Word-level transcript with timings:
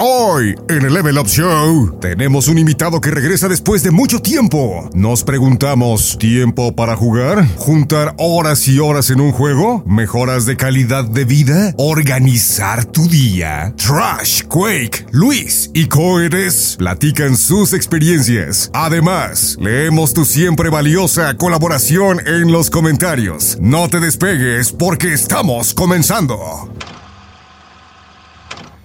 Hoy, 0.00 0.54
en 0.68 0.84
el 0.84 0.94
Level 0.94 1.18
Up 1.18 1.26
Show, 1.26 1.98
tenemos 2.00 2.46
un 2.46 2.56
invitado 2.56 3.00
que 3.00 3.10
regresa 3.10 3.48
después 3.48 3.82
de 3.82 3.90
mucho 3.90 4.22
tiempo. 4.22 4.88
Nos 4.94 5.24
preguntamos, 5.24 6.16
¿tiempo 6.20 6.72
para 6.76 6.94
jugar? 6.94 7.44
¿Juntar 7.56 8.14
horas 8.16 8.68
y 8.68 8.78
horas 8.78 9.10
en 9.10 9.20
un 9.20 9.32
juego? 9.32 9.82
¿Mejoras 9.86 10.46
de 10.46 10.56
calidad 10.56 11.02
de 11.02 11.24
vida? 11.24 11.74
¿Organizar 11.78 12.84
tu 12.84 13.08
día? 13.08 13.74
Trash, 13.76 14.44
Quake, 14.44 15.06
Luis 15.10 15.72
y 15.74 15.86
Coedes 15.86 16.76
platican 16.78 17.36
sus 17.36 17.72
experiencias. 17.72 18.70
Además, 18.74 19.56
leemos 19.60 20.14
tu 20.14 20.24
siempre 20.24 20.70
valiosa 20.70 21.36
colaboración 21.36 22.20
en 22.24 22.52
los 22.52 22.70
comentarios. 22.70 23.58
No 23.60 23.88
te 23.88 23.98
despegues 23.98 24.70
porque 24.70 25.12
estamos 25.12 25.74
comenzando. 25.74 26.68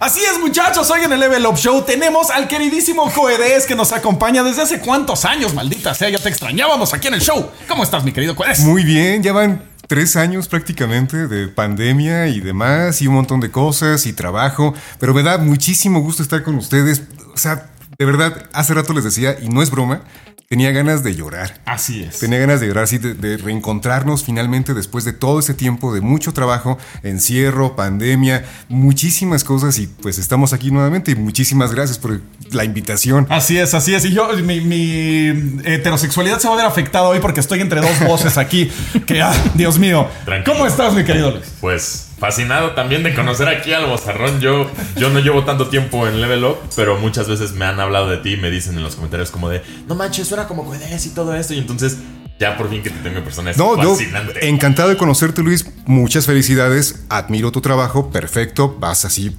Así 0.04 0.20
es, 0.20 0.38
muchachos, 0.38 0.90
hoy 0.90 1.00
en 1.04 1.14
el 1.14 1.18
Level 1.18 1.46
Up 1.46 1.56
Show 1.56 1.80
tenemos 1.80 2.28
al 2.28 2.46
queridísimo 2.46 3.10
Coedes 3.10 3.64
que 3.64 3.74
nos 3.74 3.90
acompaña 3.90 4.42
desde 4.42 4.60
hace 4.60 4.78
cuántos 4.78 5.24
años, 5.24 5.54
maldita 5.54 5.94
sea, 5.94 6.10
ya 6.10 6.18
te 6.18 6.28
extrañábamos 6.28 6.92
aquí 6.92 7.08
en 7.08 7.14
el 7.14 7.22
show. 7.22 7.50
¿Cómo 7.66 7.84
estás, 7.84 8.04
mi 8.04 8.12
querido 8.12 8.36
Coedes? 8.36 8.58
Muy 8.58 8.84
bien, 8.84 9.22
ya 9.22 9.32
van 9.32 9.62
tres 9.88 10.16
años 10.16 10.46
prácticamente 10.46 11.26
de 11.26 11.48
pandemia 11.48 12.26
y 12.26 12.40
demás, 12.40 13.00
y 13.00 13.06
un 13.06 13.14
montón 13.14 13.40
de 13.40 13.50
cosas 13.50 14.04
y 14.04 14.12
trabajo, 14.12 14.74
pero 14.98 15.14
me 15.14 15.22
da 15.22 15.38
muchísimo 15.38 16.00
gusto 16.00 16.22
estar 16.22 16.42
con 16.42 16.56
ustedes. 16.56 17.04
O 17.32 17.38
sea, 17.38 17.70
de 17.98 18.04
verdad, 18.04 18.50
hace 18.52 18.74
rato 18.74 18.92
les 18.92 19.04
decía, 19.04 19.38
y 19.40 19.48
no 19.48 19.62
es 19.62 19.70
broma, 19.70 20.02
tenía 20.48 20.70
ganas 20.72 21.02
de 21.02 21.14
llorar. 21.14 21.60
Así 21.64 22.02
es. 22.02 22.18
Tenía 22.18 22.38
ganas 22.38 22.60
de 22.60 22.68
llorar, 22.68 22.84
así 22.84 22.98
de, 22.98 23.14
de, 23.14 23.36
reencontrarnos 23.36 24.24
finalmente 24.24 24.74
después 24.74 25.04
de 25.04 25.12
todo 25.12 25.40
ese 25.40 25.54
tiempo 25.54 25.94
de 25.94 26.00
mucho 26.00 26.32
trabajo, 26.32 26.78
encierro, 27.02 27.76
pandemia, 27.76 28.44
muchísimas 28.68 29.44
cosas 29.44 29.78
y 29.78 29.86
pues 29.86 30.18
estamos 30.18 30.52
aquí 30.52 30.70
nuevamente 30.70 31.12
y 31.12 31.16
muchísimas 31.16 31.74
gracias 31.74 31.98
por 31.98 32.20
la 32.52 32.64
invitación. 32.64 33.26
Así 33.30 33.58
es, 33.58 33.74
así 33.74 33.94
es. 33.94 34.04
Y 34.04 34.12
yo, 34.12 34.28
mi, 34.38 34.60
mi 34.60 35.60
heterosexualidad 35.64 36.38
se 36.38 36.48
va 36.48 36.54
a 36.54 36.56
ver 36.56 36.66
afectada 36.66 37.08
hoy 37.08 37.20
porque 37.20 37.40
estoy 37.40 37.60
entre 37.60 37.80
dos 37.80 37.98
voces 38.06 38.38
aquí. 38.38 38.70
que, 39.06 39.22
ah, 39.22 39.34
Dios 39.54 39.78
mío. 39.78 40.08
Tranquilo. 40.24 40.54
¿Cómo 40.54 40.66
estás, 40.66 40.94
mi 40.94 41.04
querido 41.04 41.30
Luis? 41.30 41.44
Pues 41.60 42.13
fascinado 42.18 42.72
también 42.72 43.02
de 43.02 43.14
conocer 43.14 43.48
aquí 43.48 43.72
al 43.72 43.86
bozarrón. 43.86 44.40
Yo, 44.40 44.70
yo 44.96 45.10
no 45.10 45.20
llevo 45.20 45.44
tanto 45.44 45.68
tiempo 45.68 46.06
en 46.06 46.20
Level 46.20 46.44
Up, 46.44 46.58
pero 46.76 46.98
muchas 46.98 47.28
veces 47.28 47.52
me 47.52 47.64
han 47.64 47.80
hablado 47.80 48.08
de 48.08 48.18
ti 48.18 48.34
y 48.34 48.36
me 48.36 48.50
dicen 48.50 48.76
en 48.76 48.82
los 48.82 48.94
comentarios 48.96 49.30
como 49.30 49.48
de, 49.48 49.62
no 49.88 49.94
manches, 49.94 50.28
suena 50.28 50.46
como 50.46 50.64
Coedes 50.64 51.06
y 51.06 51.10
todo 51.10 51.34
esto. 51.34 51.54
Y 51.54 51.58
entonces, 51.58 51.98
ya 52.40 52.56
por 52.56 52.68
fin 52.68 52.82
que 52.82 52.90
te 52.90 52.98
tengo 52.98 53.18
en 53.18 53.24
persona 53.24 53.50
es 53.52 53.56
No, 53.56 53.80
yo 53.82 53.90
fascinante. 53.90 54.48
encantado 54.48 54.88
de 54.88 54.96
conocerte, 54.96 55.42
Luis. 55.42 55.66
Muchas 55.86 56.26
felicidades. 56.26 57.04
Admiro 57.08 57.52
tu 57.52 57.60
trabajo. 57.60 58.10
Perfecto. 58.10 58.76
Vas 58.78 59.04
así. 59.04 59.36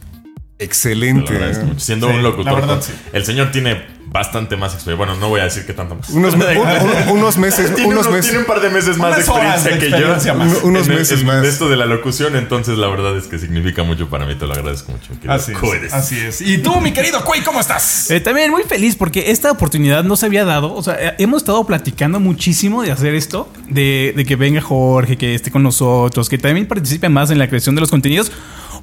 Excelente. 0.59 1.33
mucho. 1.63 1.79
Siendo 1.79 2.07
Sí, 2.09 2.13
un 2.15 2.23
locutor, 2.23 2.55
verdad, 2.55 2.81
sí. 2.81 2.93
el 3.13 3.25
señor 3.25 3.51
tiene 3.51 3.93
bastante 4.07 4.55
más 4.55 4.73
experiencia. 4.73 5.05
Bueno, 5.05 5.19
no 5.19 5.27
voy 5.27 5.41
a 5.41 5.43
decir 5.45 5.65
que 5.65 5.73
tanto 5.73 5.95
más. 5.95 6.09
Unos, 6.11 6.37
me- 6.37 6.57
un- 6.57 6.65
un- 6.67 7.09
unos 7.17 7.37
meses, 7.37 7.75
tiene, 7.75 7.89
unos 7.91 8.05
uno- 8.07 8.15
meses. 8.15 8.27
tiene 8.31 8.39
un 8.39 8.45
par 8.45 8.61
de 8.61 8.69
meses 8.69 8.95
más 8.97 9.15
de 9.17 9.21
experiencia 9.23 9.71
de 9.71 9.77
que 9.79 9.89
yo. 9.89 10.07
más. 10.07 10.25
Un- 10.63 10.69
unos 10.69 10.87
en 10.87 10.95
meses 10.95 11.19
en 11.19 11.25
más. 11.27 11.45
esto 11.45 11.67
de 11.67 11.75
la 11.75 11.85
locución, 11.85 12.37
entonces 12.37 12.77
la 12.77 12.87
verdad 12.87 13.17
es 13.17 13.25
que 13.27 13.37
significa 13.37 13.83
mucho 13.83 14.09
para 14.09 14.25
mí. 14.25 14.35
Te 14.35 14.45
lo 14.45 14.53
agradezco 14.53 14.93
mucho. 14.93 15.09
querido 15.15 15.33
Así 15.33 15.51
es. 15.83 15.93
Así 15.93 16.17
es. 16.19 16.39
Y 16.39 16.59
tú, 16.59 16.79
mi 16.79 16.93
querido 16.93 17.21
Quay, 17.25 17.41
¿cómo 17.41 17.59
estás? 17.59 18.09
Eh, 18.09 18.21
también 18.21 18.51
muy 18.51 18.63
feliz 18.63 18.95
porque 18.95 19.31
esta 19.31 19.51
oportunidad 19.51 20.05
no 20.05 20.15
se 20.15 20.27
había 20.27 20.45
dado. 20.45 20.73
O 20.73 20.81
sea, 20.81 20.95
eh, 20.97 21.15
hemos 21.17 21.41
estado 21.41 21.65
platicando 21.65 22.21
muchísimo 22.21 22.81
de 22.83 22.93
hacer 22.93 23.13
esto, 23.15 23.51
de, 23.67 24.13
de 24.15 24.23
que 24.23 24.37
venga 24.37 24.61
Jorge, 24.61 25.17
que 25.17 25.35
esté 25.35 25.51
con 25.51 25.63
nosotros, 25.63 26.29
que 26.29 26.37
también 26.37 26.65
participe 26.67 27.09
más 27.09 27.29
en 27.31 27.39
la 27.39 27.49
creación 27.49 27.75
de 27.75 27.81
los 27.81 27.89
contenidos. 27.91 28.31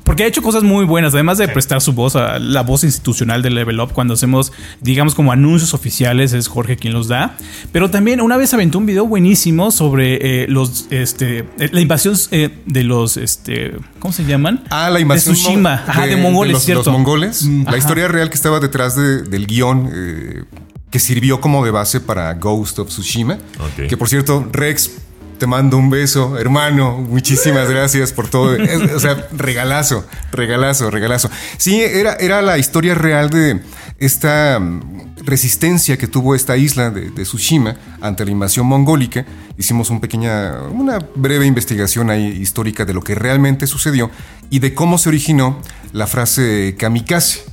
Porque 0.05 0.25
ha 0.25 0.27
hecho 0.27 0.43
cosas 0.43 0.63
muy 0.65 0.85
buenas, 0.85 1.15
además 1.15 1.39
de 1.39 1.47
prestar 1.49 1.81
su 1.81 1.93
voz 1.93 2.17
a 2.17 2.39
la 2.39 2.63
voz 2.63 2.83
institucional 2.85 3.41
de 3.43 3.51
Level 3.51 3.79
Up 3.81 3.93
cuando 3.93 4.15
hacemos, 4.15 4.53
digamos, 4.81 5.15
como 5.15 5.31
anuncios 5.33 5.75
oficiales, 5.75 6.33
es 6.33 6.49
Jorge 6.49 6.77
quien 6.77 6.93
los 6.93 7.07
da. 7.09 7.37
Pero 7.71 7.89
también 7.91 8.21
una 8.21 8.37
vez 8.37 8.53
aventó 8.53 8.79
un 8.79 8.87
video 8.87 9.07
buenísimo 9.07 9.71
sobre 9.71 10.43
eh, 10.43 10.47
los, 10.49 10.87
este, 10.91 11.47
eh, 11.59 11.69
la 11.73 11.81
invasión 11.81 12.17
eh, 12.33 12.51
de 12.67 12.83
los, 12.85 13.17
este, 13.17 13.75
¿cómo 14.01 14.13
se 14.13 14.25
llaman? 14.25 14.65
Ah, 14.71 14.91
la 14.91 14.99
invasión 15.01 15.35
de 15.35 15.41
Tsushima, 15.41 15.83
mo- 15.87 15.91
Ajá, 15.93 16.07
de, 16.07 16.17
mongoles, 16.17 16.53
los, 16.55 16.63
cierto. 16.65 16.83
los 16.85 16.93
mongoles. 16.93 17.43
La 17.45 17.77
historia 17.79 18.09
real 18.09 18.29
que 18.29 18.35
estaba 18.35 18.59
detrás 18.61 18.97
de- 18.97 19.23
del 19.23 19.47
guion 19.47 19.89
eh, 19.95 20.45
que 20.91 20.99
sirvió 20.99 21.41
como 21.41 21.65
de 21.65 21.71
base 21.71 22.01
para 22.01 22.35
Ghost 22.35 22.79
of 22.81 22.89
Tsushima. 22.89 23.35
Ok. 23.61 23.89
Que 23.89 23.97
por 23.97 24.09
cierto, 24.09 24.47
Rex, 24.53 24.91
te 25.43 25.49
mando 25.49 25.77
un 25.77 25.91
beso, 25.91 26.39
hermano. 26.39 26.99
Muchísimas 26.99 27.69
gracias 27.69 28.13
por 28.13 28.29
todo. 28.29 28.57
O 28.95 29.01
sea, 29.01 29.27
regalazo, 29.33 30.07
regalazo, 30.31 30.89
regalazo. 30.89 31.31
Sí, 31.57 31.83
era, 31.83 32.15
era 32.15 32.43
la 32.43 32.59
historia 32.59 32.95
real 32.95 33.29
de 33.29 33.61
esta 33.99 34.61
mm, 34.61 35.17
resistencia 35.25 35.99
que 35.99 36.07
tuvo 36.07 36.37
esta 36.37 36.57
isla 36.57 36.91
de, 36.91 37.11
de 37.11 37.25
Tsushima 37.25 37.75
ante 38.01 38.25
la 38.25 38.31
invasión 38.31 38.67
mongólica. 38.67 39.27
Hicimos 39.59 39.91
un 39.91 40.01
pequeña, 40.01 40.61
una 40.71 41.01
breve 41.17 41.45
investigación 41.45 42.11
ahí 42.11 42.25
histórica 42.25 42.85
de 42.85 42.95
lo 42.95 43.01
que 43.01 43.17
realmente 43.17 43.67
sucedió 43.67 44.13
y 44.49 44.61
de 44.61 44.75
cómo 44.75 44.97
se 44.97 45.09
originó 45.09 45.59
la 45.93 46.07
frase 46.07 46.77
kamikaze. 46.79 47.52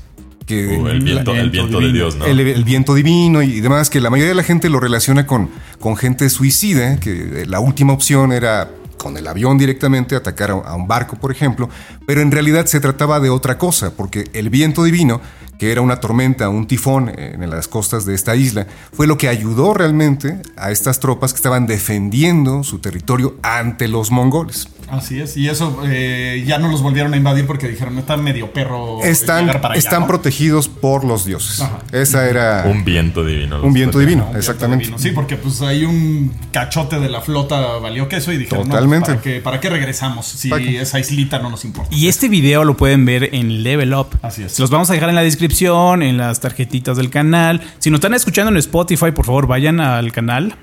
Que 0.50 0.80
Uh, 0.80 0.88
el 0.88 1.02
viento, 1.02 1.36
el 1.36 1.52
viento 1.52 1.80
de 1.80 1.86
divino. 1.86 2.06
Dios, 2.06 2.16
¿no? 2.16 2.26
el, 2.26 2.40
el 2.40 2.64
viento 2.64 2.96
divino 2.96 3.44
y 3.44 3.62
demás, 3.62 3.92
que 3.92 4.02
la 4.02 4.10
mayoría 4.10 4.30
de 4.30 4.36
la 4.36 4.42
gente 4.42 4.68
lo 4.68 4.80
relaciona 4.80 5.28
con, 5.28 5.52
con 5.80 5.96
gente 5.96 6.28
suicida, 6.28 7.00
que 7.00 7.46
la 7.48 7.60
última 7.60 7.94
opción 7.94 8.32
era 8.32 8.68
con 8.98 9.16
el 9.16 9.28
avión 9.28 9.60
directamente 9.60 10.16
atacar 10.16 10.50
a 10.50 10.76
un 10.76 10.88
barco, 10.88 11.18
por 11.18 11.32
ejemplo, 11.32 11.70
pero 12.08 12.22
en 12.22 12.32
realidad 12.32 12.66
se 12.66 12.80
trataba 12.80 13.20
de 13.20 13.30
otra 13.30 13.60
cosa, 13.60 13.92
porque 13.96 14.26
el 14.34 14.50
viento 14.50 14.84
divino, 14.84 15.22
que 15.60 15.72
era 15.72 15.82
una 15.82 16.00
tormenta, 16.00 16.50
un 16.50 16.66
tifón 16.66 17.10
en 17.16 17.48
las 17.50 17.68
costas 17.68 18.06
de 18.06 18.16
esta 18.16 18.36
isla, 18.36 18.66
fue 18.92 19.06
lo 19.06 19.18
que 19.18 19.28
ayudó 19.30 19.76
realmente 19.76 20.42
a 20.58 20.72
estas 20.72 21.00
tropas 21.00 21.32
que 21.32 21.38
estaban 21.38 21.68
defendiendo 21.68 22.64
su 22.64 22.80
territorio 22.80 23.36
ante 23.44 23.88
los 23.88 24.10
mongoles. 24.10 24.68
Así 24.92 25.20
es. 25.20 25.38
Y 25.38 25.48
eso 25.50 25.82
eh, 25.86 26.44
ya 26.48 26.58
no 26.60 26.70
los 26.70 26.82
volvieron 26.82 27.14
a 27.14 27.18
invadir 27.18 27.46
porque 27.48 27.68
dijeron, 27.68 27.94
no 27.96 28.02
está 28.02 28.18
medio 28.18 28.52
perro. 28.54 29.04
Están, 29.04 29.48
para 29.48 29.70
allá", 29.70 29.76
están 29.80 30.02
¿no? 30.02 30.08
protegidos 30.08 30.68
por 30.68 31.04
los 31.04 31.26
dioses. 31.26 31.62
Ajá. 31.62 31.80
Esa 31.92 32.28
era 32.30 32.64
Un 32.68 32.84
viento 32.84 33.24
divino. 33.26 33.62
un 33.62 33.74
viento 33.74 34.00
divino, 34.00 34.24
Un 34.24 34.30
viento 34.32 34.40
exactamente. 34.40 34.86
divino. 34.86 35.00
Sí, 35.00 35.12
porque 35.12 35.36
pues 35.36 35.62
hay 35.62 35.86
un 35.86 36.34
cachote 36.52 37.00
de 37.00 37.10
la 37.10 37.22
flota 37.22 37.78
valió 37.80 38.08
queso 38.08 38.32
y 38.32 38.38
dijeron, 38.38 38.60
no, 38.60 38.64
pues, 38.66 38.74
Totalmente. 38.76 39.08
¿para, 39.12 39.22
qué, 39.22 39.42
¿para 39.42 39.60
qué 39.60 39.70
regresamos 39.70 40.26
si 40.26 40.50
¿Para 40.50 40.64
qué? 40.64 40.82
esa 40.82 41.00
islita 41.00 41.40
no 41.40 41.50
nos 41.50 41.66
importa? 41.66 41.94
Y 41.96 42.08
este 42.08 42.30
video 42.30 42.64
lo 42.64 42.76
pueden 42.78 43.06
ver 43.06 43.30
en 43.34 43.64
Level 43.64 43.94
Up. 43.94 44.18
Así 44.22 44.44
es. 44.44 44.54
Se 44.54 44.62
los 44.62 44.70
vamos 44.72 44.90
a 44.90 44.94
dejar 44.94 45.10
en 45.10 45.16
la 45.16 45.22
descripción, 45.24 46.02
en 46.04 46.18
las 46.18 46.40
tarjetitas 46.40 46.98
del 46.98 47.10
canal. 47.10 47.62
Si 47.80 47.90
nos 47.90 48.00
están 48.00 48.14
escuchando 48.14 48.52
en 48.52 48.58
Spotify, 48.58 49.12
por 49.12 49.26
favor, 49.26 49.48
vayan 49.48 49.80
al 49.80 50.12
canal. 50.12 50.56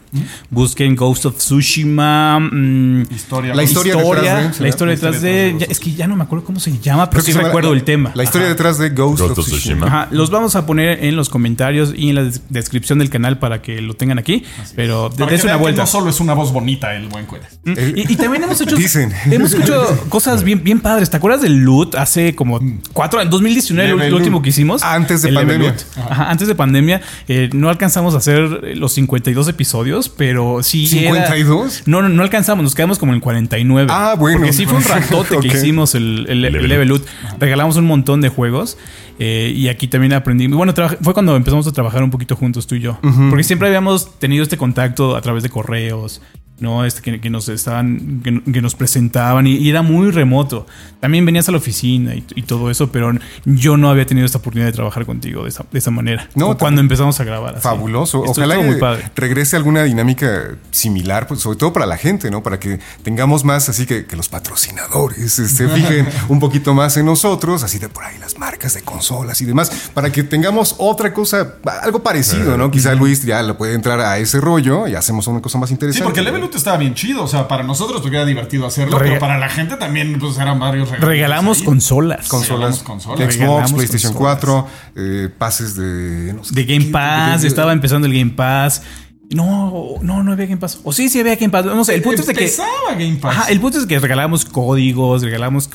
Busquen 0.51 0.97
Ghost 0.97 1.27
of 1.27 1.37
Tsushima. 1.37 2.39
mm, 2.41 3.03
Historia. 3.15 3.55
La 3.55 3.63
historia 3.63 3.95
detrás 3.97 4.07
la 4.23 4.69
historia 4.69 4.95
detrás 4.95 5.21
de. 5.23 5.29
detrás 5.31 5.59
de 5.61 5.67
ya- 5.67 5.67
es 5.71 5.81
que 5.81 5.93
ya 5.93 6.07
no 6.07 6.17
me 6.17 6.25
acuerdo 6.25 6.45
cómo 6.45 6.61
se 6.61 6.79
llama, 6.79 7.11
pero 7.11 7.23
Creo 7.23 7.35
sí 7.37 7.41
recuerdo 7.43 7.71
la- 7.73 7.79
el 7.79 7.85
tema. 7.85 8.13
La 8.15 8.25
historia 8.25 8.49
detrás 8.49 8.79
de 8.79 8.91
Ghost, 8.91 9.21
Ghost 9.21 9.39
of 9.39 9.47
Tsushima. 9.47 9.87
Ajá, 9.87 10.09
los 10.11 10.31
vamos 10.31 10.57
a 10.57 10.67
poner 10.67 11.05
en 11.05 11.17
los 11.17 11.29
comentarios 11.29 11.93
y 11.97 12.09
en 12.11 12.15
la 12.17 12.25
des- 12.25 12.43
descripción 12.49 12.99
del 12.99 13.11
canal 13.11 13.39
para 13.39 13.63
que 13.63 13.81
lo 13.81 13.95
tengan 13.95 14.19
aquí. 14.19 14.45
Pero 14.75 15.09
dense 15.11 15.47
una 15.47 15.57
vuelta. 15.57 15.83
No 15.83 15.87
solo 15.87 16.11
es 16.11 16.21
una 16.21 16.35
voz 16.35 16.53
bonita 16.53 16.95
el 16.95 17.09
buen 17.09 17.27
Cuedes. 17.27 17.59
Eh, 17.65 17.93
Y, 17.97 18.13
y 18.13 18.17
también 18.17 18.43
hemos 18.45 18.61
hecho, 18.61 18.77
Dicen. 18.77 19.13
hemos 19.31 19.53
hecho 19.55 19.85
cosas 20.09 20.43
bien, 20.45 20.63
bien 20.63 20.81
padres. 20.81 21.11
¿Te 21.11 21.17
acuerdas 21.17 21.43
del 21.43 21.59
loot 21.65 21.95
hace 21.97 22.35
como 22.35 22.61
cuatro 22.93 23.21
años? 23.21 23.31
2019, 23.33 23.89
Level 23.91 24.07
el 24.07 24.15
último 24.15 24.37
Loot. 24.37 24.45
que 24.45 24.51
hicimos. 24.51 24.83
Antes 24.83 25.23
de 25.23 25.33
pandemia. 25.33 25.75
Ajá, 26.09 26.31
antes 26.31 26.49
de 26.49 26.55
pandemia. 26.55 27.01
Eh, 27.29 27.51
no 27.53 27.69
alcanzamos 27.69 28.15
a 28.15 28.19
hacer 28.19 28.77
los 28.77 28.93
52 28.93 29.49
episodios, 29.49 30.09
pero 30.09 30.63
sí. 30.63 30.87
era- 30.99 31.29
¿52? 31.29 31.83
no, 31.87 32.03
no, 32.03 32.09
no 32.09 32.23
alcanzamos. 32.23 32.63
Nos 32.63 32.75
quedamos 32.75 32.99
como 32.99 33.13
en 33.15 33.21
49. 33.21 33.91
Ah, 33.93 34.06
bueno. 34.15 34.39
Porque 34.39 34.53
sí 34.53 34.67
fue 34.67 34.77
un 34.79 34.85
ratote 34.89 35.39
que 35.41 35.49
hicimos 35.49 35.95
el, 35.95 36.27
el- 36.29 36.45
el 36.45 36.69
Level 36.69 36.89
Loot. 36.89 37.05
Regalamos 37.41 37.77
un 37.77 37.87
montón 37.87 38.21
de 38.21 38.29
juegos. 38.29 38.79
eh, 39.19 39.53
y 39.57 39.69
aquí 39.69 39.89
también 39.89 40.13
aprendí. 40.13 40.47
Bueno, 40.47 40.73
fue 41.03 41.15
cuando 41.15 41.35
empezamos 41.37 41.67
a 41.67 41.73
trabajar 41.73 42.03
un 42.05 42.11
poquito 42.11 42.37
juntos 42.37 42.67
tú 42.67 42.75
y 42.77 42.81
yo. 42.81 42.99
Porque 43.31 43.43
siempre 43.45 43.67
habíamos 43.69 44.19
tenido 44.19 44.43
este 44.43 44.57
contacto 44.57 45.17
a 45.17 45.21
través 45.23 45.43
de 45.43 45.49
correos. 45.49 46.21
¿No? 46.59 46.85
Este, 46.85 47.03
que, 47.03 47.21
que 47.21 47.31
nos 47.31 47.49
estaban, 47.49 48.21
que, 48.25 48.53
que 48.53 48.63
nos 48.63 48.75
presentaban 48.75 49.47
y, 49.47 49.57
y 49.57 49.69
era 49.71 49.83
muy 49.83 50.11
remoto. 50.11 50.67
También 51.01 51.25
venías 51.27 51.49
a 51.49 51.53
la 51.53 51.59
oficina 51.59 52.15
y, 52.15 52.25
y 52.35 52.43
todo 52.43 52.71
eso, 52.71 52.91
pero 52.91 53.13
yo 53.45 53.77
no 53.77 53.91
había 53.91 54.07
tenido 54.07 54.25
esta 54.27 54.39
oportunidad 54.39 54.67
de 54.69 54.73
trabajar 54.73 55.05
contigo 55.07 55.43
de 55.43 55.51
esa, 55.51 55.65
de 55.71 55.79
esa 55.79 55.91
manera. 55.91 56.29
No, 56.35 56.57
cuando 56.57 56.81
empezamos 56.81 57.19
a 57.21 57.25
grabar. 57.25 57.55
así. 57.57 57.63
Fabuloso. 57.63 58.25
Esto 58.25 58.41
Ojalá 58.43 58.59
muy 58.61 58.77
padre. 58.77 59.11
regrese 59.15 59.57
alguna 59.57 59.83
dinámica 59.85 60.57
similar, 60.71 61.27
pues, 61.27 61.41
sobre 61.41 61.59
todo 61.59 61.73
para 61.73 61.87
la 61.87 61.97
gente, 61.97 62.31
¿no? 62.31 62.43
Para 62.43 62.59
que 62.59 62.81
tengamos 63.03 63.45
más, 63.45 63.69
así 63.69 63.87
que, 63.87 64.07
que 64.07 64.17
los 64.17 64.29
patrocinadores 64.29 65.33
se 65.33 65.69
fijen 65.69 66.07
un 66.29 66.41
poquito 66.41 66.75
más 66.75 66.97
en 66.97 67.07
nosotros, 67.07 67.63
así 67.63 67.79
de 67.79 67.89
por 67.89 68.05
ahí 68.05 68.19
las 68.19 68.39
marcas 68.39 68.75
de 68.75 68.83
consolas 68.83 69.41
y 69.41 69.45
demás, 69.45 69.91
para 69.95 70.11
que 70.11 70.23
tengamos 70.23 70.75
otra 70.79 71.13
cosa, 71.13 71.55
algo 71.83 72.03
parecido, 72.03 72.57
¿no? 72.57 72.71
Quizá 72.71 72.95
Luis 72.95 73.23
ya 73.25 73.43
le 73.43 73.55
puede 73.55 73.75
entrar 73.75 74.01
a 74.01 74.19
ese 74.19 74.41
rollo 74.41 74.87
y 74.89 74.95
hacemos 74.95 75.27
una 75.27 75.41
cosa 75.41 75.59
más 75.59 75.69
Sí, 75.69 75.75
interesante. 75.75 76.05
porque 76.05 76.23
Level 76.23 76.43
reboot 76.47 76.57
estaba 76.57 76.77
bien 76.77 76.95
chido. 76.95 77.23
O 77.25 77.29
sea, 77.29 77.49
para 77.49 77.63
nosotros 77.63 78.01
porque 78.01 78.17
era 78.17 78.27
divertido 78.27 78.67
hacerlo, 78.67 78.99
Rega- 78.99 79.09
pero 79.15 79.21
para 79.21 79.39
la 79.39 79.49
gente 79.49 79.77
también 79.77 80.19
pues 80.19 80.39
eran 80.39 80.59
varios 80.59 80.89
regalos. 80.89 81.09
Regalamos 81.09 81.59
ahí. 81.59 81.65
consolas. 81.65 82.29
Consolas, 82.29 82.79
consolas. 82.81 83.19
Xbox, 83.21 83.37
Regalamos 83.39 83.73
PlayStation 83.73 84.13
consolas. 84.13 84.39
4, 84.41 84.69
eh, 84.97 85.29
pases 85.37 85.77
de... 85.77 86.33
no 86.35 86.45
sé 86.45 86.55
De 86.55 86.65
Game 86.65 86.87
qué, 86.87 86.91
Pass, 86.91 87.43
de- 87.43 87.49
estaba 87.49 87.73
empezando 87.73 88.07
el 88.07 88.13
Game 88.17 88.33
Pass. 88.33 88.83
No, 89.29 89.95
no, 90.03 90.23
no 90.23 90.33
había 90.33 90.47
Game 90.47 90.59
Pass. 90.59 90.79
O 90.85 90.93
sí, 90.93 91.09
sí 91.09 91.19
había 91.19 91.35
Game 91.35 91.51
Pass. 91.51 91.65
No 91.67 91.85
sé, 91.85 91.97
el 91.97 92.03
punto 92.03 92.21
es 92.21 92.29
de 92.29 92.35
que. 92.35 92.45
Empezaba 92.45 92.93
Game 92.97 93.17
Pass. 93.17 93.37
Ajá, 93.37 93.51
el 93.51 93.59
punto 93.59 93.79
es 93.81 93.87
que 93.87 93.99
regalábamos 93.99 94.45
códigos, 94.45 95.23
regalamos 95.23 95.69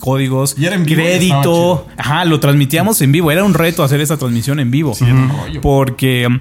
códigos, 0.00 0.56
Y 0.58 0.66
era 0.66 0.74
en 0.74 0.84
vivo 0.84 1.00
y 1.00 1.04
crédito. 1.04 1.86
Ajá, 1.96 2.24
lo 2.24 2.40
transmitíamos 2.40 3.00
en 3.00 3.12
vivo. 3.12 3.30
Era 3.30 3.44
un 3.44 3.54
reto 3.54 3.84
hacer 3.84 4.00
esa 4.00 4.16
transmisión 4.16 4.58
en 4.58 4.72
vivo. 4.72 4.94
era 5.00 5.14
un 5.14 5.28
rollo. 5.28 5.60
Porque 5.60 6.26
um, 6.26 6.40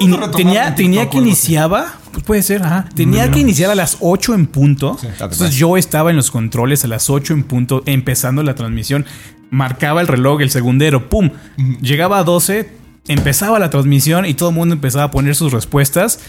in- 0.00 0.10
tenía, 0.36 0.68
en 0.68 0.74
tenía 0.74 1.10
que 1.10 1.18
iniciaba, 1.18 1.94
pues 2.12 2.24
puede 2.24 2.42
ser, 2.42 2.62
ajá, 2.62 2.88
tenía 2.94 3.30
que 3.30 3.40
iniciar 3.40 3.70
a 3.70 3.74
las 3.74 3.96
8 4.00 4.34
en 4.34 4.46
punto. 4.46 4.96
Entonces 5.02 5.54
yo 5.56 5.76
estaba 5.76 6.10
en 6.10 6.16
los 6.16 6.30
controles 6.30 6.84
a 6.84 6.88
las 6.88 7.10
8 7.10 7.34
en 7.34 7.42
punto, 7.44 7.82
empezando 7.86 8.42
la 8.42 8.54
transmisión. 8.54 9.04
Marcaba 9.50 10.00
el 10.00 10.06
reloj, 10.08 10.40
el 10.40 10.50
segundero, 10.50 11.08
pum. 11.08 11.30
Llegaba 11.80 12.18
a 12.18 12.24
12, 12.24 12.70
empezaba 13.08 13.58
la 13.58 13.70
transmisión 13.70 14.24
y 14.26 14.34
todo 14.34 14.48
el 14.50 14.54
mundo 14.54 14.74
empezaba 14.74 15.04
a 15.04 15.10
poner 15.10 15.34
sus 15.34 15.52
respuestas 15.52 16.20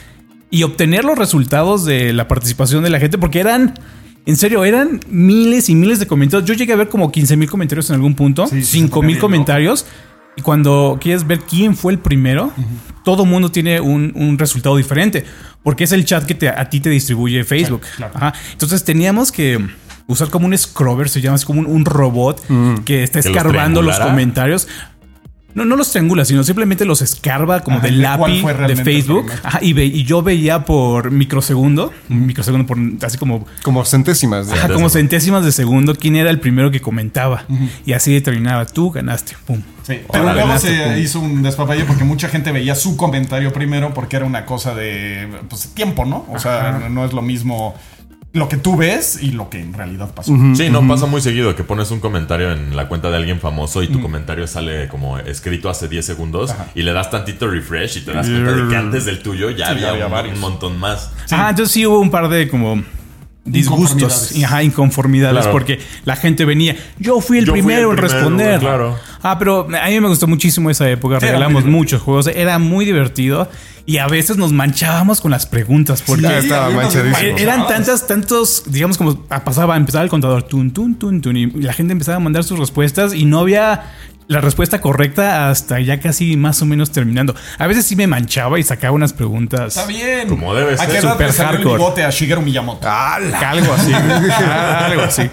y 0.49 0.63
obtener 0.63 1.03
los 1.05 1.17
resultados 1.17 1.85
de 1.85 2.13
la 2.13 2.27
participación 2.27 2.83
de 2.83 2.89
la 2.89 2.99
gente, 2.99 3.17
porque 3.17 3.39
eran, 3.39 3.73
en 4.25 4.35
serio, 4.35 4.65
eran 4.65 4.99
miles 5.09 5.69
y 5.69 5.75
miles 5.75 5.99
de 5.99 6.05
comentarios. 6.07 6.47
Yo 6.47 6.53
llegué 6.53 6.73
a 6.73 6.75
ver 6.75 6.89
como 6.89 7.11
15 7.11 7.37
mil 7.37 7.49
comentarios 7.49 7.89
en 7.89 7.95
algún 7.95 8.13
punto, 8.15 8.45
Sí, 8.47 8.61
sí, 8.63 8.71
5 8.73 8.87
se 8.87 8.91
ponía 8.93 9.07
mil 9.07 9.19
comentarios. 9.19 9.85
Y 10.35 10.41
cuando 10.41 10.97
quieres 10.99 11.27
ver 11.27 11.39
quién 11.41 11.75
fue 11.75 11.93
el 11.93 11.99
primero, 11.99 12.51
todo 13.03 13.25
mundo 13.25 13.51
tiene 13.51 13.79
un, 13.79 14.11
un 14.15 14.37
resultado 14.39 14.75
diferente, 14.77 15.25
porque 15.63 15.83
es 15.83 15.91
el 15.91 16.05
chat 16.05 16.25
que 16.25 16.33
te- 16.35 16.49
a 16.49 16.69
ti 16.69 16.79
te 16.79 16.89
distribuye 16.89 17.43
Facebook. 17.43 17.81
claro. 17.97 18.13
Ajá. 18.15 18.33
Entonces 18.51 18.83
teníamos 18.83 19.31
que 19.31 19.59
usar 20.07 20.29
como 20.29 20.47
un 20.47 20.57
scrubber, 20.57 21.07
se 21.07 21.21
llama 21.21 21.35
así 21.35 21.45
como 21.45 21.59
un, 21.61 21.67
un 21.67 21.85
robot 21.85 22.41
que 22.83 23.03
está 23.03 23.21
¿Que 23.21 23.29
los 23.29 23.37
escarbando 23.37 23.81
los 23.81 23.99
comentarios. 23.99 24.67
No, 25.55 25.65
no 25.65 25.75
los 25.75 25.91
triangula, 25.91 26.25
sino 26.25 26.43
simplemente 26.43 26.83
los 26.85 27.01
escarba 27.01 27.59
como 27.61 27.77
Ajá, 27.77 27.85
del 27.87 28.01
lápiz 28.01 28.43
de 28.67 28.75
Facebook. 28.75 29.31
Ajá, 29.43 29.59
y, 29.61 29.73
ve- 29.73 29.85
y 29.85 30.03
yo 30.03 30.21
veía 30.23 30.65
por 30.65 31.11
microsegundo, 31.11 31.91
un 32.09 32.25
microsegundo 32.25 32.65
por 32.65 32.77
así 33.05 33.17
como, 33.17 33.45
Como 33.61 33.85
centésimas. 33.85 34.47
de- 34.47 34.53
ajá, 34.53 34.69
como 34.73 34.89
centésimas 34.89 35.45
de 35.45 35.51
segundo 35.51 35.95
quién 35.95 36.15
era 36.15 36.29
el 36.29 36.39
primero 36.39 36.71
que 36.71 36.81
comentaba. 36.81 37.45
Y 37.85 37.93
así 37.93 38.13
determinaba, 38.13 38.65
tú 38.65 38.91
ganaste, 38.91 39.35
pum. 39.45 39.61
Sí, 39.85 39.99
pero 40.11 40.31
luego 40.33 40.57
se 40.59 40.77
pum. 40.77 40.97
hizo 40.97 41.19
un 41.19 41.43
despapalle 41.43 41.83
porque 41.83 42.03
mucha 42.05 42.29
gente 42.29 42.51
veía 42.51 42.73
su 42.73 42.95
comentario 42.97 43.51
primero 43.51 43.93
porque 43.93 44.15
era 44.15 44.25
una 44.25 44.45
cosa 44.45 44.73
de 44.73 45.27
pues, 45.49 45.73
tiempo, 45.73 46.05
¿no? 46.05 46.25
O 46.29 46.39
sea, 46.39 46.87
no 46.89 47.03
es 47.05 47.11
lo 47.13 47.21
mismo 47.21 47.75
lo 48.33 48.49
que 48.49 48.57
tú 48.57 48.75
ves 48.75 49.21
y 49.21 49.31
lo 49.31 49.49
que 49.51 49.59
en 49.59 49.73
realidad 49.73 50.11
pasó. 50.13 50.33
Sí, 50.55 50.69
no 50.69 50.85
pasa 50.87 51.05
muy 51.05 51.21
seguido 51.21 51.55
que 51.55 51.63
pones 51.63 51.91
un 51.91 51.99
comentario 51.99 52.51
en 52.51 52.75
la 52.75 52.87
cuenta 52.87 53.11
de 53.11 53.17
alguien 53.17 53.39
famoso 53.39 53.83
y 53.83 53.87
tu 53.87 54.01
comentario 54.01 54.47
sale 54.47 54.87
como 54.87 55.19
escrito 55.19 55.69
hace 55.69 55.87
10 55.87 56.03
segundos 56.03 56.53
y 56.73 56.81
le 56.81 56.93
das 56.93 57.11
tantito 57.11 57.47
refresh 57.47 57.97
y 57.97 58.01
te 58.01 58.11
das 58.11 58.27
cuenta 58.27 58.51
de 58.51 58.69
que 58.69 58.75
antes 58.75 59.05
del 59.05 59.21
tuyo 59.21 59.51
ya 59.51 59.67
Sí, 59.67 59.71
había, 59.73 59.97
ya 59.99 60.05
había 60.05 60.33
un, 60.33 60.39
montón 60.39 60.79
más. 60.79 61.11
Ajá, 61.29 61.51
entonces 61.51 61.71
sí 61.71 61.85
hubo 61.85 61.99
un 61.99 62.09
par 62.09 62.27
de 62.27 62.47
como 62.49 62.83
disgustos, 63.45 63.93
Inconformidades. 64.01 64.35
y, 64.37 64.43
ajá, 64.43 64.63
inconformidades, 64.63 65.37
Claro. 65.41 65.51
porque 65.51 65.79
la 66.05 66.15
gente 66.15 66.45
venía, 66.45 66.75
yo 66.97 67.19
fui 67.19 67.39
el 67.39 67.45
Yo 67.45 67.51
fui 67.51 67.61
primero 67.61 67.91
el 67.91 67.97
en 67.97 68.01
primero, 68.03 68.19
responder. 68.19 68.59
claro. 68.59 68.95
Ah, 69.21 69.37
pero 69.39 69.67
a 69.81 69.87
mí 69.89 69.99
me 69.99 70.07
gustó 70.07 70.27
muchísimo 70.27 70.69
esa 70.69 70.89
época, 70.89 71.19
Sí, 71.19 71.25
era 71.25 71.33
regalamos 71.37 71.65
muchos 71.65 72.01
juegos, 72.01 72.27
era 72.27 72.57
muy 72.59 72.85
divertido 72.85 73.49
y 73.85 73.97
a 73.97 74.07
veces 74.07 74.37
nos 74.37 74.53
manchábamos 74.53 75.19
con 75.19 75.31
las 75.31 75.45
preguntas 75.45 76.01
porque 76.05 76.25
Ah, 76.27 76.37
estaba 76.39 76.69
manchadísimo. 76.69 77.37
eran 77.37 77.67
tantas, 77.67 78.07
tantos, 78.07 78.63
digamos 78.67 78.97
como 78.97 79.25
ah, 79.29 79.43
pasaba, 79.43 79.75
empezaba 79.75 80.03
el 80.05 80.09
contador, 80.09 80.43
tun, 80.43 80.71
tun, 80.71 80.95
tun, 80.95 81.21
tun, 81.21 81.35
y 81.35 81.47
la 81.47 81.73
gente 81.73 81.91
empezaba 81.91 82.17
a 82.17 82.21
mandar 82.21 82.43
sus 82.45 82.57
respuestas 82.59 83.13
y 83.13 83.25
no 83.25 83.39
había 83.39 83.91
la 84.27 84.41
respuesta 84.41 84.79
correcta 84.81 85.49
hasta 85.49 85.79
ya 85.79 85.99
casi 85.99 86.37
más 86.37 86.61
o 86.61 86.65
menos 86.65 86.91
terminando. 86.91 87.35
A 87.57 87.67
veces 87.67 87.85
sí 87.85 87.95
me 87.95 88.07
manchaba 88.07 88.59
y 88.59 88.63
sacaba 88.63 88.93
unas 88.93 89.13
preguntas. 89.13 89.75
Está 89.75 89.85
bien. 89.87 90.27
Como 90.29 90.53
debe 90.55 90.73
¿A 90.73 90.77
ser. 90.77 90.89
qué 90.89 90.97
edad 90.97 91.11
Super 91.13 91.27
le 91.27 91.33
salió 91.33 91.49
el 91.51 91.55
hardcore. 91.57 91.77
bigote 91.77 92.03
a 92.03 92.09
Shigeru 92.09 92.41
Miyamoto? 92.41 92.87
Algo 92.89 93.73
así. 93.73 93.93
algo 94.43 95.01
así. 95.03 95.29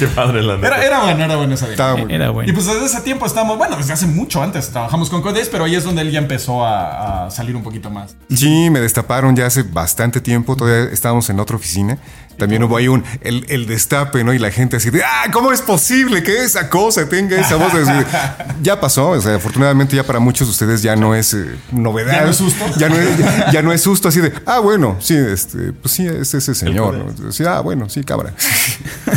Qué 0.00 0.08
padre 0.08 0.42
la 0.42 0.56
neta. 0.56 0.66
Era, 0.66 0.84
era 0.84 1.00
bueno, 1.02 1.24
era 1.24 1.36
bueno 1.36 1.54
esa. 1.54 1.68
Estaba 1.68 1.96
muy 1.96 2.12
Era 2.12 2.26
Y 2.26 2.30
bueno. 2.32 2.52
pues 2.52 2.66
desde 2.66 2.84
ese 2.84 3.00
tiempo 3.02 3.26
estábamos, 3.26 3.58
bueno, 3.58 3.76
desde 3.76 3.92
hace 3.92 4.06
mucho 4.06 4.42
antes 4.42 4.70
trabajamos 4.70 5.08
con 5.08 5.22
Codex, 5.22 5.48
pero 5.48 5.64
ahí 5.64 5.76
es 5.76 5.84
donde 5.84 6.02
él 6.02 6.10
ya 6.10 6.18
empezó 6.18 6.64
a, 6.66 7.26
a 7.26 7.30
salir 7.30 7.54
un 7.54 7.62
poquito 7.62 7.88
más. 7.88 8.16
Sí, 8.34 8.70
me 8.70 8.80
destaparon 8.80 9.36
ya 9.36 9.46
hace 9.46 9.62
bastante 9.62 10.20
tiempo, 10.20 10.56
todavía 10.56 10.90
estábamos 10.92 11.30
en 11.30 11.38
otra 11.38 11.54
oficina. 11.56 11.96
También 12.38 12.62
hubo 12.62 12.76
ahí 12.76 12.88
un, 12.88 13.04
el, 13.20 13.44
el 13.48 13.66
destape, 13.66 14.24
¿no? 14.24 14.32
Y 14.32 14.38
la 14.38 14.50
gente 14.50 14.76
así 14.76 14.90
de, 14.90 15.02
ah, 15.04 15.26
¿cómo 15.32 15.52
es 15.52 15.60
posible 15.60 16.22
que 16.22 16.44
esa 16.44 16.70
cosa 16.70 17.08
tenga 17.08 17.36
esa 17.38 17.56
voz? 17.56 17.74
Así 17.74 17.92
ya 18.62 18.80
pasó, 18.80 19.10
o 19.10 19.20
sea, 19.20 19.34
afortunadamente 19.36 19.96
ya 19.96 20.04
para 20.04 20.18
muchos 20.20 20.46
de 20.48 20.52
ustedes 20.52 20.82
ya 20.82 20.96
no 20.96 21.14
es 21.14 21.34
eh, 21.34 21.46
novedad. 21.72 22.12
¿Ya 22.12 22.24
no 22.24 22.30
es 22.30 22.36
susto? 22.36 22.64
Ya 22.78 22.88
no 22.88 22.96
es, 22.96 23.18
ya, 23.18 23.50
ya 23.52 23.62
no 23.62 23.72
es 23.72 23.80
susto 23.82 24.08
así 24.08 24.20
de, 24.20 24.32
ah, 24.46 24.60
bueno, 24.60 24.96
sí, 25.00 25.14
este, 25.16 25.72
pues 25.72 25.92
sí, 25.92 26.06
es 26.06 26.32
ese 26.34 26.54
señor. 26.54 26.94
¿no? 27.18 27.32
Sí, 27.32 27.44
ah, 27.46 27.60
bueno, 27.60 27.88
sí, 27.88 28.02
cámara. 28.04 28.32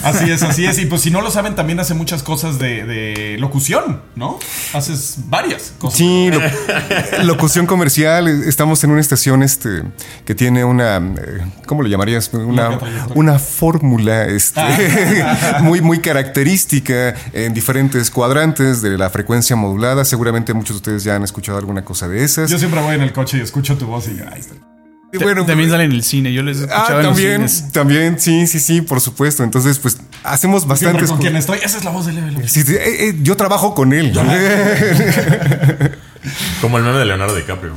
Así 0.04 0.32
es, 0.32 0.42
así 0.42 0.66
es. 0.66 0.80
Y 0.80 0.86
pues 0.88 1.02
si 1.04 1.12
no 1.12 1.22
lo 1.22 1.30
saben, 1.30 1.54
también 1.54 1.80
hace 1.80 1.94
muchas 1.94 2.24
cosas 2.24 2.58
de, 2.58 2.86
de 2.86 3.38
locución, 3.40 4.02
¿no? 4.16 4.40
Haces 4.74 5.16
varias 5.28 5.74
cosas. 5.78 5.98
Sí, 5.98 6.32
lo- 6.32 7.24
locución 7.24 7.68
comercial. 7.68 8.28
Estamos 8.28 8.84
en 8.84 8.92
una 8.92 9.02
estación 9.02 9.44
este, 9.44 9.84
que 10.26 10.34
tiene 10.34 10.64
una, 10.66 10.98
eh, 10.98 11.46
¿cómo 11.68 11.84
lo 11.84 11.90
llamarías? 11.90 12.34
Una. 12.34 12.80
Una 13.16 13.40
fórmula 13.40 14.26
este, 14.26 14.60
Ah. 14.62 15.60
muy, 15.62 15.82
muy 15.82 16.00
característica 16.00 17.14
en 17.34 17.54
diferentes 17.54 18.10
cuadrantes 18.12 18.82
de 18.82 18.98
la 18.98 19.10
frecuencia 19.10 19.56
modulada. 19.56 20.04
Seguramente 20.06 20.54
muchos 20.54 20.76
de 20.76 20.78
ustedes 20.78 21.04
ya 21.04 21.16
han 21.16 21.24
escuchado 21.24 21.58
alguna 21.58 21.84
cosa 21.84 22.08
de 22.08 22.24
esas. 22.24 22.50
Yo 22.50 22.58
siempre 22.60 22.82
voy 22.82 22.96
en 22.96 23.02
el 23.02 23.14
coche 23.14 23.38
y 23.38 23.42
escucho 23.42 23.78
tu 23.78 23.86
voz 23.88 24.08
y 24.08 24.20
ahí 24.22 24.40
está. 24.40 24.56
Y 25.14 25.18
bueno, 25.18 25.46
También 25.46 25.70
sale 25.70 25.84
en 25.84 25.92
el 25.92 26.04
cine, 26.04 26.32
yo 26.32 26.42
les 26.42 26.60
Ah, 26.62 26.62
escuchaba 26.62 26.88
en 27.02 27.06
los 27.08 27.16
también, 27.18 27.50
cines. 27.50 27.72
también, 27.74 28.18
sí, 28.20 28.48
sí, 28.48 28.62
sí, 28.62 28.80
por 28.82 29.02
supuesto. 29.02 29.44
Entonces, 29.44 29.78
pues 29.78 29.98
hacemos 30.24 30.66
bastantes 30.66 31.10
con 31.10 31.18
co- 31.18 31.22
quien 31.24 31.36
estoy. 31.36 31.60
Esa 31.62 31.80
es 31.80 31.84
la 31.84 31.92
voz 31.92 32.06
de 32.06 32.14
Level 32.14 32.38
Up. 32.38 32.44
Sí, 32.48 32.62
sí, 32.64 32.74
eh, 32.76 33.10
eh, 33.10 33.16
yo 33.22 33.36
trabajo 33.36 33.76
con 33.76 33.92
él. 33.92 34.14
Como 36.62 36.78
el 36.78 36.84
meme 36.86 36.98
de 37.00 37.06
Leonardo 37.06 37.36
DiCaprio. 37.36 37.74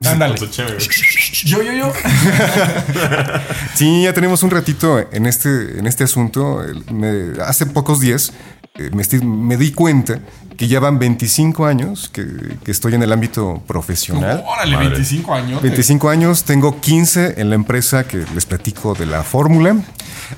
Ándale. 0.04 0.34
Yo, 1.44 1.62
yo, 1.62 1.72
yo. 1.72 1.92
Sí, 3.74 4.02
ya 4.02 4.12
tenemos 4.14 4.42
un 4.42 4.50
ratito 4.50 4.98
en 5.12 5.26
este, 5.26 5.78
en 5.78 5.86
este 5.86 6.04
asunto. 6.04 6.62
Me- 6.92 7.32
hace 7.44 7.66
pocos 7.66 8.00
días 8.00 8.32
eh, 8.74 8.90
me, 8.92 9.02
estoy- 9.02 9.20
me 9.22 9.56
di 9.56 9.72
cuenta 9.72 10.18
que 10.56 10.66
ya 10.68 10.80
van 10.80 10.98
25 10.98 11.66
años 11.66 12.08
que, 12.10 12.24
que 12.64 12.70
estoy 12.70 12.94
en 12.94 13.02
el 13.02 13.12
ámbito 13.12 13.62
profesional. 13.66 14.42
Órale, 14.46 14.72
Madre. 14.76 14.88
25 14.90 15.34
años. 15.34 15.62
25 15.62 16.08
años, 16.08 16.44
tengo 16.44 16.80
15 16.80 17.34
en 17.40 17.50
la 17.50 17.54
empresa 17.56 18.04
que 18.08 18.24
les 18.34 18.46
platico 18.46 18.94
de 18.94 19.04
la 19.06 19.22
fórmula. 19.22 19.76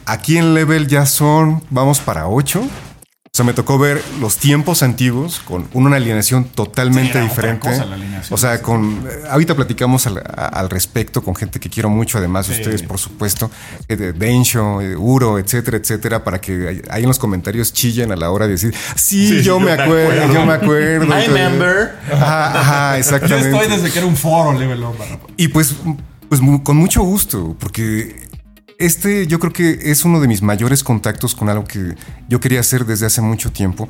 Aquí 0.06 0.36
en 0.36 0.54
Level 0.54 0.88
ya 0.88 1.06
son, 1.06 1.62
vamos 1.70 2.00
para 2.00 2.26
8. 2.26 2.62
O 3.38 3.40
sea, 3.40 3.46
me 3.46 3.52
tocó 3.54 3.78
ver 3.78 4.02
los 4.20 4.36
tiempos 4.38 4.82
antiguos 4.82 5.38
con 5.44 5.68
una 5.72 5.94
alineación 5.94 6.42
totalmente 6.46 7.12
Sí, 7.12 7.18
era 7.18 7.26
otra 7.26 7.34
diferente. 7.36 7.68
cosa 7.68 7.84
la 7.84 7.94
alineación. 7.94 8.34
o 8.34 8.36
sea, 8.36 8.60
con 8.60 9.06
eh, 9.08 9.28
ahorita 9.30 9.54
platicamos 9.54 10.08
al, 10.08 10.68
respecto 10.68 11.22
con 11.22 11.36
gente 11.36 11.60
que 11.60 11.70
quiero 11.70 11.88
mucho, 11.88 12.18
además 12.18 12.48
de 12.48 12.54
ustedes, 12.54 12.82
por 12.82 12.98
supuesto, 12.98 13.48
eh, 13.86 13.94
de 13.94 14.12
Densho, 14.12 14.80
eh, 14.80 14.96
Uro, 14.96 15.38
etcétera, 15.38 15.76
etcétera, 15.76 16.24
para 16.24 16.40
que 16.40 16.66
ahí- 16.66 16.82
ahí 16.90 17.02
en 17.02 17.08
los 17.08 17.20
comentarios 17.20 17.72
chillen 17.72 18.10
a 18.10 18.16
la 18.16 18.28
hora 18.32 18.46
de 18.46 18.54
decir, 18.54 18.74
sí, 18.96 19.28
Sí, 19.28 19.42
yo 19.44 19.60
me 19.60 19.70
acuerdo, 19.70 20.32
yo 20.34 20.44
me 20.44 20.54
acuerdo. 20.54 21.04
I 21.16 21.26
remember. 21.28 21.96
Ajá, 22.12 22.60
ajá, 22.60 22.92
Yo 22.94 22.98
exactamente. 22.98 23.50
estoy 23.52 23.68
desde 23.68 23.92
que 23.92 23.98
era 24.00 24.08
un 24.08 24.16
foro 24.16 24.58
Level 24.58 24.82
Y 25.36 25.46
pues, 25.46 25.76
pues 26.28 26.40
mu- 26.40 26.64
con 26.64 26.76
mucho 26.76 27.02
gusto, 27.02 27.54
porque 27.60 28.20
este 28.78 29.26
yo 29.26 29.38
creo 29.38 29.52
que 29.52 29.78
es 29.90 30.04
uno 30.04 30.20
de 30.20 30.28
mis 30.28 30.42
mayores 30.42 30.82
contactos 30.84 31.34
con 31.34 31.48
algo 31.48 31.64
que 31.64 31.94
yo 32.28 32.40
quería 32.40 32.60
hacer 32.60 32.84
desde 32.86 33.06
hace 33.06 33.20
mucho 33.20 33.52
tiempo. 33.52 33.88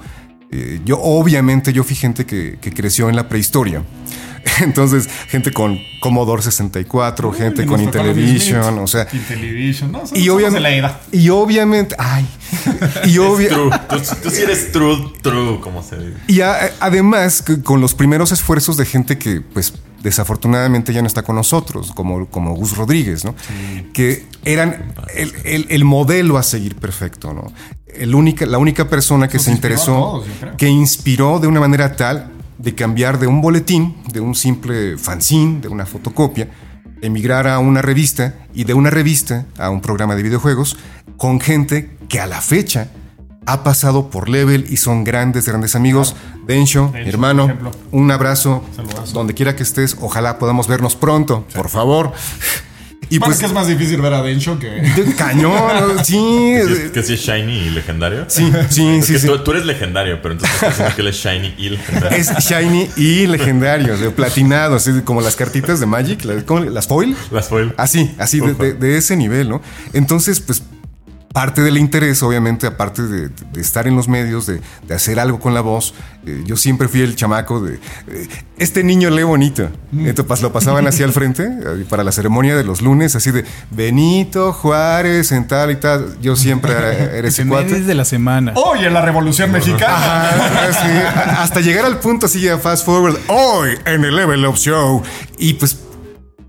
Eh, 0.50 0.80
yo, 0.85 0.99
obviamente, 0.99 1.75
yo 1.75 1.85
fui 1.85 1.95
gente 1.95 2.25
que, 2.25 2.59
que 2.59 2.73
creció 2.73 3.11
en 3.11 3.16
la 3.16 3.28
prehistoria. 3.28 3.83
Entonces, 4.62 5.07
gente 5.28 5.52
con 5.52 5.78
Commodore 6.00 6.40
64, 6.42 7.33
gente 7.35 7.66
con 7.66 7.83
nos 7.85 7.92
tocó 7.92 8.04
los 8.07 8.16
10 8.16 8.28
Intellivision, 8.30 8.78
o 8.78 8.87
sea. 8.87 9.07
Intellivision, 9.12 9.92
no, 9.92 10.04
Y 10.14 10.21
de 10.23 10.26
la 10.28 10.33
obviamente, 10.33 10.78
edad. 10.78 11.00
y 11.12 11.28
obviamente, 11.28 11.95
ay, 11.99 12.26
y 13.04 13.18
obvia- 13.18 13.49
True. 13.50 13.71
Tú, 13.90 14.14
tú 14.23 14.30
sí 14.30 14.40
eres 14.42 14.73
true, 14.73 15.12
true, 15.21 15.61
como 15.61 15.83
se 15.83 15.97
dice. 15.99 16.16
Y 16.28 16.40
a- 16.40 16.71
además, 16.80 17.45
con 17.62 17.83
los 17.83 17.95
primeros 17.95 18.33
esfuerzos 18.33 18.78
de 18.78 18.87
gente 18.87 19.18
que, 19.18 19.42
pues, 19.42 19.75
desafortunadamente 20.02 20.93
ya 20.93 21.00
no 21.02 21.07
está 21.09 21.23
con 21.23 21.37
nosotros, 21.37 21.93
como, 21.93 22.26
como 22.26 22.55
Gus 22.55 22.76
Rodríguez, 22.76 23.25
¿no? 23.25 23.35
Que 23.93 24.26
eran 24.45 24.93
el, 25.14 25.33
el- 25.45 25.67
el 25.71 25.85
modelo 25.85 26.38
a 26.38 26.43
seguir 26.43 26.76
perfecto, 26.76 27.33
¿no? 27.35 27.52
El 27.87 28.14
única, 28.14 28.47
la 28.47 28.59
única 28.59 28.88
persona 28.88 29.28
que 29.28 29.38
Nos 29.38 29.45
se 29.45 29.50
interesó, 29.52 29.93
todos, 29.95 30.26
que 30.57 30.69
inspiró 30.69 31.40
de 31.40 31.47
una 31.49 31.61
manera 31.61 31.97
tal 31.97 32.31
de 32.59 32.75
cambiar 32.75 33.19
de 33.19 33.26
un 33.26 33.40
boletín, 33.40 33.97
de 34.12 34.21
un 34.21 34.35
simple 34.35 34.99
fanzine, 34.99 35.61
de 35.61 35.69
una 35.69 35.87
fotocopia, 35.87 36.49
emigrar 37.02 37.47
a 37.47 37.59
una 37.61 37.83
revista 37.83 38.35
y 38.55 38.64
de 38.64 38.75
una 38.75 38.90
revista 38.90 39.47
a 39.59 39.71
un 39.71 39.81
programa 39.81 40.17
de 40.17 40.23
videojuegos 40.23 40.76
con 41.17 41.40
gente 41.40 41.97
que 42.09 42.21
a 42.21 42.26
la 42.26 42.40
fecha 42.40 42.88
ha 43.52 43.62
pasado 43.64 44.11
por 44.11 44.28
Level 44.28 44.67
y 44.69 44.76
son 44.76 45.05
grandes, 45.05 45.47
grandes 45.47 45.75
amigos. 45.75 46.14
Dencho, 46.47 46.88
mi 46.88 46.99
Dencho, 47.00 47.09
hermano, 47.11 47.43
por 47.43 47.50
ejemplo. 47.50 47.71
un 47.93 48.11
abrazo. 48.11 48.64
Saludazo. 48.76 49.12
Donde 49.12 49.35
quiera 49.35 49.57
que 49.57 49.62
estés, 49.62 49.97
ojalá 50.00 50.38
podamos 50.38 50.69
vernos 50.69 50.97
pronto, 50.97 51.47
por 51.55 51.69
favor. 51.69 52.12
Y 53.11 53.19
Bueno, 53.21 53.31
pues, 53.31 53.37
es 53.37 53.40
que 53.40 53.47
es 53.47 53.52
más 53.55 53.67
difícil 53.67 54.02
ver 54.02 54.12
a 54.12 54.21
Densho 54.23 54.59
que. 54.59 54.67
de- 54.69 55.14
cañón, 55.14 55.97
sí. 56.05 56.12
¿Que 56.19 56.62
sí 56.67 56.73
es- 56.85 56.90
¿Que 56.90 57.02
sí 57.02 57.14
es 57.14 57.21
shiny 57.21 57.52
y 57.59 57.71
legendario? 57.71 58.26
Sí, 58.28 58.52
sí, 58.69 59.00
sí. 59.00 59.26
Tú, 59.26 59.38
tú 59.38 59.52
eres 59.52 59.64
legendario, 59.64 60.21
pero 60.21 60.35
entonces 60.35 60.62
estás 60.62 60.95
que 60.95 61.00
él 61.00 61.09
es 61.09 61.17
shiny 61.17 61.55
y 61.57 61.71
legendario. 61.71 62.19
Es 62.19 62.31
shiny 62.37 62.90
y 62.99 63.26
legendario, 63.26 63.95
o 63.95 63.97
sea, 63.97 64.11
platinado, 64.11 64.76
así 64.76 64.90
como 65.07 65.23
las 65.23 65.37
cartitas 65.37 65.81
de 65.81 65.87
Magic, 65.87 66.23
las, 66.26 66.43
¿cómo 66.45 66.61
las 66.64 66.87
foil. 66.87 67.17
Las 67.31 67.49
foil. 67.49 67.73
Así, 67.78 68.14
así, 68.19 68.40
de, 68.40 68.52
de- 68.52 68.75
de 68.75 68.99
ese 68.99 69.17
nivel, 69.17 69.49
¿no? 69.49 69.62
Entonces, 69.95 70.40
pues, 70.40 70.62
parte 71.38 71.62
del 71.62 71.78
interés, 71.78 72.21
obviamente, 72.25 72.66
aparte 72.66 73.02
de, 73.02 73.28
de 73.28 73.61
estar 73.61 73.87
en 73.87 73.95
los 73.95 74.09
medios, 74.09 74.47
de, 74.47 74.61
de 74.88 74.95
hacer 74.95 75.21
algo 75.21 75.38
con 75.38 75.54
la 75.54 75.61
voz, 75.61 75.95
eh, 76.26 76.42
yo 76.45 76.57
siempre 76.57 76.88
fui 76.88 77.00
el 77.02 77.14
chamaco 77.14 77.61
de, 77.61 77.75
eh, 78.09 78.28
este 78.59 78.83
niño 78.83 79.09
lee 79.09 79.23
bonito. 79.23 79.68
Entonces, 79.92 80.26
pas- 80.26 80.40
lo 80.42 80.52
pasaban 80.52 80.88
así 80.88 81.04
al 81.04 81.12
frente, 81.12 81.45
eh, 81.45 81.85
para 81.88 82.02
la 82.02 82.11
ceremonia 82.11 82.57
de 82.57 82.64
los 82.64 82.83
lunes, 82.83 83.14
así 83.14 83.30
de, 83.30 83.45
Benito 83.71 84.52
Juárez, 84.52 85.30
en 85.30 85.47
tal 85.47 85.71
y 85.71 85.76
tal. 85.76 86.18
Yo 86.21 86.35
siempre 86.35 86.73
era, 86.73 86.92
era 86.92 87.28
ese 87.28 87.47
cuate. 87.49 87.83
De 87.83 87.95
la 87.95 88.04
semana. 88.04 88.52
Hoy 88.57 88.85
en 88.85 88.92
la 88.92 89.00
Revolución 89.02 89.52
Mexicana. 89.52 89.95
Ajá, 89.95 90.73
sí, 90.73 91.33
hasta 91.38 91.61
llegar 91.61 91.85
al 91.85 92.00
punto 92.00 92.26
así 92.26 92.40
ya 92.40 92.59
fast 92.59 92.85
forward 92.85 93.16
hoy 93.28 93.78
en 93.85 94.04
el 94.04 94.16
Level 94.16 94.45
Up 94.45 94.57
Show 94.57 95.02
y 95.38 95.54
pues 95.54 95.78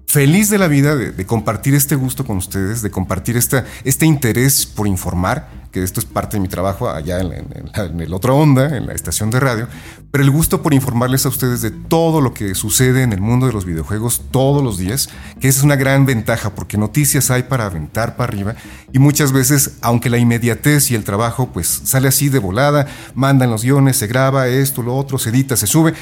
feliz 0.09 0.49
de 0.49 0.57
la 0.57 0.67
vida 0.67 0.95
de, 0.95 1.11
de 1.11 1.25
compartir 1.27 1.75
este 1.75 1.93
gusto 1.93 2.25
con 2.25 2.37
ustedes, 2.37 2.81
de 2.81 2.89
compartir 2.89 3.37
esta, 3.37 3.65
este 3.83 4.07
interés 4.07 4.65
por 4.65 4.87
informar, 4.87 5.47
que 5.71 5.83
esto 5.83 5.99
es 5.99 6.07
parte 6.07 6.37
de 6.37 6.41
mi 6.41 6.47
trabajo 6.47 6.89
allá 6.89 7.19
en, 7.19 8.01
el 8.01 8.13
otro 8.15 8.35
onda, 8.35 8.75
en 8.75 8.87
la 8.87 8.93
estación 8.93 9.29
de 9.29 9.39
radio, 9.39 9.67
pero 10.09 10.23
el 10.23 10.31
gusto 10.31 10.63
por 10.63 10.73
informarles 10.73 11.27
a 11.27 11.29
ustedes 11.29 11.61
de 11.61 11.69
todo 11.69 12.21
lo 12.21 12.33
que 12.33 12.55
sucede 12.55 13.03
en 13.03 13.13
el 13.13 13.21
mundo 13.21 13.45
de 13.45 13.53
los 13.53 13.65
videojuegos 13.65 14.23
todos 14.31 14.63
los 14.63 14.79
días, 14.79 15.09
que 15.39 15.47
esa 15.47 15.59
es 15.59 15.63
una 15.63 15.75
gran 15.75 16.07
ventaja 16.07 16.55
porque 16.55 16.79
noticias 16.79 17.29
hay 17.29 17.43
para 17.43 17.67
aventar 17.67 18.15
para 18.15 18.33
arriba 18.33 18.55
y 18.91 18.97
muchas 18.97 19.31
veces, 19.31 19.77
aunque 19.81 20.09
la 20.09 20.17
inmediatez 20.17 20.89
y 20.89 20.95
el 20.95 21.03
trabajo 21.03 21.51
pues 21.53 21.67
sale 21.83 22.07
así 22.07 22.29
de 22.29 22.39
volada, 22.39 22.87
mandan 23.13 23.51
los 23.51 23.63
guiones, 23.63 23.97
se 23.97 24.07
graba 24.07 24.47
esto, 24.47 24.81
lo 24.81 24.97
otro, 24.97 25.19
se 25.19 25.29
edita, 25.29 25.55
se 25.55 25.67
sube, 25.67 25.93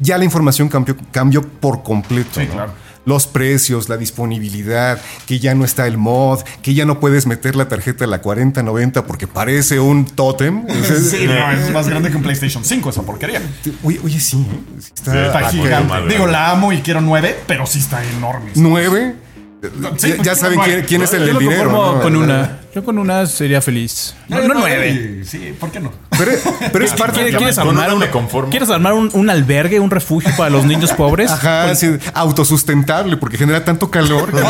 ya 0.00 0.18
la 0.18 0.24
información 0.24 0.68
cambió, 0.68 0.96
cambió 1.12 1.42
por 1.42 1.84
completo. 1.84 2.40
Sí, 2.40 2.46
¿no? 2.46 2.54
claro. 2.54 2.72
Los 3.04 3.26
precios, 3.26 3.88
la 3.88 3.96
disponibilidad, 3.96 5.00
que 5.26 5.38
ya 5.40 5.54
no 5.54 5.64
está 5.64 5.86
el 5.86 5.98
mod, 5.98 6.40
que 6.62 6.74
ya 6.74 6.84
no 6.84 7.00
puedes 7.00 7.26
meter 7.26 7.56
la 7.56 7.68
tarjeta 7.68 8.04
de 8.04 8.10
la 8.10 8.20
4090 8.20 9.06
porque 9.06 9.26
parece 9.26 9.80
un 9.80 10.04
tótem. 10.06 10.66
Sí, 11.12 11.26
no, 11.26 11.50
es 11.52 11.70
más 11.72 11.88
grande 11.88 12.10
que 12.10 12.16
un 12.16 12.22
PlayStation 12.22 12.64
5 12.64 12.90
esa 12.90 13.02
porquería. 13.02 13.42
Oye, 13.82 14.00
oye, 14.04 14.20
sí, 14.20 14.46
¿eh? 14.48 14.60
Sí 14.80 14.90
está, 14.94 15.12
Sí, 15.12 15.18
Está 15.18 15.38
Ah, 15.38 15.50
gigante. 15.50 16.08
Digo, 16.08 16.26
la 16.26 16.50
amo 16.50 16.72
y 16.72 16.78
quiero 16.82 17.00
nueve, 17.00 17.38
pero 17.46 17.66
sí 17.66 17.78
está 17.80 18.04
enorme. 18.04 18.50
nueve. 18.54 19.14
Sí, 19.96 20.14
ya, 20.16 20.22
ya 20.22 20.34
saben 20.34 20.58
quién, 20.60 20.82
quién 20.82 21.02
es 21.02 21.12
el 21.12 21.20
Yo 21.20 21.24
del 21.26 21.34
lo 21.34 21.40
dinero. 21.40 21.64
conformo 21.70 21.92
¿no? 21.96 22.02
con 22.02 22.16
una. 22.16 22.58
Yo 22.74 22.82
con 22.84 22.98
una 22.98 23.26
sería 23.26 23.60
feliz. 23.60 24.14
No, 24.28 24.40
no 24.48 24.54
nueve. 24.54 25.22
Sí, 25.24 25.54
¿por 25.60 25.70
qué 25.70 25.78
no? 25.78 25.92
Pero, 26.18 26.32
pero 26.72 26.84
es 26.84 26.92
parte 26.94 27.16
¿Quieres, 27.16 27.32
de 27.32 27.38
quieres 27.38 27.58
armar 27.58 27.84
una 27.86 27.94
un, 27.94 28.00
me 28.00 28.10
conformo. 28.10 28.50
¿Quieres 28.50 28.70
armar 28.70 28.94
un, 28.94 29.10
un 29.12 29.30
albergue, 29.30 29.78
un 29.78 29.90
refugio 29.90 30.30
para 30.36 30.50
los 30.50 30.64
niños 30.64 30.90
pobres? 30.92 31.30
Ajá, 31.32 31.74
sí, 31.74 31.90
autosustentable 32.14 33.16
porque 33.18 33.36
genera 33.38 33.64
tanto 33.64 33.90
calor. 33.90 34.32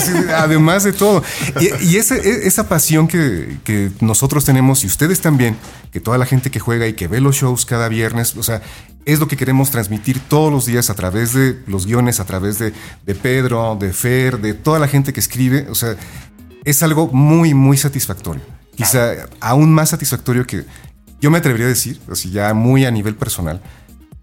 Sí, 0.00 0.12
además 0.34 0.84
de 0.84 0.92
todo. 0.92 1.22
Y, 1.60 1.92
y 1.92 1.96
ese- 1.96 2.16
e- 2.20 2.46
esa 2.46 2.68
pasión 2.68 3.08
que, 3.08 3.58
que 3.64 3.90
nosotros 4.00 4.44
tenemos 4.44 4.84
y 4.84 4.86
ustedes 4.86 5.20
también, 5.20 5.56
que 5.92 6.00
toda 6.00 6.18
la 6.18 6.26
gente 6.26 6.50
que 6.50 6.60
juega 6.60 6.86
y 6.86 6.92
que 6.94 7.08
ve 7.08 7.20
los 7.20 7.36
shows 7.36 7.66
cada 7.66 7.88
viernes, 7.88 8.36
o 8.36 8.42
sea, 8.42 8.62
es 9.12 9.18
lo 9.18 9.28
que 9.28 9.36
queremos 9.36 9.70
transmitir 9.70 10.20
todos 10.20 10.52
los 10.52 10.66
días 10.66 10.90
a 10.90 10.94
través 10.94 11.32
de 11.32 11.62
los 11.66 11.86
guiones, 11.86 12.20
a 12.20 12.24
través 12.24 12.58
de, 12.58 12.72
de 13.04 13.14
Pedro, 13.14 13.76
de 13.78 13.92
Fer, 13.92 14.40
de 14.40 14.54
toda 14.54 14.78
la 14.78 14.88
gente 14.88 15.12
que 15.12 15.20
escribe. 15.20 15.66
O 15.70 15.74
sea, 15.74 15.96
es 16.64 16.82
algo 16.82 17.08
muy, 17.08 17.54
muy 17.54 17.76
satisfactorio. 17.76 18.42
Quizá 18.74 19.28
aún 19.40 19.72
más 19.72 19.90
satisfactorio 19.90 20.46
que 20.46 20.64
yo 21.20 21.30
me 21.30 21.38
atrevería 21.38 21.66
a 21.66 21.70
decir, 21.70 22.00
así 22.10 22.30
ya 22.30 22.54
muy 22.54 22.84
a 22.84 22.90
nivel 22.90 23.14
personal, 23.14 23.60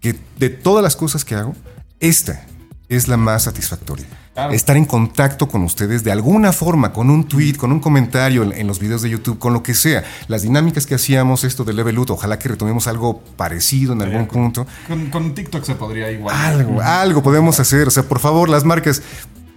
que 0.00 0.16
de 0.38 0.50
todas 0.50 0.82
las 0.82 0.96
cosas 0.96 1.24
que 1.24 1.34
hago, 1.34 1.54
esta 2.00 2.44
es 2.88 3.08
la 3.08 3.16
más 3.16 3.44
satisfactoria. 3.44 4.06
Claro. 4.38 4.52
Estar 4.52 4.76
en 4.76 4.84
contacto 4.84 5.48
con 5.48 5.64
ustedes 5.64 6.04
de 6.04 6.12
alguna 6.12 6.52
forma, 6.52 6.92
con 6.92 7.10
un 7.10 7.26
tweet, 7.26 7.54
con 7.54 7.72
un 7.72 7.80
comentario 7.80 8.44
en, 8.44 8.52
en 8.52 8.68
los 8.68 8.78
videos 8.78 9.02
de 9.02 9.10
YouTube, 9.10 9.36
con 9.40 9.52
lo 9.52 9.64
que 9.64 9.74
sea. 9.74 10.04
Las 10.28 10.42
dinámicas 10.42 10.86
que 10.86 10.94
hacíamos, 10.94 11.42
esto 11.42 11.64
de 11.64 11.72
Level 11.72 11.98
Up, 11.98 12.12
ojalá 12.12 12.38
que 12.38 12.48
retomemos 12.48 12.86
algo 12.86 13.20
parecido 13.36 13.94
en 13.94 14.02
algún 14.02 14.28
punto. 14.28 14.64
Con, 14.86 15.10
con 15.10 15.34
TikTok 15.34 15.64
se 15.64 15.74
podría 15.74 16.12
igual. 16.12 16.36
Algo, 16.36 16.80
algo 16.80 17.20
podemos 17.20 17.58
hacer. 17.58 17.88
O 17.88 17.90
sea, 17.90 18.04
por 18.04 18.20
favor, 18.20 18.48
las 18.48 18.62
marcas, 18.62 19.02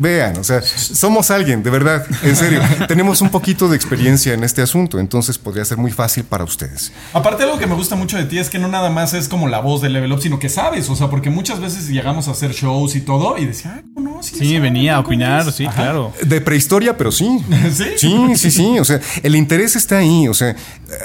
vean, 0.02 0.36
o 0.38 0.44
sea, 0.44 0.62
somos 0.64 1.30
alguien, 1.30 1.62
de 1.62 1.70
verdad, 1.70 2.04
en 2.24 2.36
serio. 2.36 2.60
Tenemos 2.88 3.22
un 3.22 3.30
poquito 3.30 3.70
de 3.70 3.76
experiencia 3.76 4.34
en 4.34 4.44
este 4.44 4.64
asunto, 4.64 5.00
entonces 5.00 5.38
podría 5.38 5.64
ser 5.64 5.78
muy 5.78 5.92
fácil 5.92 6.24
para 6.24 6.44
ustedes. 6.44 6.92
Aparte, 7.14 7.44
algo 7.44 7.60
que 7.60 7.68
me 7.68 7.76
gusta 7.76 7.96
mucho 7.96 8.18
de 8.18 8.26
ti 8.26 8.40
es 8.40 8.50
que 8.50 8.58
no 8.58 8.68
nada 8.68 8.90
más 8.90 9.14
es 9.14 9.30
como 9.30 9.48
la 9.48 9.60
voz 9.60 9.80
de 9.84 9.90
Level 9.90 10.12
Up, 10.12 10.22
sino 10.22 10.40
que 10.40 10.50
sabes. 10.50 10.90
O 10.90 10.96
sea, 10.96 11.10
porque 11.12 11.30
muchas 11.30 11.60
veces 11.60 11.88
llegamos 11.88 12.28
a 12.28 12.32
hacer 12.32 12.52
shows 12.52 12.96
y 12.96 13.02
todo 13.02 13.38
y 13.38 13.46
decía, 13.46 13.76
ah, 13.78 13.82
¿cómo 13.94 14.10
no? 14.16 14.24
Sí, 14.24 14.38
sabe, 14.38 14.60
venía 14.60 14.94
a 14.94 14.96
¿cómo 14.98 15.08
opinar, 15.10 15.48
es?". 15.48 15.54
sí, 15.56 15.66
Ajá. 15.68 15.84
claro. 15.84 16.12
De 16.26 16.42
prehistoria, 16.42 16.98
pero 16.98 17.12
sí. 17.12 17.40
¿Sí? 17.72 17.86
Sí, 17.98 18.18
sí, 18.38 18.50
sí. 18.52 18.80
O 18.80 18.86
sea, 18.86 19.00
el 19.22 19.36
interés 19.36 19.76
está 19.76 20.00
ahí. 20.00 20.28
O 20.28 20.34
sea, 20.34 20.56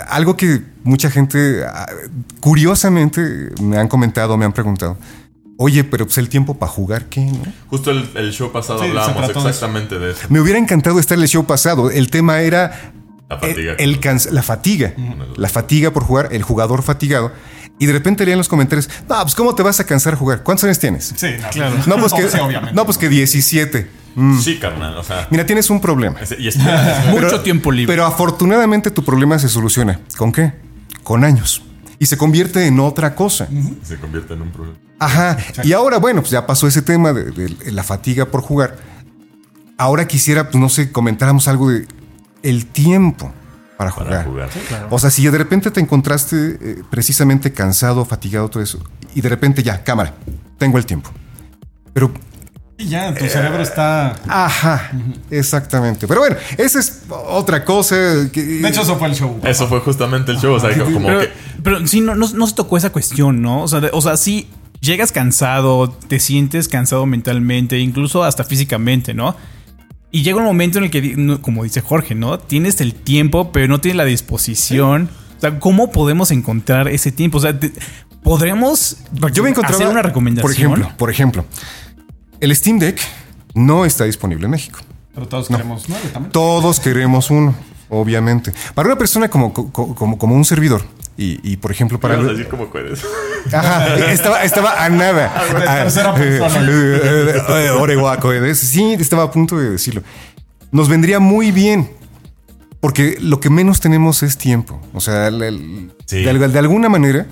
algo 0.09 0.38
que 0.38 0.62
mucha 0.85 1.11
gente, 1.11 1.65
ah, 1.67 1.87
curiosamente, 2.41 3.21
me 3.61 3.76
han 3.76 3.88
comentado, 3.88 4.37
me 4.38 4.47
han 4.47 4.53
preguntado. 4.53 4.97
Oye, 5.59 5.85
pero 5.85 6.05
pues 6.05 6.19
el 6.19 6.29
tiempo 6.29 6.59
para 6.59 6.71
jugar, 6.71 7.07
¿qué? 7.07 7.21
no?". 7.23 7.43
Justo 7.69 7.91
el, 7.91 8.09
el 8.15 8.33
show 8.33 8.53
pasado 8.53 8.81
Sí, 8.81 8.87
hablábamos 8.89 9.31
exactamente 9.31 9.99
de 9.99 10.13
eso. 10.13 10.21
Me 10.29 10.41
hubiera 10.41 10.59
encantado 10.59 10.99
estar 11.01 11.17
en 11.17 11.23
el 11.23 11.29
show 11.29 11.45
pasado. 11.47 11.91
El 11.91 12.11
tema 12.11 12.41
era 12.41 12.93
La 13.31 13.39
fatiga. 13.39 13.73
el, 13.79 13.91
el 13.91 14.01
cansa- 14.01 14.31
la 14.31 14.43
fatiga. 14.43 14.93
La 15.37 15.49
fatiga 15.49 15.91
por 15.93 16.05
jugar, 16.05 16.29
el 16.33 16.43
jugador 16.43 16.83
fatigado. 16.83 17.33
Y 17.79 17.87
de 17.87 17.93
repente 17.93 18.25
leían 18.25 18.39
los 18.39 18.49
comentarios, 18.49 18.89
no, 19.09 19.21
pues 19.23 19.35
¿cómo 19.35 19.55
te 19.55 19.63
vas 19.63 19.81
a 19.81 19.85
cansar 19.85 20.15
jugar? 20.15 20.43
¿Cuántos 20.43 20.65
años 20.65 20.79
tienes? 20.79 21.13
Sí, 21.17 21.27
no, 21.41 21.49
Claro. 21.51 21.77
No, 21.87 21.97
pues 21.99 22.13
que, 22.15 22.29
sí, 22.29 22.39
obviamente. 22.39 22.75
no, 22.75 22.85
pues 22.87 22.97
que 22.97 23.09
17. 23.09 23.91
Sí, 24.43 24.59
carnal. 24.59 24.97
O 24.97 25.03
sea, 25.05 25.29
Mira, 25.31 25.45
tienes 25.45 25.69
un 25.69 25.79
problema. 25.81 26.19
y 26.39 26.49
espera, 26.49 27.05
Mucho 27.11 27.41
tiempo 27.43 27.71
libre. 27.71 27.93
Pero 27.93 28.07
afortunadamente 28.07 28.91
tu 28.91 29.05
problema 29.05 29.39
se 29.39 29.49
soluciona. 29.51 30.01
¿Con 30.17 30.33
qué? 30.33 30.55
Con 31.03 31.23
años. 31.23 31.63
Y 31.99 32.07
se 32.07 32.17
convierte 32.17 32.67
en 32.67 32.79
otra 32.81 33.15
cosa. 33.15 33.49
se 33.83 33.97
convierte 33.99 34.35
en 34.35 34.43
un 34.43 34.50
problema. 34.50 34.79
Ajá. 34.99 35.37
Y 35.65 35.73
ahora, 35.73 35.99
bueno, 35.99 36.21
pues 36.21 36.31
ya 36.31 36.47
pasó 36.47 36.67
ese 36.67 36.83
tema 36.83 37.12
de, 37.12 37.31
de 37.31 37.73
la 37.73 37.83
fatiga 37.83 38.26
por 38.26 38.41
jugar. 38.43 38.76
Ahora 39.79 40.07
quisiera, 40.07 40.45
pues 40.50 40.61
no 40.61 40.69
sé, 40.69 40.91
comentáramos 40.91 41.49
algo 41.49 41.71
de 41.71 41.87
el 42.43 42.67
tiempo 42.67 43.33
para 43.76 43.91
Para 43.91 44.23
jugar. 44.25 44.50
jugar. 44.53 44.87
O 44.91 44.99
sea, 44.99 45.11
si 45.11 45.26
de 45.29 45.37
repente 45.37 45.71
te 45.71 45.81
encontraste 45.81 46.59
eh, 46.61 46.83
precisamente 46.91 47.53
cansado, 47.53 48.05
fatigado, 48.05 48.49
todo 48.49 48.62
eso, 48.62 48.79
y 49.15 49.21
de 49.21 49.29
repente 49.29 49.62
ya, 49.62 49.85
cámara, 49.85 50.15
tengo 50.59 50.79
el 50.79 50.87
tiempo. 50.87 51.11
Pero, 51.93 52.12
Y 52.78 52.88
ya, 52.88 53.14
tu 53.14 53.25
cerebro 53.26 53.62
está. 53.62 54.14
ajá, 54.28 54.90
exactamente. 55.30 56.06
Pero 56.06 56.21
bueno, 56.21 56.37
esa 56.59 56.78
es 56.78 57.02
otra 57.09 57.64
cosa. 57.64 57.97
Que, 58.33 58.42
De 58.42 58.68
hecho, 58.68 58.83
eso 58.83 58.97
fue 58.99 59.09
el 59.09 59.14
show. 59.14 59.40
Eso 59.45 59.66
fue 59.66 59.80
justamente 59.80 60.33
el 60.33 60.38
show. 60.38 60.54
O 60.54 60.61
sea, 60.61 60.76
como 60.85 61.06
Pero, 61.06 61.21
que. 61.21 61.30
pero 61.62 61.87
sí, 61.87 62.00
no, 62.02 62.14
no, 62.14 62.28
no 62.28 62.47
se 62.47 62.54
tocó 62.54 62.76
esa 62.76 62.90
cuestión, 62.90 63.40
¿no? 63.40 63.62
O 63.62 63.68
sea, 63.68 63.80
de- 63.80 63.90
o 63.92 64.00
sea, 64.02 64.16
sí 64.18 64.49
llegas 64.80 65.11
cansado, 65.11 65.88
te 65.88 66.21
sientes 66.21 66.68
cansado 66.68 67.06
mentalmente, 67.06 67.78
incluso 67.78 68.25
hasta 68.25 68.45
físicamente, 68.45 69.14
¿no? 69.14 69.35
Y 70.12 70.23
llega 70.23 70.37
un 70.38 70.45
momento 70.45 70.76
en 70.78 70.85
el 70.85 70.90
que, 70.90 71.38
como 71.40 71.64
dice 71.64 71.80
Jorge, 71.80 72.14
¿no? 72.14 72.38
Tienes 72.38 72.80
el 72.83 72.95
tiempo, 72.95 73.52
pero 73.52 73.68
no 73.68 73.80
tienes 73.80 73.97
la 73.97 74.04
disposición. 74.04 75.09
O 75.38 75.40
sea, 75.40 75.59
¿cómo 75.59 75.90
podemos 75.92 76.30
encontrar 76.30 76.88
ese 76.88 77.11
tiempo? 77.11 77.38
O 77.38 77.40
sea, 77.40 77.59
te- 77.59 77.73
podremos 78.23 78.99
Yo 79.33 79.42
me 79.42 79.50
encontraba, 79.50 79.76
hacer 79.76 79.88
una 79.88 80.02
recomendación. 80.02 80.42
Por 80.42 80.52
ejemplo, 80.52 80.92
por 80.97 81.11
ejemplo, 81.11 81.45
el 82.40 82.55
Steam 82.55 82.78
Deck 82.78 83.00
no 83.55 83.85
está 83.85 84.05
disponible 84.05 84.45
en 84.47 84.50
México. 84.50 84.78
Pero 85.14 85.26
todos 85.28 85.49
queremos 85.49 85.85
nueve 85.88 86.09
también. 86.12 86.33
Todos 86.33 86.78
queremos 86.81 87.31
uno, 87.31 87.55
obviamente. 87.88 88.52
Para 88.75 88.88
una 88.88 88.99
persona 88.99 89.28
como, 89.28 89.52
co- 89.52 89.71
como, 89.73 90.19
como 90.19 90.35
un 90.35 90.45
servidor, 90.45 90.83
y, 91.16 91.40
y, 91.50 91.57
por 91.57 91.71
ejemplo, 91.71 91.99
para. 91.99 92.14
A 92.16 92.23
decir 92.23 92.49
como 92.49 92.66
puedes. 92.66 93.00
Ajá, 93.52 93.95
estaba, 94.11 94.43
estaba 94.45 94.85
a 94.85 94.88
nada. 94.90 95.33
Ah, 95.66 95.87
eh, 96.61 97.71
Oreguaco, 97.71 98.33
eh, 98.33 98.55
Sí, 98.55 98.95
estaba 98.99 99.23
a 99.25 99.31
punto 99.31 99.57
de 99.59 99.71
decirlo. 99.71 100.02
Nos 100.73 100.88
vendría 100.88 101.19
muy 101.21 101.52
bien. 101.52 101.90
Porque 102.81 103.16
lo 103.21 103.40
que 103.40 103.49
menos 103.50 103.81
tenemos 103.81 104.23
es 104.23 104.37
tiempo. 104.37 104.81
O 104.93 105.00
sea, 105.00 105.28
el- 105.28 105.43
el- 105.43 105.93
Sí. 106.05 106.23
de, 106.23 106.31
al- 106.31 106.52
de 106.52 106.59
alguna 106.59 106.88
manera, 106.88 107.26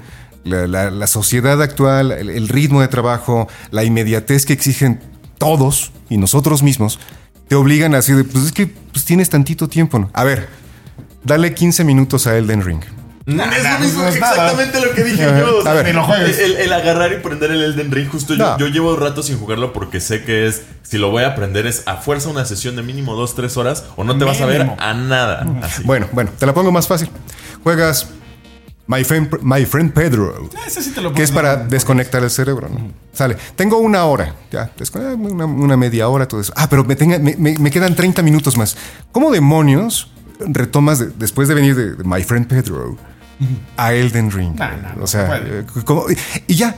la, 0.45 0.67
la- 0.67 0.91
la 0.91 1.07
sociedad 1.07 1.61
actual, 1.63 2.13
el, 2.13 2.31
el 2.31 2.49
ritmo 2.49 2.81
de 2.81 2.89
trabajo, 2.89 3.49
la 3.71 3.83
inmediatez 3.85 4.47
que 4.47 4.53
exigen 4.53 5.01
todos 5.39 5.91
y 6.09 6.17
nosotros 6.19 6.63
mismos 6.63 6.99
te 7.49 7.57
obligan 7.57 7.95
así 7.95 8.13
de, 8.13 8.25
pues 8.25 8.45
es 8.47 8.53
que 8.53 8.67
pues, 8.67 9.05
tienes 9.05 9.29
tantito 9.31 9.69
tiempo. 9.69 9.99
¿no? 9.99 10.11
A 10.15 10.25
ver, 10.25 10.49
dale 11.25 11.53
15 11.55 11.85
minutos 11.85 12.27
a 12.27 12.37
Elden 12.37 12.63
Ring. 12.65 12.81
Nah, 13.27 13.47
es 13.57 13.63
lo 13.65 13.79
mismo 13.79 14.03
no 14.03 14.09
es 14.09 14.21
nada. 14.21 14.33
exactamente 14.35 14.81
lo 14.87 14.95
que 14.95 15.03
dije 15.03 15.23
yo. 15.23 15.59
o 15.59 15.63
sea, 15.63 15.71
A 15.73 15.75
ver. 15.75 15.95
Lo 15.95 16.15
el, 16.15 16.57
el 16.57 16.73
agarrar 16.75 17.11
y 17.13 17.17
prender 17.23 17.51
el 17.53 17.63
Elden 17.63 17.91
Ring, 17.91 18.07
justo 18.11 18.35
yo, 18.35 18.45
No. 18.45 18.59
yo 18.59 18.67
llevo 18.69 18.97
rato 18.97 19.23
sin 19.23 19.39
jugarlo 19.39 19.73
porque 19.73 19.99
sé 20.01 20.25
que 20.25 20.47
es, 20.47 20.63
si 20.83 20.99
lo 20.99 21.11
voy 21.11 21.23
a 21.23 21.29
aprender 21.29 21.67
es 21.67 21.85
a 21.87 21.97
fuerza 21.97 22.29
una 22.29 22.45
sesión 22.45 22.77
de 22.77 22.83
mínimo 22.83 23.17
2-3 23.17 23.57
horas 23.57 23.85
o 23.97 24.05
no 24.05 24.19
te 24.19 24.25
vas 24.25 24.43
a 24.43 24.47
ver 24.47 24.71
a 24.79 24.93
nada. 24.93 25.47
Así. 25.63 25.83
Bueno, 25.85 26.07
bueno, 26.13 26.33
te 26.39 26.45
la 26.45 26.53
pongo 26.53 26.71
más 26.71 26.87
fácil. 26.87 27.09
Juegas 27.63 28.09
My 28.87 29.03
Friend, 29.03 29.41
My 29.43 29.65
Friend 29.65 29.93
Pedro. 29.93 30.51
Ese 30.67 30.83
sí 30.83 30.91
te 30.91 31.01
lo 31.01 31.13
que 31.13 31.23
es 31.23 31.31
para 31.31 31.57
desconectar 31.57 32.23
el 32.23 32.31
cerebro. 32.31 32.69
¿no? 32.69 32.93
Sale. 33.13 33.37
Tengo 33.57 33.79
una 33.79 34.05
hora. 34.05 34.35
Ya, 34.51 34.71
una, 35.19 35.47
una 35.47 35.77
media 35.77 36.09
hora, 36.09 36.29
todo 36.29 36.41
eso. 36.41 36.53
Ah, 36.57 36.67
pero 36.69 36.85
me, 36.85 36.95
tenga- 36.97 37.19
me, 37.19 37.35
me- 37.37 37.57
me 37.59 37.71
quedan 37.71 37.95
30 37.95 38.21
minutos 38.23 38.57
más. 38.59 38.77
¿Cómo 39.13 39.31
demonios 39.31 40.11
retomas 40.41 40.99
de- 40.99 41.11
después 41.17 41.49
de 41.49 41.55
venir 41.55 41.75
de, 41.75 41.95
de 41.95 42.05
My 42.05 42.23
Friend 42.23 42.47
Pedro 42.47 42.97
a 43.77 43.93
Elden 43.95 44.31
Ring? 44.31 44.55
Nah, 44.59 44.77
nah, 44.77 44.93
no 44.97 45.05
o 45.05 45.07
sea, 45.07 45.39
eh, 45.39 45.65
y 46.47 46.55
ya, 46.55 46.77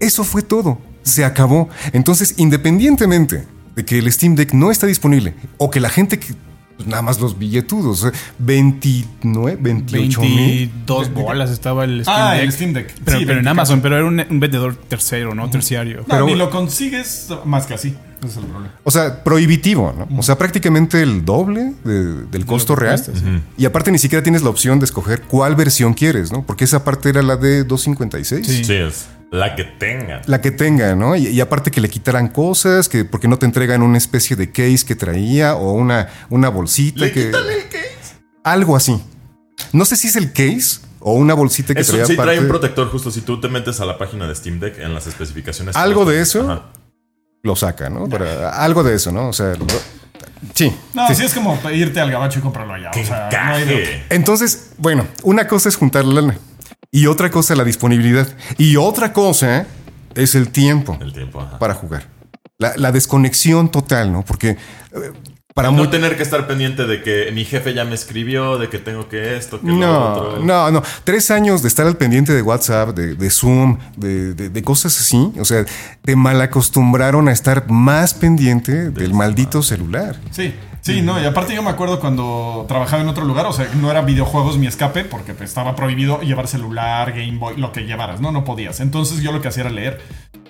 eso 0.00 0.24
fue 0.24 0.42
todo. 0.42 0.78
Se 1.02 1.24
acabó. 1.24 1.68
Entonces, 1.92 2.34
independientemente 2.36 3.46
de 3.74 3.84
que 3.86 3.98
el 3.98 4.12
Steam 4.12 4.34
Deck 4.34 4.52
no 4.52 4.70
está 4.70 4.86
disponible 4.86 5.34
o 5.56 5.70
que 5.70 5.80
la 5.80 5.88
gente 5.88 6.18
que 6.18 6.34
pues, 6.82 6.90
nada 6.90 7.02
más 7.02 7.20
los 7.20 7.38
billetudos, 7.38 8.04
eh, 8.04 8.12
29, 8.38 9.58
28 9.60 10.20
mil. 10.20 10.36
22 10.36 11.12
bolas 11.14 11.50
estaba 11.50 11.84
el 11.84 12.02
Steam 12.02 12.16
Ah, 12.18 12.32
Deck. 12.34 12.42
el 12.42 12.52
Steam 12.52 12.72
Deck. 12.72 12.94
Pero, 13.04 13.18
Sí, 13.18 13.24
pero 13.26 13.38
en 13.38 13.44
24. 13.44 13.50
Amazon, 13.50 13.80
pero 13.80 13.96
era 13.96 14.04
un, 14.06 14.24
un 14.28 14.40
vendedor 14.40 14.76
tercero, 14.76 15.34
¿no? 15.34 15.48
Terciario. 15.50 15.98
No, 16.00 16.04
Pero- 16.08 16.26
ni 16.26 16.34
lo 16.34 16.50
consigues 16.50 17.28
más 17.44 17.66
que 17.66 17.74
así. 17.74 17.94
Ese 18.20 18.28
es 18.30 18.36
el 18.36 18.44
problema. 18.44 18.72
O 18.84 18.90
sea, 18.92 19.24
prohibitivo, 19.24 19.92
¿no? 19.98 20.18
O 20.18 20.22
sea, 20.22 20.38
prácticamente 20.38 21.02
el 21.02 21.24
doble 21.24 21.72
de- 21.84 22.24
del 22.26 22.46
costo 22.46 22.76
real. 22.76 22.94
cuesta, 22.94 23.12
sí. 23.18 23.24
Y 23.58 23.64
aparte 23.64 23.90
ni 23.90 23.98
siquiera 23.98 24.22
tienes 24.22 24.42
la 24.42 24.50
opción 24.50 24.78
de 24.78 24.84
escoger 24.84 25.22
cuál 25.22 25.56
versión 25.56 25.92
quieres, 25.94 26.30
¿no? 26.30 26.44
Porque 26.46 26.64
esa 26.64 26.84
parte 26.84 27.08
era 27.08 27.22
la 27.22 27.36
de 27.36 27.64
256. 27.64 28.46
Sí. 28.46 28.64
Sí, 28.64 28.72
es 28.74 29.06
la 29.32 29.56
que 29.56 29.64
tenga. 29.64 30.20
La 30.26 30.40
que 30.42 30.50
tenga, 30.50 30.94
¿no? 30.94 31.16
Y, 31.16 31.26
y 31.28 31.40
aparte 31.40 31.70
que 31.70 31.80
le 31.80 31.88
quitaran 31.88 32.28
cosas, 32.28 32.88
que 32.88 33.04
porque 33.06 33.26
no 33.28 33.38
te 33.38 33.46
entregan 33.46 33.82
una 33.82 33.96
especie 33.98 34.36
de 34.36 34.52
case 34.52 34.84
que 34.86 34.94
traía 34.94 35.56
o 35.56 35.72
una, 35.72 36.08
una 36.28 36.50
bolsita 36.50 37.00
Le 37.06 37.12
que... 37.12 37.26
quitan 37.26 37.44
el 37.50 37.64
case. 37.64 38.20
Algo 38.44 38.76
así. 38.76 39.02
No 39.72 39.84
sé 39.86 39.96
si 39.96 40.08
es 40.08 40.16
el 40.16 40.32
case 40.32 40.80
o 41.00 41.14
una 41.14 41.32
bolsita 41.34 41.74
que 41.74 41.80
Eso 41.80 41.92
traía 41.92 42.06
sí 42.06 42.14
trae 42.16 42.38
un 42.38 42.46
protector 42.48 42.88
justo 42.90 43.10
si 43.10 43.22
tú 43.22 43.40
te 43.40 43.48
metes 43.48 43.80
a 43.80 43.86
la 43.86 43.96
página 43.96 44.28
de 44.28 44.34
Steam 44.34 44.60
Deck 44.60 44.78
en 44.78 44.92
las 44.94 45.06
especificaciones. 45.06 45.76
Algo 45.76 46.04
de 46.04 46.20
eso 46.20 46.42
Ajá. 46.42 46.62
lo 47.42 47.56
saca, 47.56 47.88
¿no? 47.88 48.08
Para- 48.08 48.50
algo 48.62 48.82
de 48.84 48.94
eso, 48.96 49.12
¿no? 49.12 49.28
O 49.30 49.32
sea, 49.32 49.54
lo- 49.54 49.66
sí. 50.54 50.70
No, 50.92 51.08
sí. 51.08 51.14
sí. 51.14 51.24
es 51.24 51.32
como 51.32 51.58
irte 51.70 52.00
al 52.00 52.10
gabacho 52.10 52.38
y 52.38 52.42
comprarlo 52.42 52.74
allá. 52.74 52.90
Que 52.90 53.00
o 53.00 53.06
sea, 53.06 53.30
no 53.32 53.54
hay. 53.54 54.04
Entonces, 54.10 54.72
bueno, 54.76 55.06
una 55.22 55.46
cosa 55.48 55.70
es 55.70 55.76
juntar 55.76 56.04
la 56.04 56.20
lana 56.20 56.38
y 56.92 57.06
otra 57.06 57.30
cosa 57.30 57.56
la 57.56 57.64
disponibilidad 57.64 58.28
y 58.58 58.76
otra 58.76 59.12
cosa 59.12 59.66
es 60.14 60.34
el 60.36 60.50
tiempo 60.50 60.96
El 61.00 61.12
tiempo, 61.12 61.40
ajá. 61.40 61.58
para 61.58 61.74
jugar. 61.74 62.06
La, 62.58 62.74
la 62.76 62.92
desconexión 62.92 63.70
total, 63.70 64.12
¿no? 64.12 64.22
Porque 64.24 64.50
eh, 64.50 64.58
para 65.54 65.70
no 65.70 65.78
muy- 65.78 65.88
tener 65.88 66.16
que 66.16 66.22
estar 66.22 66.46
pendiente 66.46 66.86
de 66.86 67.02
que 67.02 67.30
mi 67.32 67.44
jefe 67.44 67.74
ya 67.74 67.84
me 67.84 67.94
escribió, 67.94 68.56
de 68.58 68.68
que 68.68 68.78
tengo 68.78 69.08
que 69.08 69.36
esto, 69.36 69.60
que 69.60 69.66
lo 69.66 69.74
No, 69.74 70.12
otro. 70.12 70.44
no, 70.44 70.70
no. 70.70 70.82
Tres 71.04 71.30
años 71.30 71.60
de 71.62 71.68
estar 71.68 71.86
al 71.86 71.96
pendiente 71.96 72.32
de 72.34 72.40
WhatsApp, 72.42 72.90
de, 72.96 73.14
de 73.16 73.30
Zoom, 73.30 73.78
de, 73.96 74.34
de- 74.34 74.48
de 74.50 74.62
cosas 74.62 74.98
así. 75.00 75.32
O 75.40 75.44
sea, 75.44 75.64
te 76.02 76.14
malacostumbraron 76.14 77.26
a 77.28 77.32
estar 77.32 77.70
más 77.70 78.14
pendiente 78.14 78.90
del 78.90 79.12
maldito 79.14 79.62
celular. 79.62 80.16
Sí, 80.30 80.54
sí, 80.82 81.00
no, 81.00 81.18
y 81.20 81.24
aparte 81.24 81.54
yo 81.54 81.62
me 81.62 81.70
acuerdo 81.70 81.98
cuando 82.00 82.66
trabajaba 82.68 83.02
en 83.02 83.08
otro 83.08 83.24
lugar, 83.24 83.46
o 83.46 83.52
sea, 83.54 83.66
no 83.80 83.90
era 83.90 84.02
videojuegos 84.02 84.58
mi 84.58 84.66
escape, 84.66 85.04
porque 85.04 85.34
estaba 85.42 85.74
prohibido 85.74 86.20
llevar 86.20 86.46
celular, 86.48 87.12
Game 87.12 87.38
Boy, 87.38 87.56
lo 87.56 87.72
que 87.72 87.80
llevaras, 87.86 88.20
¿no? 88.20 88.30
No 88.32 88.44
podías. 88.44 88.80
Entonces 88.80 89.22
yo 89.22 89.32
lo 89.32 89.40
que 89.40 89.48
hacía 89.48 89.62
era 89.62 89.70
leer. 89.72 90.00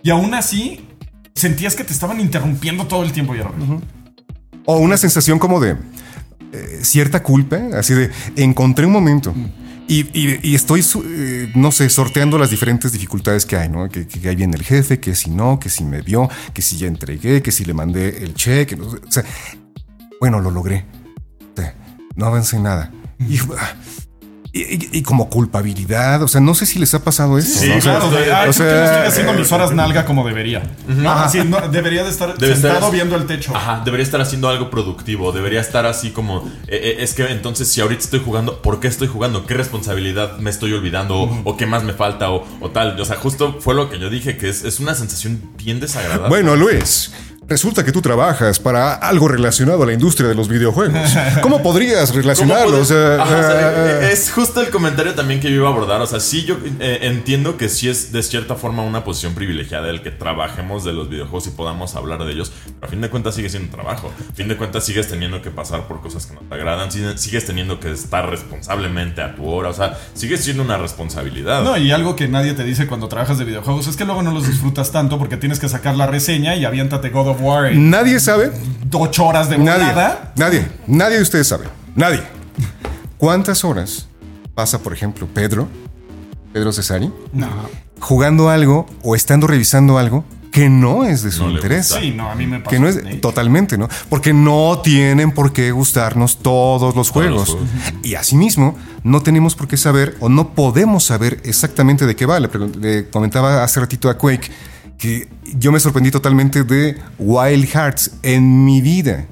Y 0.02 0.10
aún 0.10 0.34
así, 0.34 0.88
sentías 1.34 1.76
que 1.76 1.84
te 1.84 1.92
estaban 1.92 2.20
interrumpiendo 2.20 2.86
todo 2.86 3.04
el 3.04 3.12
tiempo 3.12 3.34
y 3.36 3.38
era. 3.38 3.50
O 4.64 4.76
una 4.78 4.96
sensación 4.96 5.38
como 5.38 5.60
de 5.60 5.76
eh, 6.52 6.80
cierta 6.82 7.22
culpa, 7.22 7.58
así 7.78 7.94
de 7.94 8.10
encontré 8.36 8.86
un 8.86 8.92
momento. 8.92 9.34
Y, 9.88 10.06
y- 10.18 10.38
y 10.42 10.54
estoy, 10.54 10.82
eh, 11.04 11.50
no 11.54 11.72
sé, 11.72 11.90
sorteando 11.90 12.38
las 12.38 12.50
diferentes 12.50 12.92
dificultades 12.92 13.44
que 13.44 13.56
hay, 13.56 13.68
¿no? 13.68 13.88
Que, 13.88 14.06
que 14.06 14.28
ahí 14.28 14.36
viene 14.36 14.56
el 14.56 14.62
jefe, 14.62 15.00
que 15.00 15.14
si 15.14 15.30
no, 15.30 15.58
que 15.58 15.68
si 15.68 15.84
me 15.84 16.00
vio, 16.02 16.28
que 16.54 16.62
si 16.62 16.78
ya 16.78 16.86
entregué, 16.86 17.42
que 17.42 17.50
si 17.50 17.64
le 17.64 17.74
mandé 17.74 18.22
el 18.24 18.34
cheque. 18.34 18.76
no 18.76 18.86
o 18.86 18.98
sea, 19.10 19.24
bueno, 20.22 20.38
lo 20.38 20.52
logré. 20.52 20.84
No 22.14 22.26
avancé 22.26 22.60
nada. 22.60 22.92
Y, 23.18 23.40
ah, 23.58 23.72
y- 24.52 24.60
y- 24.60 24.88
y 24.92 25.02
como 25.02 25.28
culpabilidad, 25.28 26.22
o 26.22 26.28
sea, 26.28 26.40
no 26.40 26.54
sé 26.54 26.64
si 26.66 26.78
les 26.78 26.94
ha 26.94 27.02
pasado 27.02 27.38
esto. 27.38 27.58
Sí, 27.58 27.68
¿no? 27.70 27.76
O 27.78 27.80
sea, 27.80 27.98
Claro, 27.98 28.10
de, 28.10 28.18
"Ay, 28.18 28.24
o 28.24 28.26
¿por 28.28 28.36
qué 28.36 28.44
no 28.44 28.52
sea, 28.52 28.94
estoy 28.94 29.08
haciendo 29.08 29.32
mis 29.32 29.50
horas 29.50 29.72
nalga 29.72 30.04
como 30.04 30.24
debería. 30.24 30.62
No, 30.86 31.10
así, 31.10 31.42
no, 31.42 31.58
debería 31.68 32.04
de 32.04 32.10
estar 32.10 32.36
Debe 32.38 32.52
sentado 32.52 32.74
estar- 32.76 32.92
viendo 32.92 33.16
el 33.16 33.26
techo. 33.26 33.56
Ajá, 33.56 33.82
debería 33.84 34.04
estar 34.04 34.20
haciendo 34.20 34.48
algo 34.48 34.70
productivo. 34.70 35.32
Debería 35.32 35.60
estar 35.60 35.86
así 35.86 36.10
como. 36.10 36.46
eh, 36.68 36.80
eh, 36.82 36.96
es 37.00 37.14
que 37.14 37.24
entonces, 37.32 37.66
si 37.66 37.80
ahorita 37.80 38.02
estoy 38.04 38.20
jugando, 38.20 38.62
¿por 38.62 38.78
qué 38.78 38.86
estoy 38.86 39.08
jugando? 39.08 39.44
¿Qué 39.46 39.54
responsabilidad 39.54 40.36
me 40.38 40.50
estoy 40.50 40.72
olvidando? 40.74 41.16
O, 41.16 41.40
o 41.44 41.56
qué 41.56 41.66
más 41.66 41.82
me 41.82 41.94
falta? 41.94 42.30
O, 42.30 42.46
o 42.60 42.70
tal. 42.70 43.00
O 43.00 43.04
sea, 43.04 43.16
justo 43.16 43.56
fue 43.58 43.74
lo 43.74 43.88
que 43.90 43.98
yo 43.98 44.08
dije, 44.10 44.36
que 44.36 44.50
es, 44.50 44.62
es 44.62 44.78
una 44.78 44.94
sensación 44.94 45.40
bien 45.56 45.80
desagradable. 45.80 46.28
Bueno, 46.28 46.54
Luis, 46.56 47.10
resulta 47.48 47.84
que 47.84 47.92
tú 47.92 48.00
trabajas 48.00 48.58
para 48.58 48.94
algo 48.94 49.28
relacionado 49.28 49.82
a 49.82 49.86
la 49.86 49.92
industria 49.92 50.28
de 50.28 50.34
los 50.34 50.48
videojuegos. 50.48 50.96
¿Cómo 51.42 51.62
podrías 51.62 52.10
¿Cómo 52.10 52.22
relacionarlo? 52.22 52.70
puedes- 52.78 52.90
O 52.90 52.94
sea, 52.94 53.14
Ajá, 53.22 53.24
o 53.24 53.42
sea, 53.42 53.70
eh, 53.70 53.98
eh, 54.04 54.10
es 54.12 54.30
justo 54.30 54.60
el 54.60 54.70
comentario 54.70 55.14
también 55.14 55.40
que 55.40 55.48
yo 55.50 55.56
iba 55.56 55.68
a 55.68 55.72
abordar. 55.72 56.00
O 56.00 56.06
sea, 56.06 56.20
sí, 56.20 56.44
yo 56.44 56.56
eh, 56.80 57.00
entiendo 57.02 57.56
que 57.56 57.68
sí 57.68 57.88
es 57.88 58.12
de 58.12 58.22
cierta 58.22 58.54
forma 58.54 58.82
una 58.82 59.04
posición 59.04 59.34
privilegiada 59.34 59.90
el 59.90 60.02
que 60.02 60.10
trabajemos 60.10 60.84
de 60.84 60.92
los 60.92 61.08
videojuegos 61.10 61.46
y 61.48 61.50
podamos 61.50 61.94
hablar 61.96 62.24
de 62.24 62.32
ellos, 62.32 62.52
pero 62.80 62.86
a 62.86 62.88
fin 62.88 63.00
de 63.00 63.10
cuentas 63.10 63.34
sigue 63.34 63.48
siendo 63.50 63.68
un 63.68 63.74
trabajo. 63.74 64.10
A 64.30 64.34
fin 64.34 64.48
de 64.48 64.56
cuentas 64.56 64.84
sigues 64.84 65.08
teniendo 65.08 65.42
que 65.42 65.50
pasar 65.50 65.86
por 65.88 66.00
cosas 66.00 66.26
que 66.26 66.34
no 66.34 66.40
te 66.40 66.54
agradan, 66.54 66.90
sigue- 66.90 67.18
sigues 67.18 67.44
teniendo 67.44 67.80
que 67.80 67.90
estar 67.92 68.28
responsablemente 68.30 69.20
a 69.20 69.34
tu 69.34 69.46
hora. 69.48 69.68
O 69.68 69.74
sea, 69.74 69.98
sigue 70.14 70.36
siendo 70.38 70.62
una 70.62 70.78
responsabilidad. 70.78 71.62
No, 71.64 71.76
y 71.76 71.90
algo 71.92 72.16
que 72.16 72.28
nadie 72.28 72.54
te 72.54 72.64
dice 72.64 72.86
cuando 72.86 73.08
trabajas 73.08 73.38
de 73.38 73.44
videojuegos 73.44 73.88
es 73.88 73.96
que 73.96 74.04
luego 74.04 74.22
no 74.22 74.32
los 74.32 74.46
disfrutas 74.46 74.92
tanto 74.92 75.18
porque 75.18 75.36
tienes 75.36 75.58
que 75.58 75.68
sacar 75.68 75.96
la 75.96 76.06
reseña 76.06 76.54
y 76.56 76.64
aviéntate 76.64 77.10
God 77.10 77.31
of 77.32 77.40
War 77.40 77.66
en 77.66 77.90
nadie 77.90 78.20
sabe, 78.20 78.52
ocho 78.92 79.26
horas 79.26 79.48
de 79.48 79.58
nadie, 79.58 79.86
volada. 79.86 80.32
nadie, 80.36 80.66
nadie 80.86 81.16
de 81.16 81.22
ustedes 81.22 81.48
sabe, 81.48 81.66
nadie. 81.94 82.22
¿Cuántas 83.18 83.64
horas 83.64 84.08
pasa, 84.54 84.80
por 84.80 84.92
ejemplo, 84.92 85.28
Pedro, 85.32 85.68
Pedro 86.52 86.72
Cesari, 86.72 87.10
jugando 88.00 88.50
algo 88.50 88.86
o 89.02 89.14
estando 89.14 89.46
revisando 89.46 89.96
algo 89.98 90.24
que 90.50 90.68
no 90.68 91.04
es 91.04 91.22
de 91.22 91.30
su 91.30 91.44
No 91.44 91.50
interés? 91.52 91.86
Sí, 91.86 92.10
no, 92.10 92.30
a 92.30 92.34
mí 92.34 92.46
me 92.46 92.58
pasó. 92.58 92.70
Que 92.70 92.78
no 92.78 92.88
es 92.88 93.20
totalmente, 93.20 93.78
¿no? 93.78 93.88
Porque 94.10 94.34
no 94.34 94.80
tienen 94.82 95.30
por 95.30 95.52
qué 95.52 95.70
gustarnos 95.70 96.38
todos 96.38 96.94
los 96.94 97.10
juegos. 97.10 97.50
los 97.50 97.58
Y 98.02 98.16
asimismo, 98.16 98.76
no 99.02 99.22
tenemos 99.22 99.54
por 99.54 99.68
qué 99.68 99.76
saber 99.76 100.16
o 100.20 100.28
no 100.28 100.50
podemos 100.50 101.04
saber 101.04 101.40
exactamente 101.44 102.06
de 102.06 102.16
qué 102.16 102.26
va. 102.26 102.38
Le 102.40 103.08
comentaba 103.08 103.64
hace 103.64 103.80
ratito 103.80 104.10
a 104.10 104.18
Quake 104.18 104.50
que 105.02 105.28
yo 105.56 105.72
me 105.72 105.80
sorprendí 105.80 106.12
totalmente 106.12 106.62
de 106.62 106.96
Wild 107.18 107.66
Hearts 107.66 108.12
en 108.22 108.64
mi 108.64 108.80
vida. 108.80 109.26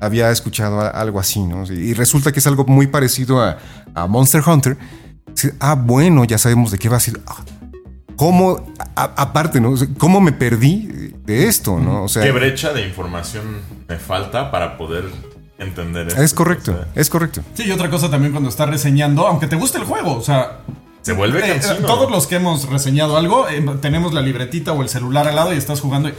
Había 0.00 0.28
escuchado 0.32 0.80
algo 0.92 1.20
así, 1.20 1.40
¿no? 1.40 1.64
Y 1.72 1.94
resulta 1.94 2.32
que 2.32 2.40
es 2.40 2.46
algo 2.48 2.64
muy 2.66 2.88
parecido 2.88 3.40
a, 3.40 3.58
a 3.94 4.08
Monster 4.08 4.42
Hunter. 4.44 4.76
Ah, 5.60 5.74
bueno, 5.76 6.24
ya 6.24 6.36
sabemos 6.36 6.72
de 6.72 6.78
qué 6.78 6.88
va 6.88 6.96
a 6.96 7.00
ser. 7.00 7.20
Ah, 7.28 7.36
¿Cómo, 8.16 8.66
a- 8.96 9.12
aparte, 9.16 9.60
¿no? 9.60 9.74
¿Cómo 9.98 10.20
me 10.20 10.32
perdí 10.32 11.12
de 11.24 11.46
esto, 11.46 11.78
no? 11.78 12.02
O 12.02 12.08
sea, 12.08 12.22
¿Qué 12.24 12.32
brecha 12.32 12.72
de 12.72 12.84
información 12.86 13.44
me 13.88 13.96
falta 13.98 14.50
para 14.50 14.76
poder 14.76 15.04
entender 15.58 16.08
esto? 16.08 16.22
es 16.22 16.34
correcto, 16.34 16.72
O 16.72 16.74
sea, 16.74 16.88
es 16.96 17.08
correcto. 17.08 17.42
Sí, 17.54 17.64
y 17.66 17.70
otra 17.70 17.88
cosa 17.88 18.10
también 18.10 18.32
cuando 18.32 18.50
estás 18.50 18.68
reseñando, 18.68 19.26
aunque 19.28 19.46
te 19.46 19.54
guste 19.56 19.78
el 19.78 19.84
juego, 19.84 20.16
o 20.16 20.22
sea, 20.22 20.58
se 21.04 21.12
vuelve 21.12 21.40
eh, 21.40 21.60
cansino. 21.60 21.86
todos 21.86 22.10
los 22.10 22.26
que 22.26 22.36
hemos 22.36 22.68
reseñado 22.68 23.16
algo, 23.16 23.46
eh, 23.48 23.62
tenemos 23.80 24.14
la 24.14 24.22
libretita 24.22 24.72
o 24.72 24.82
el 24.82 24.88
celular 24.88 25.28
al 25.28 25.36
lado 25.36 25.52
y 25.52 25.56
estás 25.58 25.80
jugando 25.80 26.08
y 26.08 26.14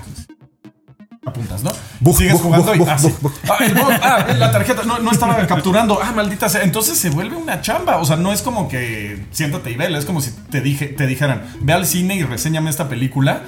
apuntas, 1.26 1.64
¿no? 1.64 1.72
Bug, 2.00 2.18
Sigues 2.18 2.40
jugando 2.40 2.76
y 2.76 2.82
ah, 2.88 2.98
sí. 3.00 3.12
Ah, 3.50 3.58
el 3.62 3.74
bug, 3.74 3.90
ah, 4.02 4.28
la 4.38 4.52
tarjeta 4.52 4.84
no, 4.84 5.00
no 5.00 5.12
estaba 5.12 5.46
capturando, 5.48 6.00
ah, 6.02 6.12
maldita 6.12 6.50
sea. 6.50 6.62
Entonces 6.62 7.00
se 7.00 7.10
vuelve 7.10 7.36
una 7.36 7.62
chamba, 7.62 7.98
o 7.98 8.06
sea, 8.06 8.16
no 8.16 8.32
es 8.32 8.44
como 8.44 8.70
que 8.70 9.26
siéntate 9.32 9.72
y 9.72 9.76
vela, 9.76 9.98
es 9.98 10.06
como 10.06 10.22
si 10.22 10.32
te 10.52 10.62
dije, 10.62 10.88
te 10.88 11.08
dijeran, 11.08 11.52
ve 11.62 11.74
al 11.74 11.88
cine 11.88 12.16
y 12.16 12.24
reséñame 12.24 12.70
esta 12.70 12.88
película. 12.88 13.44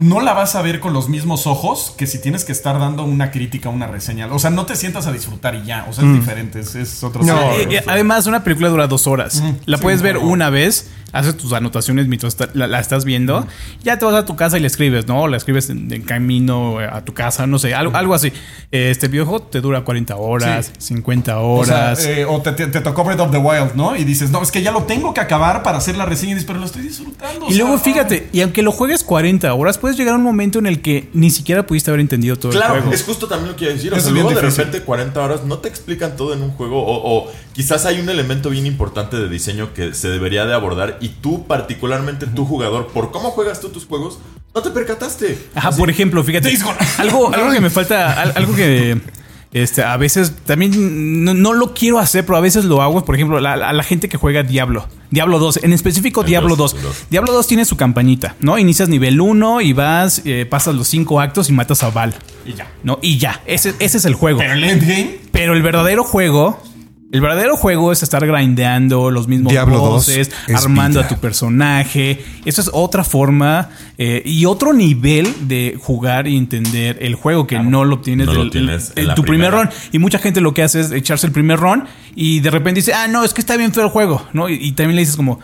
No 0.00 0.20
la 0.20 0.32
vas 0.32 0.54
a 0.54 0.62
ver 0.62 0.80
con 0.80 0.92
los 0.92 1.08
mismos 1.08 1.46
ojos 1.46 1.94
que 1.96 2.06
si 2.06 2.20
tienes 2.20 2.44
que 2.44 2.52
estar 2.52 2.78
dando 2.78 3.04
una 3.04 3.30
crítica, 3.30 3.68
una 3.68 3.86
reseña. 3.86 4.26
O 4.32 4.38
sea, 4.38 4.50
no 4.50 4.64
te 4.64 4.76
sientas 4.76 5.06
a 5.06 5.12
disfrutar 5.12 5.54
y 5.56 5.64
ya. 5.64 5.86
O 5.88 5.92
sea, 5.92 6.04
es 6.04 6.14
diferente. 6.14 6.60
Es, 6.60 6.74
es 6.74 7.02
otro 7.02 7.24
No. 7.24 7.52
Eh, 7.52 7.66
eh, 7.70 7.84
además, 7.86 8.26
una 8.26 8.44
película 8.44 8.68
dura 8.68 8.86
dos 8.86 9.06
horas. 9.06 9.42
La 9.66 9.78
puedes 9.78 10.02
ver 10.02 10.14
no. 10.14 10.22
una 10.22 10.50
vez 10.50 10.88
haces 11.12 11.36
tus 11.36 11.52
anotaciones 11.52 12.06
mientras 12.08 12.36
la, 12.54 12.66
la 12.66 12.80
estás 12.80 13.04
viendo, 13.04 13.46
ya 13.82 13.98
te 13.98 14.04
vas 14.04 14.14
a 14.14 14.24
tu 14.26 14.36
casa 14.36 14.58
y 14.58 14.60
le 14.60 14.66
escribes, 14.66 15.06
¿no? 15.06 15.26
La 15.28 15.36
escribes 15.36 15.70
en, 15.70 15.92
en 15.92 16.02
camino 16.02 16.78
a 16.78 17.04
tu 17.04 17.14
casa, 17.14 17.46
no 17.46 17.58
sé, 17.58 17.74
algo, 17.74 17.96
algo 17.96 18.14
así. 18.14 18.32
Este 18.70 19.08
videojuego 19.08 19.42
te 19.44 19.60
dura 19.60 19.82
40 19.82 20.16
horas, 20.16 20.72
50 20.78 21.38
O 21.40 21.64
sea, 21.64 21.74
horas. 21.76 22.04
eh, 22.04 22.24
o 22.24 22.40
te, 22.42 22.52
te- 22.52 22.66
te 22.66 22.80
tocó 22.80 23.04
Breath 23.04 23.20
of 23.20 23.30
the 23.30 23.38
Wild, 23.38 23.74
¿no? 23.74 23.96
Y 23.96 24.04
dices, 24.04 24.30
no, 24.30 24.42
es 24.42 24.50
que 24.50 24.62
ya 24.62 24.72
lo 24.72 24.82
tengo 24.84 25.14
que 25.14 25.20
acabar 25.20 25.62
para 25.62 25.78
hacer 25.78 25.96
la 25.96 26.04
reseña. 26.06 26.32
Y 26.32 26.34
dices, 26.34 26.46
pero 26.46 26.58
lo 26.58 26.66
estoy 26.66 26.82
disfrutando. 26.82 27.46
o 27.46 27.50
y 27.50 27.54
luego 27.56 27.74
sea, 27.78 27.84
fíjate, 27.92 28.28
y 28.32 28.40
aunque 28.42 28.62
lo 28.62 28.72
juegues 28.72 29.02
40 29.04 29.52
horas, 29.54 29.78
puedes 29.78 29.96
llegar 29.96 30.14
a 30.14 30.16
un 30.18 30.22
momento 30.24 30.58
en 30.58 30.66
el 30.66 30.82
que 30.82 31.08
ni 31.14 31.30
siquiera 31.30 31.66
pudiste 31.66 31.90
haber 31.90 32.00
entendido 32.00 32.36
todo 32.36 32.52
el 32.52 32.58
Claro, 32.58 32.74
juego. 32.74 32.92
es 32.92 33.02
justo 33.04 33.26
también 33.28 33.50
lo 33.52 33.56
que 33.56 33.64
iba 33.64 33.72
a 33.72 33.76
decir. 33.76 33.92
O 33.92 33.96
Es 33.96 34.02
sea, 34.02 34.12
luego 34.12 34.30
de 34.30 34.40
repente 34.40 34.82
40 34.82 35.22
horas 35.22 35.44
no 35.44 35.58
te 35.58 35.68
explican 35.68 36.16
todo 36.16 36.34
en 36.34 36.42
un 36.42 36.50
juego. 36.50 36.82
O, 36.84 37.18
o 37.18 37.32
quizás 37.52 37.86
hay 37.86 38.00
un 38.00 38.08
elemento 38.08 38.50
bien 38.50 38.66
importante 38.66 39.16
de 39.16 39.28
diseño 39.28 39.72
que 39.74 39.94
se 39.94 40.08
debería 40.08 40.44
de 40.44 40.54
abordar. 40.54 40.97
Y 41.00 41.08
tú, 41.08 41.46
particularmente 41.46 42.26
tú 42.26 42.44
jugador, 42.44 42.88
por 42.88 43.10
cómo 43.10 43.30
juegas 43.30 43.60
tú 43.60 43.68
tus 43.68 43.86
juegos, 43.86 44.18
no 44.54 44.62
te 44.62 44.70
percataste. 44.70 45.38
Ajá, 45.54 45.70
por 45.72 45.90
ejemplo, 45.90 46.22
fíjate. 46.24 46.56
Algo, 46.98 47.28
algo 47.34 47.50
que 47.52 47.60
me 47.60 47.70
falta, 47.70 48.20
al- 48.20 48.32
algo 48.36 48.54
que 48.54 49.00
este, 49.52 49.82
a 49.82 49.96
veces 49.96 50.32
también 50.44 51.24
no, 51.24 51.32
no 51.32 51.52
lo 51.54 51.72
quiero 51.74 51.98
hacer, 51.98 52.26
pero 52.26 52.36
a 52.36 52.40
veces 52.40 52.64
lo 52.64 52.82
hago. 52.82 53.04
Por 53.04 53.14
ejemplo, 53.14 53.40
la- 53.40 53.52
a 53.54 53.72
la 53.72 53.82
gente 53.82 54.08
que 54.08 54.16
juega 54.18 54.42
Diablo. 54.42 54.86
Diablo 55.10 55.38
2, 55.38 55.60
en 55.62 55.72
específico 55.72 56.22
Diablo 56.22 56.54
2, 56.56 56.72
2. 56.72 56.74
el 56.74 56.82
2. 56.82 57.04
Diablo 57.10 57.32
2 57.32 57.46
tiene 57.46 57.64
su 57.64 57.76
campañita, 57.76 58.36
¿no? 58.40 58.58
Inicias 58.58 58.88
nivel 58.90 59.20
1 59.20 59.62
y 59.62 59.72
vas, 59.72 60.20
eh, 60.26 60.44
pasas 60.48 60.74
los 60.74 60.86
5 60.88 61.20
actos 61.20 61.48
y 61.48 61.52
matas 61.52 61.82
a 61.82 61.88
Val. 61.90 62.14
Y 62.44 62.52
ya. 62.54 62.70
¿No? 62.82 62.98
Y 63.00 63.16
ya, 63.18 63.40
ese, 63.46 63.74
ese 63.78 63.96
es 63.98 64.04
el 64.04 64.14
juego. 64.14 64.38
Pero 64.40 64.52
el 64.52 64.64
endgame. 64.64 65.18
Pero 65.32 65.54
el 65.54 65.62
verdadero 65.62 66.04
juego. 66.04 66.62
El 67.10 67.22
verdadero 67.22 67.56
juego 67.56 67.90
es 67.90 68.02
estar 68.02 68.26
grindeando 68.26 69.10
los 69.10 69.28
mismos 69.28 69.50
Diablo 69.50 69.76
2 69.78 69.88
bosses, 69.88 70.30
es 70.46 70.62
armando 70.62 70.98
vida. 71.00 71.06
a 71.06 71.08
tu 71.08 71.18
personaje. 71.18 72.22
Eso 72.44 72.60
es 72.60 72.68
otra 72.72 73.02
forma 73.02 73.70
eh, 73.96 74.22
y 74.26 74.44
otro 74.44 74.74
nivel 74.74 75.26
de 75.48 75.78
jugar 75.80 76.28
y 76.28 76.36
entender 76.36 76.98
el 77.00 77.14
juego 77.14 77.46
que 77.46 77.58
no 77.60 77.86
lo 77.86 77.94
obtienes 77.96 78.26
No 78.26 78.34
lo 78.34 78.40
del- 78.40 78.50
tienes 78.50 78.92
en 78.94 79.14
tu 79.14 79.22
primer 79.22 79.52
run. 79.52 79.70
Y 79.90 79.98
mucha 79.98 80.18
gente 80.18 80.42
lo 80.42 80.52
que 80.52 80.62
hace 80.62 80.80
es 80.80 80.92
echarse 80.92 81.26
el 81.26 81.32
primer 81.32 81.58
run 81.58 81.84
y 82.14 82.40
de 82.40 82.50
repente 82.50 82.80
dice, 82.80 82.92
ah, 82.92 83.08
no, 83.08 83.24
es 83.24 83.32
que 83.32 83.40
está 83.40 83.56
bien 83.56 83.72
feo 83.72 83.84
el 83.84 83.90
juego, 83.90 84.26
¿no? 84.34 84.50
Y, 84.50 84.54
y 84.56 84.72
también 84.72 84.96
le 84.96 85.00
dices 85.02 85.16
como. 85.16 85.40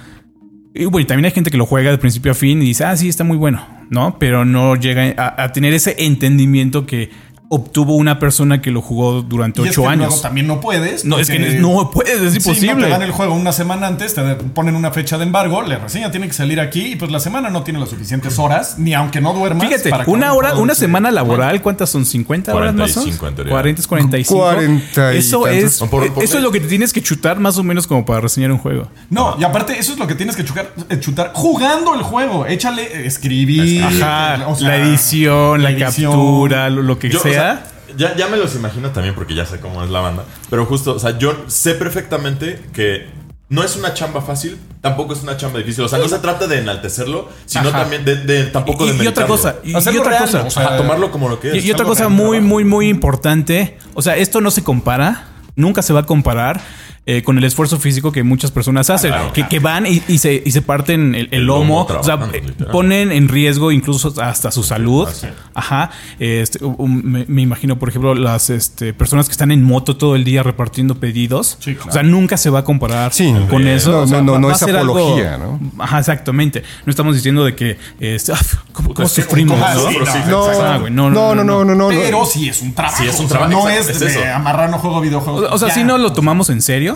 Y 0.74 0.86
bueno, 0.86 1.06
también 1.06 1.24
hay 1.26 1.30
gente 1.30 1.50
que 1.50 1.56
lo 1.56 1.66
juega 1.66 1.90
de 1.92 1.98
principio 1.98 2.32
a 2.32 2.34
fin 2.34 2.60
y 2.60 2.66
dice, 2.66 2.84
ah, 2.84 2.94
sí, 2.96 3.08
está 3.08 3.24
muy 3.24 3.36
bueno, 3.38 3.64
¿no? 3.90 4.18
Pero 4.18 4.44
no 4.44 4.74
llega 4.76 5.14
a, 5.16 5.44
a 5.44 5.52
tener 5.52 5.72
ese 5.72 5.94
entendimiento 5.98 6.84
que 6.84 7.10
obtuvo 7.48 7.94
una 7.94 8.18
persona 8.18 8.60
que 8.60 8.70
lo 8.70 8.80
jugó 8.82 9.22
durante 9.22 9.60
Y 9.60 9.64
es 9.64 9.70
ocho 9.72 9.82
que 9.82 9.88
años. 9.88 10.06
luego 10.08 10.20
también 10.22 10.46
no 10.46 10.60
puedes. 10.60 11.04
No, 11.04 11.18
es 11.18 11.28
que 11.28 11.38
no 11.38 11.90
puedes, 11.92 12.14
es 12.20 12.32
Sí, 12.32 12.38
no 12.48 12.52
imposible. 12.54 12.84
te 12.84 12.90
dan 12.90 13.02
el 13.02 13.10
juego 13.12 13.34
una 13.34 13.52
semana 13.52 13.86
antes, 13.86 14.14
te 14.14 14.22
ponen 14.36 14.74
una 14.74 14.90
fecha 14.90 15.18
de 15.18 15.24
embargo, 15.24 15.62
la 15.62 15.76
reseña 15.78 16.10
tiene 16.10 16.26
que 16.26 16.32
salir 16.32 16.58
aquí 16.60 16.92
y 16.92 16.96
pues 16.96 17.10
la 17.10 17.20
semana 17.20 17.50
no 17.50 17.62
tiene 17.62 17.78
las 17.80 17.90
suficientes 17.90 18.38
horas, 18.38 18.76
ni 18.78 18.94
aunque 18.94 19.20
no 19.20 19.32
duermas. 19.34 19.68
Fíjate, 19.68 19.90
para 19.90 20.04
una 20.06 20.32
hora, 20.32 20.54
una 20.56 20.74
semana 20.74 21.10
laboral, 21.10 21.62
¿cuántas 21.62 21.90
son? 21.90 22.04
¿50 22.04 22.52
horas 22.54 22.74
más? 22.74 22.92
45 22.92 23.28
en 23.28 23.34
teoría. 23.34 23.52
40 23.52 23.80
es 23.80 23.86
45. 23.86 24.40
40 24.42 25.14
y 25.14 25.18
eso 25.18 25.42
tantos. 25.42 25.62
es, 25.62 25.78
Por- 25.88 26.12
por- 26.12 26.24
eso 26.24 26.36
es 26.38 26.42
lo 26.42 26.50
que 26.50 26.60
te 26.60 26.66
tienes 26.68 26.92
que 26.92 27.02
chutar 27.02 27.38
más 27.40 27.58
o 27.58 27.62
menos 27.62 27.86
como 27.86 28.04
para 28.04 28.20
reseñar 28.22 28.50
un 28.52 28.58
juego. 28.58 28.88
No, 29.10 29.36
y 29.38 29.44
aparte, 29.44 29.78
eso 29.78 29.92
es 29.92 29.98
lo 29.98 30.06
que 30.06 30.14
tienes 30.14 30.34
que 30.36 30.44
chutar, 30.44 30.72
eh, 30.88 30.98
chutar 30.98 31.32
jugando 31.34 31.94
el 31.94 32.02
juego. 32.02 32.46
Échale, 32.46 33.06
escribir. 33.06 33.82
Ajá, 33.84 34.48
o 34.48 34.56
sea, 34.56 34.68
la 34.68 34.76
edición, 34.78 35.62
la, 35.62 35.70
edición. 35.70 36.12
captura, 36.12 36.70
lo, 36.70 36.82
lo 36.82 36.98
que 36.98 37.10
Yo, 37.10 37.20
sea. 37.20 37.33
Sea, 37.34 37.64
ya, 37.96 38.16
ya 38.16 38.28
me 38.28 38.36
los 38.36 38.54
imagino 38.54 38.90
también 38.90 39.14
porque 39.14 39.34
ya 39.34 39.46
sé 39.46 39.60
cómo 39.60 39.82
es 39.84 39.90
la 39.90 40.00
banda. 40.00 40.24
Pero 40.50 40.64
justo, 40.66 40.94
o 40.94 40.98
sea, 40.98 41.18
yo 41.18 41.34
sé 41.48 41.74
perfectamente 41.74 42.60
que 42.72 43.06
no 43.50 43.62
es 43.62 43.76
una 43.76 43.92
chamba 43.94 44.20
fácil, 44.22 44.58
tampoco 44.80 45.12
es 45.12 45.22
una 45.22 45.36
chamba 45.36 45.58
difícil. 45.58 45.84
O 45.84 45.88
sea, 45.88 45.98
no 45.98 46.08
se 46.08 46.18
trata 46.18 46.46
de 46.46 46.58
enaltecerlo, 46.58 47.28
sino 47.46 47.68
Ajá. 47.68 47.80
también 47.82 48.04
de, 48.04 48.16
de- 48.16 48.44
tampoco 48.44 48.86
y, 48.86 48.92
de 48.96 49.04
y 49.04 49.06
otra 49.06 49.26
cosa, 49.26 49.56
y, 49.62 49.72
y 49.72 49.76
otra 49.76 50.10
real, 50.10 50.22
cosa. 50.24 50.42
o 50.44 50.50
sea, 50.50 50.76
tomarlo 50.76 51.10
como 51.10 51.28
lo 51.28 51.38
que 51.38 51.56
es. 51.56 51.64
Y, 51.64 51.68
y 51.68 51.72
otra 51.72 51.84
cosa 51.84 52.08
muy, 52.08 52.40
muy, 52.40 52.64
muy 52.64 52.88
importante. 52.88 53.76
O 53.94 54.02
sea, 54.02 54.16
esto 54.16 54.40
no 54.40 54.50
se 54.50 54.64
compara. 54.64 55.28
Nunca 55.56 55.82
se 55.82 55.92
va 55.92 56.00
a 56.00 56.06
comparar 56.06 56.60
eh, 57.06 57.22
con 57.22 57.36
el 57.36 57.44
esfuerzo 57.44 57.78
físico 57.78 58.12
que 58.12 58.22
muchas 58.22 58.50
personas 58.50 58.88
hacen. 58.88 59.10
claro, 59.10 59.28
que, 59.28 59.42
claro. 59.42 59.48
que 59.50 59.58
van 59.58 59.86
y, 59.86 60.02
y 60.08 60.18
se, 60.18 60.42
y 60.44 60.50
se 60.52 60.62
parten 60.62 61.14
el, 61.14 61.26
el 61.26 61.34
El 61.40 61.44
lomo. 61.46 61.86
lomo 61.88 62.00
o 62.00 62.02
sea, 62.02 62.18
eh, 62.32 62.42
ponen 62.72 63.12
en 63.12 63.28
riesgo 63.28 63.72
incluso 63.72 64.14
hasta 64.22 64.50
su 64.50 64.62
salud. 64.62 65.06
Ajá. 65.54 65.90
Este, 66.18 66.64
um, 66.64 67.02
me, 67.04 67.24
me 67.28 67.42
imagino, 67.42 67.78
por 67.78 67.88
ejemplo, 67.90 68.14
las 68.14 68.48
este, 68.50 68.94
personas 68.94 69.26
que 69.26 69.32
están 69.32 69.50
en 69.52 69.62
moto 69.62 69.96
todo 69.96 70.16
el 70.16 70.24
día 70.24 70.42
repartiendo 70.42 70.94
pedidos. 70.94 71.58
Sí, 71.60 71.74
claro. 71.74 71.90
O 71.90 71.92
sea, 71.92 72.02
nunca 72.02 72.36
se 72.38 72.48
va 72.50 72.60
a 72.60 72.64
comparar 72.64 73.12
Sí. 73.12 73.34
con 73.50 73.66
eso. 73.68 73.90
No, 73.92 73.98
O 73.98 74.06
sea, 74.06 74.22
no, 74.22 74.32
no, 74.34 74.38
no 74.38 74.50
es 74.50 74.58
ser 74.58 74.74
algo- 74.76 74.96
apología, 74.98 75.36
¿no? 75.36 75.60
Ajá, 75.78 75.98
exactamente. 75.98 76.62
No 76.86 76.90
estamos 76.90 77.14
diciendo 77.14 77.44
de 77.44 77.54
que 77.54 77.76
este, 78.00 78.32
ah, 78.32 78.38
¿cómo, 78.72 78.94
cómo 78.94 79.06
Es 79.06 79.12
que- 79.12 79.22
sufrimos, 79.22 79.58
¿no? 79.58 79.90
sí, 79.90 79.98
no, 80.28 80.48
No, 80.90 81.10
no, 81.10 81.10
no, 81.10 81.34
no, 81.34 81.44
no, 81.44 81.64
no, 81.64 81.74
no. 81.74 81.88
Pero 81.88 82.24
sí 82.24 82.48
es 82.48 82.62
un 82.62 82.72
trabajo. 82.74 82.96
Sí, 83.02 83.08
es 83.08 83.20
un 83.20 83.28
trabajo, 83.28 83.52
no 83.52 83.68
es, 83.68 83.88
es 83.88 84.00
de 84.00 84.06
eso. 84.06 84.20
amarrar 84.34 84.70
no 84.70 84.78
juego 84.78 85.00
videojuegos. 85.00 85.50
O, 85.50 85.54
o 85.54 85.58
sea, 85.58 85.68
Ya. 85.68 85.74
si 85.74 85.84
no 85.84 85.98
lo 85.98 86.12
tomamos 86.12 86.48
en 86.50 86.62
serio. 86.62 86.93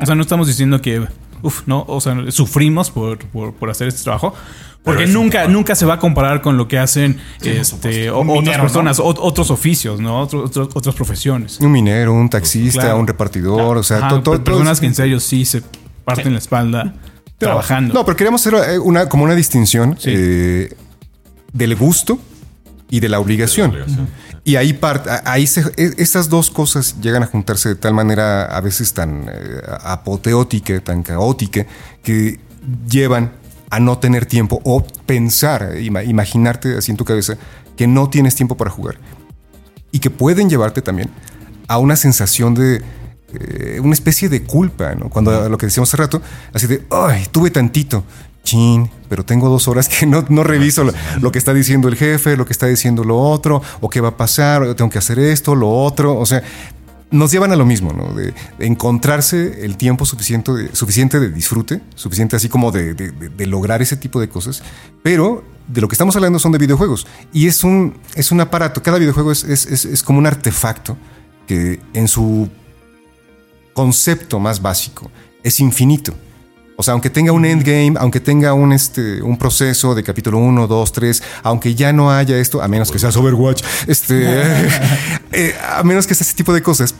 O 0.00 0.06
sea, 0.06 0.14
no 0.14 0.22
estamos 0.22 0.46
diciendo 0.46 0.80
que, 0.80 1.06
uff, 1.42 1.62
no, 1.66 1.84
o 1.88 2.00
sea, 2.00 2.16
sufrimos 2.30 2.90
por, 2.90 3.18
por, 3.18 3.52
por 3.54 3.70
hacer 3.70 3.88
este 3.88 4.02
trabajo. 4.02 4.34
Porque 4.82 5.06
nunca, 5.06 5.46
nunca 5.46 5.74
se 5.74 5.84
va 5.84 5.94
a 5.94 5.98
comparar 5.98 6.40
con 6.40 6.56
lo 6.56 6.66
que 6.66 6.78
hacen 6.78 7.18
este, 7.42 8.08
o- 8.10 8.20
otras 8.38 8.58
personas, 8.58 8.98
o- 8.98 9.04
otros 9.04 9.50
oficios, 9.50 10.00
¿no? 10.00 10.22
Otros- 10.22 10.48
otros- 10.50 10.68
otras 10.74 10.94
profesiones. 10.94 11.60
Un 11.60 11.70
minero, 11.72 12.14
un 12.14 12.30
taxista, 12.30 12.80
Claro. 12.80 12.98
un 13.00 13.06
repartidor, 13.06 13.76
o 13.76 13.82
sea, 13.82 13.98
Ajá, 13.98 14.08
to- 14.08 14.22
to- 14.22 14.30
per- 14.32 14.44
personas 14.44 14.78
todo- 14.78 14.80
que 14.80 14.86
en 14.86 14.94
serio 14.94 15.20
sí 15.20 15.44
se 15.44 15.62
parten 16.04 16.32
la 16.32 16.38
espalda 16.38 16.94
trabajando. 17.36 17.92
No, 17.92 18.04
pero 18.06 18.16
queríamos 18.16 18.40
hacer 18.46 18.70
eh, 18.74 18.78
una, 18.78 19.06
como 19.06 19.24
una 19.24 19.34
distinción 19.34 19.98
eh, 20.04 20.74
del 21.52 21.76
gusto 21.76 22.18
y 22.90 23.00
de 23.00 23.08
la 23.08 23.20
obligación. 23.20 23.70
obligación. 23.70 24.08
Y 24.44 24.56
ahí 24.56 24.72
parte, 24.72 25.10
a- 25.10 25.22
ahí 25.26 25.46
se, 25.46 25.60
e- 25.76 25.94
esas 25.98 26.28
dos 26.28 26.50
cosas 26.50 26.96
llegan 27.00 27.22
a 27.22 27.26
juntarse 27.26 27.68
de 27.70 27.74
tal 27.76 27.94
manera 27.94 28.44
a 28.46 28.60
veces 28.60 28.92
tan 28.94 29.26
eh, 29.28 29.60
apoteótica, 29.82 30.80
tan 30.80 31.02
caótica, 31.02 31.66
que 32.02 32.40
llevan 32.88 33.32
a 33.70 33.78
no 33.80 33.98
tener 33.98 34.26
tiempo 34.26 34.60
o 34.64 34.82
pensar, 35.06 35.76
ima- 35.78 36.02
imaginarte 36.04 36.76
así 36.76 36.90
en 36.90 36.96
tu 36.96 37.04
cabeza 37.04 37.36
que 37.76 37.86
no 37.86 38.08
tienes 38.10 38.34
tiempo 38.34 38.56
para 38.56 38.70
jugar. 38.70 38.96
Y 39.92 39.98
que 40.00 40.10
pueden 40.10 40.48
llevarte 40.50 40.82
también 40.82 41.10
a 41.68 41.78
una 41.78 41.96
sensación 41.96 42.54
de 42.54 42.82
eh, 43.32 43.78
una 43.80 43.92
especie 43.92 44.28
de 44.28 44.42
culpa, 44.42 44.94
¿no? 44.96 45.08
Cuando 45.08 45.48
lo 45.48 45.56
que 45.56 45.66
decíamos 45.66 45.88
hace 45.88 45.96
rato, 45.96 46.20
así 46.52 46.66
de, 46.66 46.82
ay, 46.90 47.26
tuve 47.30 47.50
tantito, 47.50 48.02
chin, 48.42 48.90
pero 49.08 49.24
tengo 49.24 49.48
dos 49.48 49.68
horas 49.68 49.88
que 49.88 50.06
no, 50.06 50.24
no 50.28 50.42
reviso 50.44 50.84
lo, 51.20 51.30
que 51.32 51.38
está 51.38 51.52
diciendo 51.54 51.88
el 51.88 51.96
jefe, 51.96 52.36
lo 52.36 52.46
que 52.46 52.52
está 52.52 52.66
diciendo 52.66 53.04
lo 53.04 53.18
otro, 53.18 53.62
o 53.80 53.88
qué 53.90 54.00
va 54.00 54.08
a 54.08 54.16
pasar, 54.16 54.62
o 54.62 54.74
tengo 54.74 54.90
que 54.90 54.98
hacer 54.98 55.18
esto, 55.18 55.54
lo 55.54 55.70
otro, 55.70 56.18
o 56.18 56.26
sea, 56.26 56.42
nos 57.10 57.32
llevan 57.32 57.50
a 57.52 57.56
lo 57.56 57.66
mismo, 57.66 57.92
¿no? 57.92 58.14
De, 58.14 58.32
encontrarse 58.60 59.64
el 59.64 59.76
tiempo 59.76 60.06
suficiente 60.06 60.52
de, 60.52 60.74
suficiente 60.74 61.18
de 61.20 61.28
disfrute, 61.30 61.80
suficiente 61.96 62.36
así 62.36 62.48
como 62.48 62.70
de, 62.72 63.12
lograr 63.46 63.82
ese 63.82 63.96
tipo 63.96 64.20
de 64.20 64.28
cosas, 64.28 64.62
pero 65.02 65.44
de 65.68 65.80
lo 65.80 65.88
que 65.88 65.94
estamos 65.94 66.14
hablando 66.16 66.38
son 66.38 66.52
de 66.52 66.58
videojuegos 66.58 67.06
y 67.32 67.46
es 67.46 67.62
un, 67.62 67.94
es 68.14 68.32
un 68.32 68.40
aparato, 68.40 68.82
cada 68.82 68.98
videojuego 68.98 69.32
es- 69.32 69.44
es- 69.44 69.84
es 69.84 70.02
como 70.02 70.18
un 70.18 70.26
artefacto 70.26 70.96
que 71.46 71.80
en 71.94 72.08
su 72.08 72.48
concepto 73.72 74.38
más 74.40 74.60
básico 74.62 75.10
es 75.42 75.60
infinito. 75.60 76.14
O 76.80 76.82
sea, 76.82 76.92
aunque 76.92 77.10
tenga 77.10 77.30
un 77.32 77.44
endgame, 77.44 77.92
aunque 77.98 78.20
tenga 78.20 78.54
un, 78.54 78.72
este, 78.72 79.20
un 79.20 79.36
proceso 79.36 79.94
de 79.94 80.02
capítulo 80.02 80.38
1, 80.38 80.66
2, 80.66 80.92
3, 80.92 81.22
aunque 81.42 81.74
ya 81.74 81.92
no 81.92 82.10
haya 82.10 82.38
esto, 82.38 82.62
a 82.62 82.68
menos 82.68 82.90
que 82.90 82.98
seas 82.98 83.14
Overwatch, 83.18 83.62
este, 83.86 84.40
eh, 85.32 85.54
a 85.76 85.82
menos 85.82 86.06
que 86.06 86.14
sea 86.14 86.24
ese 86.24 86.34
tipo 86.34 86.54
de 86.54 86.62
cosas, 86.62 86.94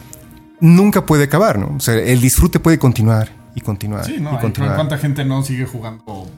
nunca 0.61 1.07
puede 1.07 1.25
acabar, 1.25 1.59
¿no? 1.59 1.77
O 1.79 1.81
sea, 1.81 1.95
el 1.95 2.21
disfrute 2.21 2.61
puede 2.61 2.79
continuar 2.79 3.31
y 3.55 3.63
continuar 3.63 4.05
Sí, 4.05 4.17
y 4.19 4.21
no, 4.21 4.39
continuar. 4.39 4.77
¿cuánta 4.77 4.99
gente 4.99 5.25
no 5.25 5.43
sigue 5.43 5.65
jugando 5.65 6.29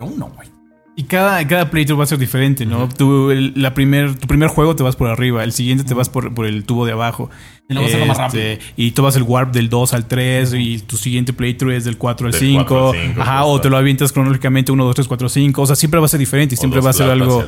uno, 0.00 0.32
güey? 0.34 0.48
Y 0.96 1.04
cada, 1.04 1.46
cada 1.46 1.70
playthrough 1.70 2.00
va 2.00 2.04
a 2.04 2.08
ser 2.08 2.18
diferente, 2.18 2.66
¿no? 2.66 2.88
El- 3.30 3.52
la 3.54 3.72
primer, 3.72 4.16
tu 4.16 4.26
primer 4.26 4.48
juego 4.48 4.74
te 4.74 4.82
vas 4.82 4.96
por 4.96 5.08
arriba, 5.08 5.44
el 5.44 5.52
siguiente 5.52 5.84
te 5.84 5.94
vas 5.94 6.08
por, 6.08 6.34
por 6.34 6.44
el 6.44 6.64
tubo 6.64 6.84
de 6.86 6.92
abajo. 6.92 7.30
Y 7.70 7.74
luego 7.74 8.06
más 8.06 8.34
Este, 8.34 8.58
Y 8.76 8.90
vas 9.00 9.16
el 9.16 9.22
warp 9.22 9.52
del 9.54 9.68
2 9.70 9.94
al 9.94 10.06
3 10.06 10.54
y 10.54 10.78
tu 10.80 10.96
siguiente 10.96 11.32
playthrough 11.32 11.72
es 11.72 11.84
del 11.84 11.96
4 11.96 12.26
al 12.26 12.32
Del 12.32 12.40
5. 12.40 12.64
4 12.66 12.90
al 12.90 13.06
5, 13.08 13.22
Ajá, 13.22 13.44
o 13.44 13.60
te 13.60 13.70
lo 13.70 13.76
avientas 13.76 14.12
cronológicamente 14.12 14.72
1, 14.72 14.84
2, 14.84 14.94
3, 14.94 15.08
4, 15.08 15.28
5. 15.28 15.62
O 15.62 15.66
sea, 15.66 15.76
siempre 15.76 16.00
va 16.00 16.06
a 16.06 16.08
ser 16.08 16.18
diferente 16.20 16.54
y 16.54 16.58
siempre 16.58 16.80
va 16.80 16.90
a 16.90 16.92
ser 16.92 17.08
algo... 17.08 17.44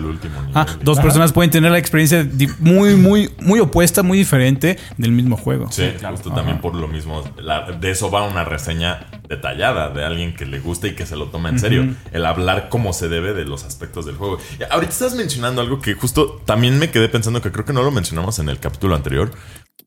Ah, 0.55 0.65
dos 0.83 1.01
personas 1.01 1.33
pueden 1.33 1.51
tener 1.51 1.71
la 1.73 1.79
experiencia 1.79 2.27
muy, 2.61 2.95
muy, 2.97 3.31
muy 3.41 3.61
opuesta, 3.61 4.03
muy 4.03 4.17
diferente 4.17 4.79
del 4.97 5.13
mismo 5.13 5.37
juego. 5.37 5.71
Sí, 5.71 5.85
justo 6.09 6.31
también 6.33 6.59
por 6.61 6.75
lo 6.75 6.89
mismo. 6.89 7.23
la- 7.39 7.73
de 7.73 7.91
eso 7.91 8.11
va 8.11 8.23
una 8.27 8.45
reseña 8.45 9.07
detallada 9.29 9.91
de 9.91 10.05
alguien 10.05 10.35
que 10.35 10.47
le 10.47 10.61
gusta 10.61 10.87
y 10.87 10.95
que 10.95 11.05
se 11.07 11.17
lo 11.17 11.27
toma 11.27 11.49
en 11.49 11.59
serio. 11.59 11.87
El 12.13 12.27
hablar 12.27 12.69
como 12.69 12.93
se 12.93 13.09
debe 13.09 13.33
de 13.35 13.45
los 13.45 13.65
aspectos 13.65 14.07
del 14.07 14.17
juego. 14.17 14.39
Y 14.61 14.63
ahorita 14.73 14.93
estás 14.93 15.15
mencionando 15.15 15.61
algo 15.63 15.81
que 15.81 15.95
justo 15.95 16.41
también 16.45 16.79
me 16.79 16.91
quedé 16.91 17.09
pensando 17.09 17.41
que 17.43 17.51
creo 17.51 17.65
que 17.65 17.73
no 17.73 17.83
lo 17.83 17.91
mencionamos 17.91 18.39
en 18.39 18.49
el 18.49 18.59
capítulo 18.59 18.95
anterior. 18.95 19.33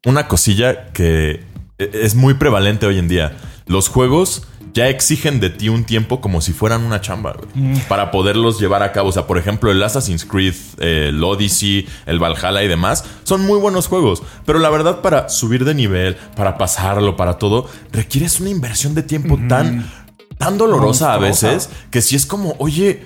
Una 0.06 0.28
cosilla 0.28 0.91
que 0.94 1.44
e- 1.78 1.89
es 2.04 2.15
muy 2.15 2.36
prevalente 2.36 2.86
hoy 2.86 2.98
en 3.00 3.08
día. 3.08 3.38
los 3.68 3.89
juegos 3.89 4.44
ya 4.76 4.89
exigen 4.89 5.39
de 5.39 5.50
ti 5.50 5.70
un 5.70 5.86
tiempo 5.86 6.22
como 6.22 6.39
si 6.41 6.52
fueran 6.54 6.84
una 6.84 7.00
chamba, 7.02 7.34
güey, 7.34 7.80
para 7.88 8.12
poderlos 8.12 8.60
llevar 8.60 8.84
a 8.84 8.91
cabo. 8.91 9.10
O 9.10 9.12
sea, 9.12 9.26
por 9.26 9.38
ejemplo, 9.39 9.72
el 9.72 9.82
Assassin's 9.82 10.24
Creed, 10.26 10.54
eh, 10.80 11.08
el 11.10 11.24
Odyssey, 11.24 11.88
el 12.06 12.20
Valhalla 12.20 12.62
y 12.62 12.68
demás, 12.68 13.06
son 13.24 13.41
muy 13.46 13.58
buenos 13.58 13.88
juegos. 13.88 14.22
Pero 14.46 14.60
la 14.60 14.70
verdad, 14.70 15.02
para 15.02 15.30
subir 15.30 15.63
de 15.65 15.74
nivel, 15.74 16.15
para 16.36 16.58
pasarlo, 16.58 17.15
para 17.15 17.38
todo, 17.39 17.68
requieres 17.91 18.39
una 18.41 18.50
inversión 18.50 18.94
de 18.94 19.02
tiempo 19.04 19.39
tan, 19.48 19.89
tan 20.38 20.58
dolorosa 20.60 21.13
a 21.13 21.18
veces 21.18 21.70
que 21.89 22.02
si 22.04 22.15
es 22.15 22.26
como, 22.28 22.56
oye. 22.60 23.06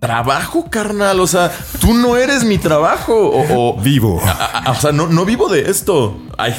Trabajo, 0.00 0.66
carnal. 0.70 1.20
O 1.20 1.26
sea, 1.26 1.50
tú 1.80 1.92
no 1.94 2.16
eres 2.16 2.44
mi 2.44 2.58
trabajo. 2.58 3.14
O, 3.14 3.70
o- 3.76 3.80
Vivo. 3.82 4.20
a- 4.24 4.68
a- 4.68 4.70
o 4.72 4.74
sea, 4.74 4.92
no, 4.92 5.06
no 5.08 5.24
vivo 5.24 5.48
de 5.48 5.70
esto. 5.70 6.18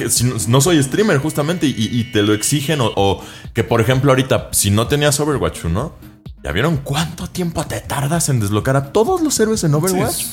Si 0.10 0.26
no, 0.26 0.36
no 0.48 0.62
soy 0.62 0.82
streamer, 0.84 1.18
justamente, 1.20 1.66
y, 1.66 1.74
y 1.78 2.04
te 2.12 2.22
lo 2.22 2.34
exigen. 2.34 2.82
O, 2.82 2.92
o 2.96 3.24
que, 3.54 3.64
por 3.64 3.80
ejemplo, 3.82 4.12
ahorita, 4.12 4.50
si 4.52 4.72
no 4.72 4.88
tenías 4.88 5.20
Overwatch, 5.20 5.66
¿no? 5.66 5.94
¿Ya 6.42 6.54
vieron 6.54 6.78
cuánto 6.78 7.28
tiempo 7.28 7.66
te 7.66 7.82
tardas 7.82 8.30
en 8.30 8.40
desbloquear 8.40 8.78
a 8.78 8.94
todos 8.94 9.22
los 9.22 9.38
héroes 9.42 9.62
en 9.66 9.74
Overwatch? 9.74 10.24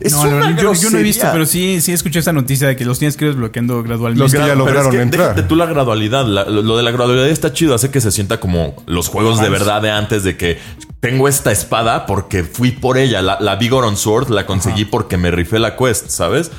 es 0.00 0.12
No, 0.12 0.20
una 0.20 0.54
yo, 0.54 0.74
yo 0.74 0.90
no 0.90 0.98
he 0.98 1.02
visto, 1.02 1.26
pero 1.32 1.46
sí, 1.46 1.80
sí 1.80 1.92
escuché 1.94 2.18
esta 2.18 2.34
noticia 2.34 2.68
de 2.68 2.76
que 2.76 2.84
los 2.84 2.98
tienes 2.98 3.16
que 3.16 3.24
ir 3.24 3.30
desbloqueando 3.30 3.82
gradualmente. 3.82 4.22
Los 4.22 4.32
que 4.32 4.38
ya 4.38 4.44
Pero 4.44 4.56
lograron 4.58 4.88
es 4.88 4.96
que 4.96 5.00
entrar. 5.02 5.28
déjate 5.30 5.48
tú 5.48 5.56
la 5.56 5.64
gradualidad. 5.64 6.26
La- 6.26 6.44
lo, 6.44 6.60
lo 6.60 6.76
de 6.76 6.82
la 6.82 6.90
gradualidad 6.90 7.28
está 7.28 7.54
chido. 7.54 7.74
Hace 7.74 7.90
que 7.90 8.02
se 8.02 8.10
sienta 8.12 8.38
como 8.38 8.74
los 8.84 9.08
juegos 9.08 9.40
de 9.40 9.48
verdad 9.48 9.80
de 9.80 9.90
antes 9.90 10.24
de 10.24 10.36
que 10.36 10.58
tengo 11.06 11.28
esta 11.28 11.52
espada 11.52 12.04
porque 12.04 12.42
fui 12.42 12.72
por 12.72 12.98
ella. 12.98 13.22
La, 13.22 13.38
la 13.38 13.54
Vigor 13.54 13.84
on 13.84 13.96
Sword 13.96 14.28
la 14.30 14.44
conseguí 14.44 14.84
porque 14.84 15.16
me 15.16 15.30
rifé 15.30 15.60
la 15.60 15.76
quest, 15.76 16.08
¿sabes? 16.08 16.50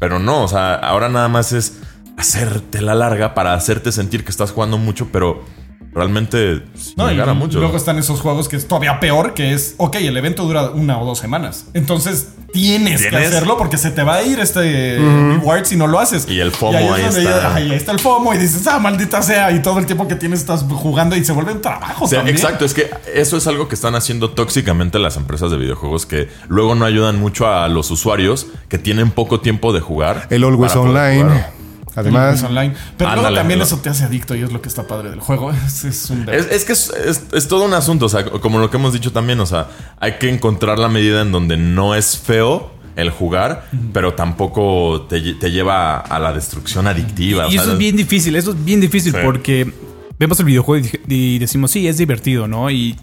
Pero 0.00 0.18
no, 0.18 0.42
o 0.42 0.48
sea, 0.48 0.74
ahora 0.74 1.08
nada 1.08 1.28
más 1.28 1.52
es 1.52 1.78
hacerte 2.16 2.80
la 2.80 2.96
larga 2.96 3.32
para 3.32 3.54
hacerte 3.54 3.92
sentir 3.92 4.24
que 4.24 4.32
estás 4.32 4.50
jugando 4.50 4.76
mucho, 4.76 5.10
pero 5.12 5.44
realmente 5.94 6.62
No, 6.96 7.10
y 7.10 7.16
mucho. 7.34 7.58
luego 7.60 7.76
están 7.76 7.98
esos 7.98 8.20
juegos 8.20 8.48
que 8.48 8.56
es 8.56 8.66
todavía 8.66 8.98
peor, 9.00 9.34
que 9.34 9.52
es, 9.52 9.74
ok, 9.76 9.96
el 9.96 10.16
evento 10.16 10.44
dura 10.44 10.70
una 10.70 10.98
o 10.98 11.04
dos 11.04 11.18
semanas. 11.18 11.66
Entonces 11.74 12.28
tienes, 12.52 13.06
que 13.06 13.16
hacerlo 13.16 13.56
porque 13.56 13.78
se 13.78 13.90
te 13.90 14.02
va 14.02 14.16
a 14.16 14.22
ir 14.22 14.38
este 14.38 14.98
reward 14.98 15.64
si 15.64 15.76
no 15.76 15.86
lo 15.86 15.98
haces. 15.98 16.28
Y 16.28 16.40
el 16.40 16.50
FOMO 16.52 16.96
es 16.96 17.16
ahí 17.16 17.24
está. 17.26 17.40
ya- 17.40 17.54
ahí 17.54 17.72
está 17.72 17.92
el 17.92 17.98
FOMO 17.98 18.34
y 18.34 18.38
dices, 18.38 18.66
ah, 18.66 18.78
maldita 18.78 19.22
sea. 19.22 19.50
Y 19.52 19.60
todo 19.62 19.78
el 19.78 19.86
tiempo 19.86 20.06
que 20.08 20.16
tienes 20.16 20.40
estás 20.40 20.62
jugando 20.62 21.16
y 21.16 21.24
se 21.24 21.32
vuelve 21.32 21.52
un 21.52 21.60
trabajo 21.62 22.04
O 22.04 22.08
sea, 22.08 22.18
también. 22.18 22.36
exacto, 22.36 22.64
es 22.64 22.74
que 22.74 22.90
eso 23.14 23.36
es 23.36 23.46
algo 23.46 23.68
que 23.68 23.74
están 23.74 23.94
haciendo 23.94 24.30
tóxicamente 24.30 24.98
las 24.98 25.16
empresas 25.16 25.50
de 25.50 25.56
videojuegos 25.56 26.06
que 26.06 26.28
luego 26.48 26.74
no 26.74 26.84
ayudan 26.84 27.18
mucho 27.20 27.46
a 27.48 27.68
los 27.68 27.90
usuarios 27.90 28.46
que 28.68 28.78
tienen 28.78 29.10
poco 29.10 29.40
tiempo 29.40 29.72
de 29.72 29.80
jugar. 29.80 30.26
El 30.30 30.44
Always 30.44 30.74
Online. 30.76 31.22
jugar. 31.22 31.61
Además, 31.94 32.36
Es 32.36 32.42
online. 32.44 32.74
Pero 32.96 33.14
luego 33.16 33.34
también 33.34 33.60
eso 33.60 33.78
te 33.78 33.90
hace 33.90 34.04
adicto 34.04 34.34
y 34.34 34.42
es 34.42 34.50
lo 34.52 34.62
que 34.62 34.68
está 34.68 34.86
padre 34.86 35.10
del 35.10 35.20
juego. 35.20 35.52
Es, 35.66 35.84
es 35.84 36.10
un 36.10 36.28
Es, 36.28 36.46
es 36.50 36.64
que 36.64 36.72
es, 36.72 36.90
es- 36.90 37.22
es 37.32 37.48
todo 37.48 37.64
un 37.64 37.74
asunto, 37.74 38.06
o 38.06 38.08
sea, 38.08 38.24
como 38.24 38.58
lo 38.58 38.70
que 38.70 38.76
hemos 38.78 38.92
dicho 38.92 39.12
también, 39.12 39.40
o 39.40 39.46
sea, 39.46 39.68
hay 40.00 40.12
que 40.18 40.28
encontrar 40.30 40.78
la 40.78 40.88
medida 40.88 41.22
en 41.22 41.32
donde 41.32 41.56
no 41.56 41.94
es 41.94 42.16
feo 42.18 42.72
el 42.96 43.10
jugar, 43.10 43.66
pero 43.92 44.14
tampoco 44.14 45.06
te, 45.08 45.22
lle- 45.22 45.38
te 45.38 45.50
lleva 45.50 45.96
a 45.98 46.18
la 46.18 46.32
destrucción 46.32 46.86
adictiva. 46.86 47.46
o 47.46 47.48
Y 47.48 47.52
sea, 47.52 47.62
eso 47.62 47.72
es 47.72 47.78
bien 47.78 47.96
difícil, 47.96 48.36
eso 48.36 48.50
es 48.52 48.64
bien 48.64 48.80
difícil 48.80 49.12
Sí. 49.12 49.18
porque 49.24 49.72
vemos 50.18 50.38
el 50.40 50.46
videojuego 50.46 50.86
y, 51.08 51.14
y 51.14 51.38
decimos, 51.38 51.70
sí, 51.70 51.88
es 51.88 51.96
divertido, 51.98 52.48
¿no? 52.48 52.70
Y 52.70 52.96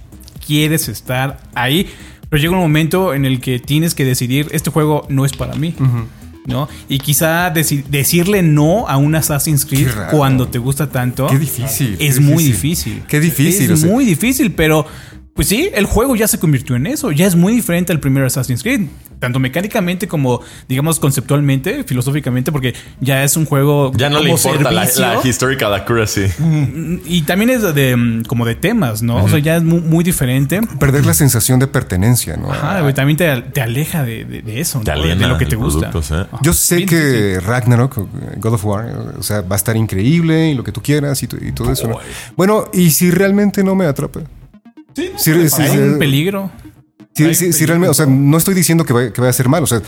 quieres 0.45 0.87
estar 0.89 1.39
ahí, 1.55 1.89
pero 2.29 2.39
llega 2.41 2.53
un 2.53 2.59
momento 2.59 3.13
en 3.15 3.25
el 3.25 3.39
que 3.41 3.57
tienes 3.59 3.95
que 3.95 4.05
decidir, 4.05 4.47
este 4.51 4.69
juego 4.71 5.05
no 5.09 5.25
es 5.25 5.33
para 5.33 5.55
mí. 5.55 5.73
¿No? 6.49 6.67
Y 6.87 6.97
quizá 6.99 7.53
deci- 7.53 7.83
decirle 7.85 8.41
no 8.41 8.87
a 8.87 8.97
un 8.97 9.15
Assassin's 9.15 9.65
Creed 9.65 9.87
cuando 10.11 10.47
te 10.47 10.57
gusta 10.59 10.89
tanto 10.89 11.27
Qué 11.27 11.37
difícil, 11.37 11.95
es 11.99 12.15
qué 12.15 12.21
muy 12.21 12.43
difícil. 12.43 12.93
difícil. 12.95 13.03
Qué 13.07 13.19
difícil, 13.19 13.65
Es 13.65 13.71
o 13.71 13.77
sea. 13.77 13.89
muy 13.89 14.05
difícil, 14.05 14.51
pero 14.53 14.85
pues 15.39 15.47
sí, 15.47 15.69
el 15.73 15.85
juego 15.85 16.17
ya 16.17 16.27
se 16.27 16.37
convirtió 16.37 16.75
en 16.75 16.85
eso. 16.85 17.11
Ya 17.13 17.25
es 17.25 17.33
muy 17.37 17.53
diferente 17.53 17.93
al 17.93 18.01
primer 18.01 18.25
Assassin's 18.25 18.61
Creed. 18.61 18.87
Tanto 19.19 19.39
mecánicamente 19.39 20.05
como, 20.05 20.41
digamos, 20.67 20.99
conceptualmente, 20.99 21.85
filosóficamente, 21.85 22.51
porque 22.51 22.73
ya 22.99 23.23
es 23.23 23.37
un 23.37 23.45
juego. 23.45 23.93
ya 23.95 24.09
no 24.09 24.19
le 24.21 24.31
como 24.31 24.37
importa 24.53 24.69
la, 24.71 24.83
la 24.83 25.19
historical 25.25 25.73
accuracy. 25.73 26.25
Y 27.05 27.21
también 27.21 27.51
es 27.51 27.73
de, 27.73 27.95
mm, 27.95 28.23
como 28.23 28.45
de 28.45 28.55
temas, 28.55 29.01
¿no? 29.01 29.23
O 29.23 29.29
sea, 29.29 29.39
ya 29.39 29.55
es 29.55 29.63
muy, 29.63 29.79
muy 29.79 30.03
diferente. 30.03 30.59
perder 30.77 31.05
la 31.05 31.13
sensación 31.13 31.57
de 31.59 31.67
pertenencia, 31.67 32.35
¿no? 32.35 32.51
Ajá, 32.51 32.81
güey, 32.81 32.93
también 32.93 33.15
te, 33.15 33.41
te 33.53 33.61
aleja 33.61 34.03
de, 34.03 34.25
de- 34.25 34.41
de 34.41 34.59
eso, 34.59 34.81
Te 34.81 34.93
¿no? 34.93 35.01
de 35.03 35.15
lo 35.27 35.37
que 35.37 35.45
te 35.45 35.55
gusta. 35.55 35.89
producto. 35.89 36.27
Yo 36.41 36.51
sé 36.51 36.75
Bien 36.77 36.89
que 36.89 37.39
Ragnarok, 37.39 37.97
o 37.97 38.09
God 38.37 38.53
of 38.55 38.65
War, 38.65 38.87
o 39.17 39.23
sea, 39.23 39.39
va 39.39 39.55
a 39.55 39.57
estar 39.57 39.77
increíble 39.77 40.49
y 40.49 40.53
lo 40.53 40.65
que 40.65 40.73
tú 40.73 40.81
quieras 40.81 41.23
y 41.23 41.27
todo 41.27 41.71
eso. 41.71 41.87
¿no? 41.87 41.97
Bueno, 42.35 42.65
y 42.73 42.91
si 42.91 43.09
realmente 43.09 43.63
no 43.63 43.73
me 43.75 43.85
atrapa. 43.85 44.19
Sí, 44.99 45.11
no 45.13 45.19
Sí, 45.19 45.49
sí. 45.49 45.61
Hay 45.61 45.69
sí. 45.71 45.77
un 45.77 45.99
peligro. 45.99 46.51
Si, 47.15 47.23
Hay 47.25 47.35
si 47.35 47.45
peligro. 47.45 47.67
realmente, 47.67 47.89
o 47.91 47.93
sea, 47.93 48.05
no 48.05 48.37
estoy 48.37 48.53
diciendo 48.53 48.85
que, 48.85 48.93
vaya- 48.93 49.11
que 49.13 49.19
vaya 49.21 49.29
a 49.31 49.33
ser 49.33 49.49
mal, 49.49 49.63
o 49.63 49.67
sea, 49.67 49.81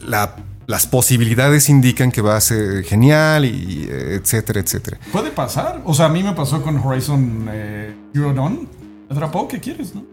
la- 0.00 0.36
las 0.66 0.86
posibilidades 0.86 1.68
indican 1.68 2.10
que 2.12 2.22
va 2.22 2.36
a 2.36 2.40
ser 2.40 2.84
genial 2.84 3.44
y 3.44 3.88
etcétera, 3.90 4.60
etcétera. 4.60 4.98
Puede 5.12 5.30
pasar. 5.30 5.82
O 5.84 5.92
sea, 5.94 6.06
a 6.06 6.08
mí 6.08 6.22
me 6.22 6.32
pasó 6.32 6.62
con 6.62 6.76
Horizon 6.78 7.48
eh, 7.50 7.94
Zero 8.14 8.32
Dawn. 8.32 8.68
Atrapó, 9.10 9.46
¿qué 9.48 9.60
quieres, 9.60 9.94
no? 9.94 10.04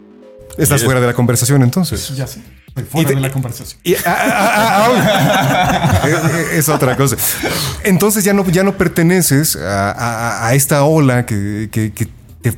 Estás 0.58 0.82
fuera 0.84 1.00
de 1.00 1.06
la 1.06 1.14
conversación 1.14 1.62
entonces. 1.62 2.08
Ya 2.16 2.26
sé. 2.26 2.40
Estoy 2.68 2.84
fuera 2.84 3.08
te- 3.08 3.14
de 3.14 3.20
la 3.20 3.30
conversación. 3.30 3.80
Y- 3.84 3.94
ah, 3.94 4.00
ah, 4.06 4.88
ah, 6.02 6.02
es 6.52 6.68
otra 6.68 6.96
cosa. 6.96 7.16
Entonces 7.84 8.24
ya 8.24 8.34
no, 8.34 8.44
ya 8.48 8.62
no 8.62 8.76
perteneces 8.76 9.56
a, 9.56 9.90
a- 9.92 10.46
a 10.48 10.54
esta 10.54 10.82
ola 10.84 11.24
que, 11.26 11.68
que- 11.72 11.92
que 11.92 12.06
te, 12.42 12.52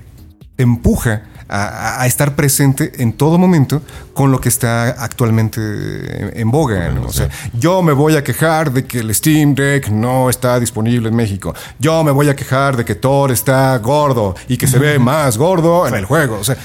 te 0.56 0.62
empuja 0.62 1.22
a, 1.52 2.06
estar 2.06 2.34
presente 2.34 3.02
en 3.02 3.12
todo 3.12 3.36
momento 3.36 3.82
con 4.14 4.30
lo 4.30 4.40
que 4.40 4.48
está 4.48 4.88
actualmente 4.88 5.60
en, 5.60 6.40
en 6.40 6.50
boga. 6.50 6.88
¿no? 6.90 7.06
O 7.06 7.12
sea, 7.12 7.28
yo 7.52 7.82
me 7.82 7.92
voy 7.92 8.16
a 8.16 8.24
quejar 8.24 8.72
de 8.72 8.84
que 8.84 9.00
el 9.00 9.14
Steam 9.14 9.54
Deck 9.54 9.88
no 9.88 10.30
está 10.30 10.58
disponible 10.58 11.08
en 11.10 11.16
México. 11.16 11.54
Yo 11.78 12.02
me 12.04 12.10
voy 12.10 12.28
a 12.30 12.36
quejar 12.36 12.76
de 12.76 12.84
que 12.84 12.94
Thor 12.94 13.30
está 13.30 13.76
gordo 13.78 14.34
y 14.48 14.56
que 14.56 14.66
se 14.66 14.78
ve 14.78 14.98
más 14.98 15.36
gordo 15.36 15.86
en 15.86 15.94
el 15.94 16.06
juego. 16.06 16.38
O 16.38 16.44
sea, 16.44 16.56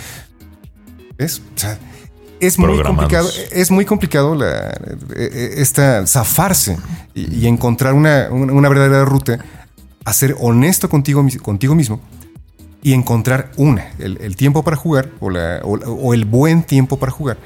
sea, 1.55 1.77
es 2.39 2.57
muy 2.57 2.81
complicado, 2.81 3.29
es 3.51 3.71
muy 3.71 3.83
complicado 3.85 4.35
la, 4.35 4.69
eh, 4.69 4.77
eh, 5.15 5.53
esta 5.57 6.05
zafarse 6.07 6.77
y, 7.13 7.43
y 7.43 7.47
encontrar 7.47 7.93
una, 7.93 8.29
una- 8.29 8.69
verdadera 8.69 9.03
ruta 9.03 9.39
a 10.05 10.13
ser 10.13 10.35
honesto 10.39 10.87
contigo, 10.87 11.25
contigo 11.41 11.75
mismo 11.75 11.99
y 12.87 12.93
encontrar 12.93 13.51
una, 13.57 13.85
el, 13.99 14.17
el 14.21 14.37
tiempo 14.37 14.63
para 14.63 14.77
jugar 14.77 15.09
o, 15.19 15.29
la- 15.29 15.59
o- 15.63 15.75
o 15.77 16.13
el 16.13 16.23
buen 16.23 16.63
tiempo 16.63 16.97
para 16.97 17.11
jugar 17.11 17.37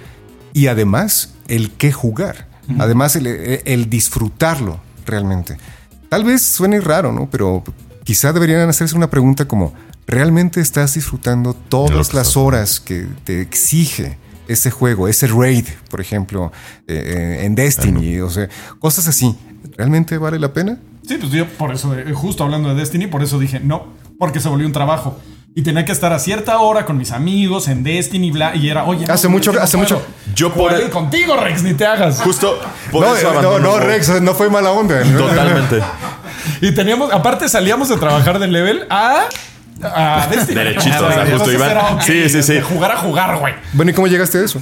y 0.53 0.67
además 0.67 1.33
el 1.47 1.71
qué 1.71 1.91
jugar, 1.91 2.47
además 2.77 3.15
el, 3.15 3.25
el 3.25 3.89
disfrutarlo 3.89 4.79
realmente. 5.05 5.57
Tal 6.09 6.23
vez 6.25 6.43
suene 6.43 6.79
raro, 6.79 7.11
¿no? 7.11 7.27
Pero 7.31 7.63
quizá 8.03 8.33
deberían 8.33 8.69
hacerse 8.69 8.95
una 8.95 9.09
pregunta 9.09 9.45
como, 9.47 9.73
¿realmente 10.05 10.61
estás 10.61 10.93
disfrutando 10.93 11.55
todas 11.55 12.13
las 12.13 12.37
horas 12.37 12.79
que 12.79 13.07
te 13.23 13.41
exige 13.41 14.17
ese 14.47 14.69
juego, 14.69 15.07
ese 15.07 15.25
raid, 15.25 15.65
por 15.89 16.01
ejemplo, 16.01 16.51
eh, 16.87 17.39
eh, 17.41 17.45
en 17.45 17.55
Destiny, 17.55 18.19
o 18.19 18.29
sea, 18.29 18.47
cosas 18.77 19.07
así? 19.07 19.35
¿Realmente 19.75 20.17
vale 20.19 20.37
la 20.37 20.53
pena? 20.53 20.77
Sí, 21.07 21.17
pues 21.17 21.31
yo 21.31 21.47
por 21.57 21.73
eso, 21.73 21.97
eh, 21.97 22.13
justo 22.13 22.43
hablando 22.43 22.69
de 22.69 22.75
Destiny, 22.75 23.07
por 23.07 23.23
eso 23.23 23.39
dije 23.39 23.59
no, 23.59 23.87
porque 24.19 24.39
se 24.39 24.49
volvió 24.49 24.67
un 24.67 24.73
trabajo. 24.73 25.17
Y 25.53 25.63
tenía 25.63 25.83
que 25.83 25.91
estar 25.91 26.13
a 26.13 26.19
cierta 26.19 26.59
hora 26.59 26.85
con 26.85 26.97
mis 26.97 27.11
amigos 27.11 27.67
en 27.67 27.83
Destiny, 27.83 28.31
bla, 28.31 28.55
y 28.55 28.69
era, 28.69 28.85
oye, 28.85 29.05
Hace 29.11 29.27
no, 29.27 29.31
mucho- 29.33 29.51
hace 29.61 29.75
mucho- 29.75 30.01
Yo 30.33 30.53
por 30.53 30.73
el- 30.73 30.89
contigo, 30.89 31.35
Rex, 31.35 31.61
ni 31.63 31.73
te 31.73 31.85
hagas. 31.85 32.21
Justo 32.21 32.57
por 32.89 33.05
no, 33.05 33.15
eso 33.15 33.33
eh, 33.33 33.39
no, 33.41 33.59
no. 33.59 33.77
Rex, 33.79 34.21
no 34.21 34.33
fue 34.33 34.49
mala 34.49 34.71
onda. 34.71 35.01
Totalmente. 35.17 35.81
Y 36.61 36.71
teníamos, 36.73 37.11
aparte 37.11 37.49
salíamos 37.49 37.89
de 37.89 37.97
trabajar 37.97 38.39
del 38.39 38.53
level 38.53 38.85
a, 38.89 39.23
a 39.83 40.27
Destiny. 40.31 40.55
Derechito, 40.55 41.05
o 41.05 41.11
sea, 41.11 41.25
justo 41.29 41.51
iban- 41.51 41.69
era, 41.71 41.89
ok, 41.95 42.01
Sí, 42.01 42.29
sí, 42.29 42.41
sí. 42.43 42.61
jugar 42.61 42.91
a 42.93 42.97
jugar, 42.97 43.37
güey. 43.37 43.53
Bueno, 43.73 43.91
¿y 43.91 43.93
cómo 43.93 44.07
llegaste 44.07 44.37
a 44.37 44.45
eso? 44.45 44.61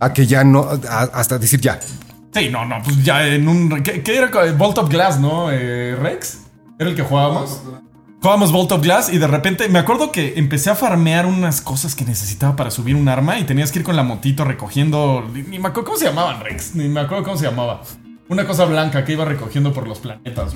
A 0.00 0.12
que 0.12 0.26
ya 0.26 0.42
no, 0.42 0.68
a- 0.90 1.02
hasta 1.14 1.38
decir 1.38 1.60
ya. 1.60 1.78
Sí, 2.34 2.48
no, 2.50 2.64
no, 2.64 2.82
pues 2.82 3.04
ya 3.04 3.24
en 3.24 3.46
un. 3.46 3.84
¿Qué, 3.84 4.02
qué 4.02 4.16
era? 4.16 4.30
Bolt 4.58 4.78
of 4.78 4.90
Glass, 4.90 5.20
¿no? 5.20 5.52
Eh, 5.52 5.94
Rex. 5.94 6.38
¿Era 6.80 6.90
el 6.90 6.96
que 6.96 7.02
jugábamos? 7.02 7.60
Jugábamos 8.24 8.52
Bolt 8.52 8.72
of 8.72 8.80
Glass 8.80 9.12
y 9.12 9.18
de 9.18 9.26
repente 9.26 9.68
me 9.68 9.78
acuerdo 9.78 10.10
que 10.10 10.38
empecé 10.38 10.70
a 10.70 10.74
farmear 10.74 11.26
unas 11.26 11.60
cosas 11.60 11.94
que 11.94 12.06
necesitaba 12.06 12.56
para 12.56 12.70
subir 12.70 12.96
un 12.96 13.06
arma 13.06 13.38
y 13.38 13.44
tenías 13.44 13.70
que 13.70 13.80
ir 13.80 13.84
con 13.84 13.96
la 13.96 14.02
motito 14.02 14.46
recogiendo. 14.46 15.28
Ni 15.30 15.58
me 15.58 15.68
acuerdo 15.68 15.84
cómo 15.84 15.98
se 15.98 16.06
llamaban, 16.06 16.40
Rex. 16.40 16.74
Ni 16.74 16.88
me 16.88 17.00
acuerdo 17.00 17.22
cómo 17.22 17.36
se 17.36 17.44
llamaba. 17.44 17.82
Una 18.30 18.46
cosa 18.46 18.64
blanca 18.64 19.04
que 19.04 19.12
iba 19.12 19.26
recogiendo 19.26 19.74
por 19.74 19.86
los 19.86 19.98
planetas. 19.98 20.54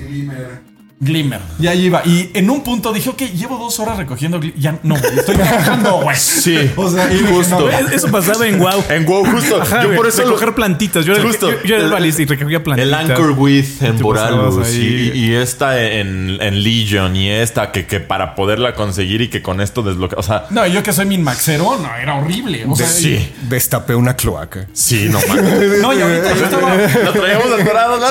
Glimmer. 1.01 1.39
Y 1.59 1.67
ahí 1.67 1.85
iba. 1.85 2.01
Y 2.05 2.29
en 2.33 2.49
un 2.49 2.61
punto 2.61 2.91
dije, 2.91 3.09
ok, 3.09 3.21
llevo 3.33 3.57
dos 3.57 3.79
horas 3.79 3.97
recogiendo 3.97 4.39
Glimmer. 4.39 4.59
Ya 4.59 4.79
no, 4.83 4.95
estoy 4.97 5.35
trabajando, 5.37 6.01
güey. 6.01 6.17
Sí, 6.17 6.71
O 6.75 6.91
sea, 6.91 7.09
y 7.11 7.15
dije, 7.19 7.31
justo. 7.33 7.59
no, 7.59 7.69
Eso 7.69 8.07
pasaba 8.09 8.45
en 8.47 8.59
WoW. 8.59 8.83
En 8.89 9.05
WoW, 9.05 9.25
justo. 9.31 9.61
Ajá, 9.61 9.83
yo 9.83 9.95
por 9.95 10.07
eso 10.07 10.21
lo- 10.23 10.27
recoger 10.29 10.55
plantitas. 10.55 11.05
Yo, 11.05 11.13
era- 11.13 11.23
Justo. 11.23 11.49
yo, 11.51 11.57
yo 11.63 11.75
era 11.75 11.85
el 11.85 11.91
balista 11.91 12.21
y 12.21 12.25
recogía 12.25 12.57
El 12.57 12.63
plantitas. 12.63 12.99
Anchor 13.11 13.31
With 13.31 13.81
en 13.81 13.97
Boralus 13.99 14.67
y, 14.75 15.33
esta 15.33 15.81
en, 15.81 16.37
en 16.41 16.63
Legion 16.63 17.15
y 17.15 17.29
esta 17.29 17.71
que, 17.71 17.85
que 17.85 17.99
para 18.01 18.35
poderla 18.35 18.73
conseguir 18.75 19.21
y 19.21 19.29
que 19.29 19.41
con 19.41 19.61
esto 19.61 19.81
desbloquea. 19.83 20.19
O 20.19 20.23
sea, 20.23 20.47
No, 20.49 20.67
yo 20.67 20.83
que 20.83 20.91
soy 20.91 21.05
min 21.05 21.23
maxero, 21.23 21.77
no, 21.81 21.95
era 21.95 22.15
horrible. 22.15 22.65
O 22.67 22.75
sea, 22.75 22.87
sí, 22.87 23.31
Destapé 23.43 23.95
una 23.95 24.15
cloaca. 24.15 24.67
sí, 24.73 25.07
no 25.09 25.19
mames. 25.29 25.81
No, 25.81 25.93
y 25.93 26.01
ahorita 26.01 26.35
yo 26.35 26.43
estaba. 26.43 26.75
Lo 27.05 27.13
traíamos 27.13 27.47
atorado, 27.61 27.99
¿no? 27.99 28.07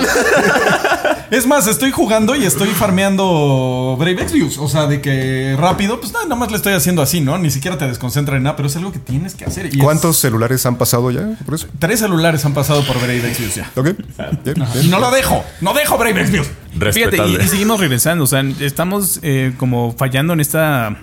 Es 1.31 1.47
más, 1.47 1.67
estoy 1.67 1.91
jugando 1.91 2.35
y 2.35 2.45
estoy 2.47 2.69
farmeando 2.79 3.97
Brave 3.99 4.23
Exvius. 4.23 4.59
O 4.59 4.69
sea, 4.69 4.87
de 4.87 5.01
que 5.01 5.55
rápido, 5.59 6.01
pues 6.01 6.13
nada, 6.13 6.25
nada 6.25 6.37
más 6.37 6.51
le 6.51 6.57
estoy 6.57 6.73
haciendo 6.73 7.03
así, 7.03 7.21
¿no? 7.21 7.37
Ni 7.39 7.51
siquiera 7.51 7.77
te 7.79 7.87
desconcentra 7.87 8.37
en 8.37 8.45
nada, 8.45 8.57
pero 8.57 8.69
es 8.69 8.77
algo 8.77 8.93
que 8.93 8.99
tienes 8.99 9.35
que 9.35 9.45
hacer. 9.45 9.67
Y 9.75 9.79
es- 9.79 9.85
¿Cuántos 9.85 10.19
celulares 10.19 10.65
han 10.67 10.77
pasado 10.77 11.11
ya 11.11 11.29
por 11.45 11.55
eso? 11.55 11.67
Tres 11.79 12.01
celulares 12.01 12.45
han 12.45 12.55
pasado 12.55 12.83
por 12.85 12.97
Brave 12.99 13.29
Exvius 13.29 13.55
ya. 13.57 13.71
¿Ok? 13.77 13.85
Bien, 13.85 14.41
bien. 14.45 14.65
Y 14.83 14.89
no 14.89 14.99
lo 15.01 15.11
dejo, 15.11 15.45
no 15.61 15.75
dejo 15.75 15.99
Brave 15.99 16.21
Exvius. 16.23 16.49
Fíjate, 16.93 17.19
y 17.29 17.49
seguimos 17.49 17.81
regresando. 17.81 18.25
O 18.25 18.27
sea, 18.27 18.43
estamos 18.61 19.21
eh, 19.23 19.53
como 19.59 19.93
fallando 19.97 20.33
en 20.33 20.41
esta. 20.41 20.97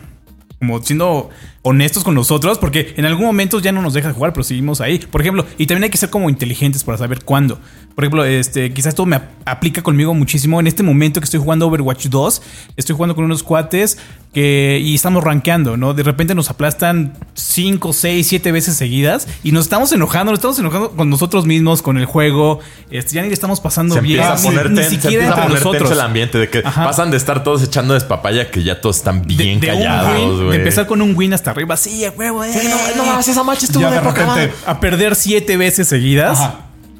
Como 0.59 0.81
siendo 0.81 1.29
honestos 1.67 2.03
con 2.03 2.13
nosotros, 2.13 2.59
porque 2.59 2.93
en 2.95 3.05
algún 3.05 3.25
momento 3.25 3.59
ya 3.59 3.71
no 3.71 3.81
nos 3.81 3.95
deja 3.95 4.13
jugar, 4.13 4.33
pero 4.33 4.43
seguimos 4.43 4.81
ahí. 4.81 4.99
Por 4.99 5.21
ejemplo, 5.21 5.45
y 5.57 5.65
también 5.65 5.85
hay 5.85 5.89
que 5.89 5.97
ser 5.97 6.11
como 6.11 6.29
inteligentes 6.29 6.83
para 6.83 6.97
saber 6.99 7.23
cuándo. 7.25 7.59
Por 7.95 8.03
ejemplo, 8.03 8.23
este, 8.25 8.71
quizás 8.71 8.89
esto 8.89 9.05
me 9.05 9.15
ap- 9.15 9.29
aplica 9.45 9.81
conmigo 9.81 10.13
muchísimo. 10.13 10.59
En 10.59 10.67
este 10.67 10.83
momento 10.83 11.19
que 11.21 11.25
estoy 11.25 11.39
jugando 11.39 11.65
Overwatch 11.67 12.07
2, 12.07 12.41
estoy 12.77 12.95
jugando 12.95 13.15
con 13.15 13.23
unos 13.25 13.41
cuates 13.41 13.97
que, 14.33 14.79
y 14.83 14.93
estamos 14.93 15.23
rankeando, 15.23 15.75
¿no? 15.77 15.93
De 15.93 16.03
repente 16.03 16.35
nos 16.35 16.49
aplastan 16.49 17.13
5, 17.35 17.93
6, 17.93 18.27
7 18.27 18.51
veces 18.51 18.75
seguidas 18.75 19.27
y 19.45 19.53
nos 19.53 19.63
estamos 19.63 19.91
enojando, 19.93 20.33
nos 20.33 20.39
estamos 20.39 20.59
enojando 20.59 20.91
con 20.91 21.09
nosotros 21.09 21.45
mismos, 21.45 21.81
con 21.81 21.97
el 21.97 22.05
juego. 22.05 22.59
Este, 22.91 23.15
ya 23.15 23.21
ni 23.21 23.29
le 23.29 23.33
estamos 23.33 23.61
pasando 23.61 23.95
Se 23.95 24.01
bien. 24.01 24.19
empieza 24.19 24.33
a 24.33 24.37
ni- 24.51 24.55
poner 24.57 24.71
ni 24.71 24.83
se 24.83 24.89
siquiera 24.89 25.23
empieza 25.27 25.41
a 25.41 25.47
poner 25.47 25.79
tenso 25.79 25.93
el 25.93 26.01
ambiente 26.01 26.37
de 26.37 26.49
que 26.49 26.61
Ajá. 26.65 26.83
pasan 26.83 27.11
de 27.11 27.17
estar 27.17 27.43
todos 27.45 27.63
echando 27.63 27.93
despapaya 27.93 28.51
que 28.51 28.61
ya 28.61 28.81
todos 28.81 28.97
están 28.97 29.21
bien 29.25 29.61
de, 29.61 29.67
de 29.67 29.73
un 29.73 29.79
callados, 29.79 30.35
güey. 30.41 30.49
de 30.51 30.55
empezar 30.57 30.85
con 30.85 31.01
un 31.01 31.15
win 31.15 31.33
hasta 31.33 31.53
arriba, 31.55 31.77
sí, 31.77 32.05
a 32.05 32.11
huevo, 32.11 32.43
eh. 32.43 32.53
no 32.95 33.05
mames, 33.05 33.27
esa 33.27 33.43
match 33.43 33.63
estuvo 33.63 33.81
Ya 33.81 33.89
de 33.89 33.95
de 33.97 34.01
poca 34.01 34.25
madre. 34.25 34.53
a 34.65 34.79
perder 34.79 35.15
siete 35.15 35.57
veces 35.57 35.87
seguidas, 35.87 36.39
Ajá. 36.39 36.59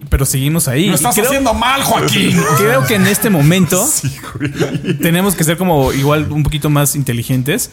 pero 0.09 0.25
seguimos 0.25 0.67
ahí. 0.67 0.87
Lo 0.87 0.95
estás 0.95 1.13
creo, 1.13 1.27
haciendo 1.27 1.53
mal, 1.53 1.83
Joaquín. 1.83 2.39
creo 2.57 2.85
que 2.85 2.95
en 2.95 3.07
este 3.07 3.29
momento 3.29 3.85
tenemos 5.01 5.35
que 5.35 5.43
ser 5.43 5.57
como 5.57 5.91
igual 5.93 6.27
un 6.31 6.43
poquito 6.43 6.69
más 6.69 6.95
inteligentes 6.95 7.71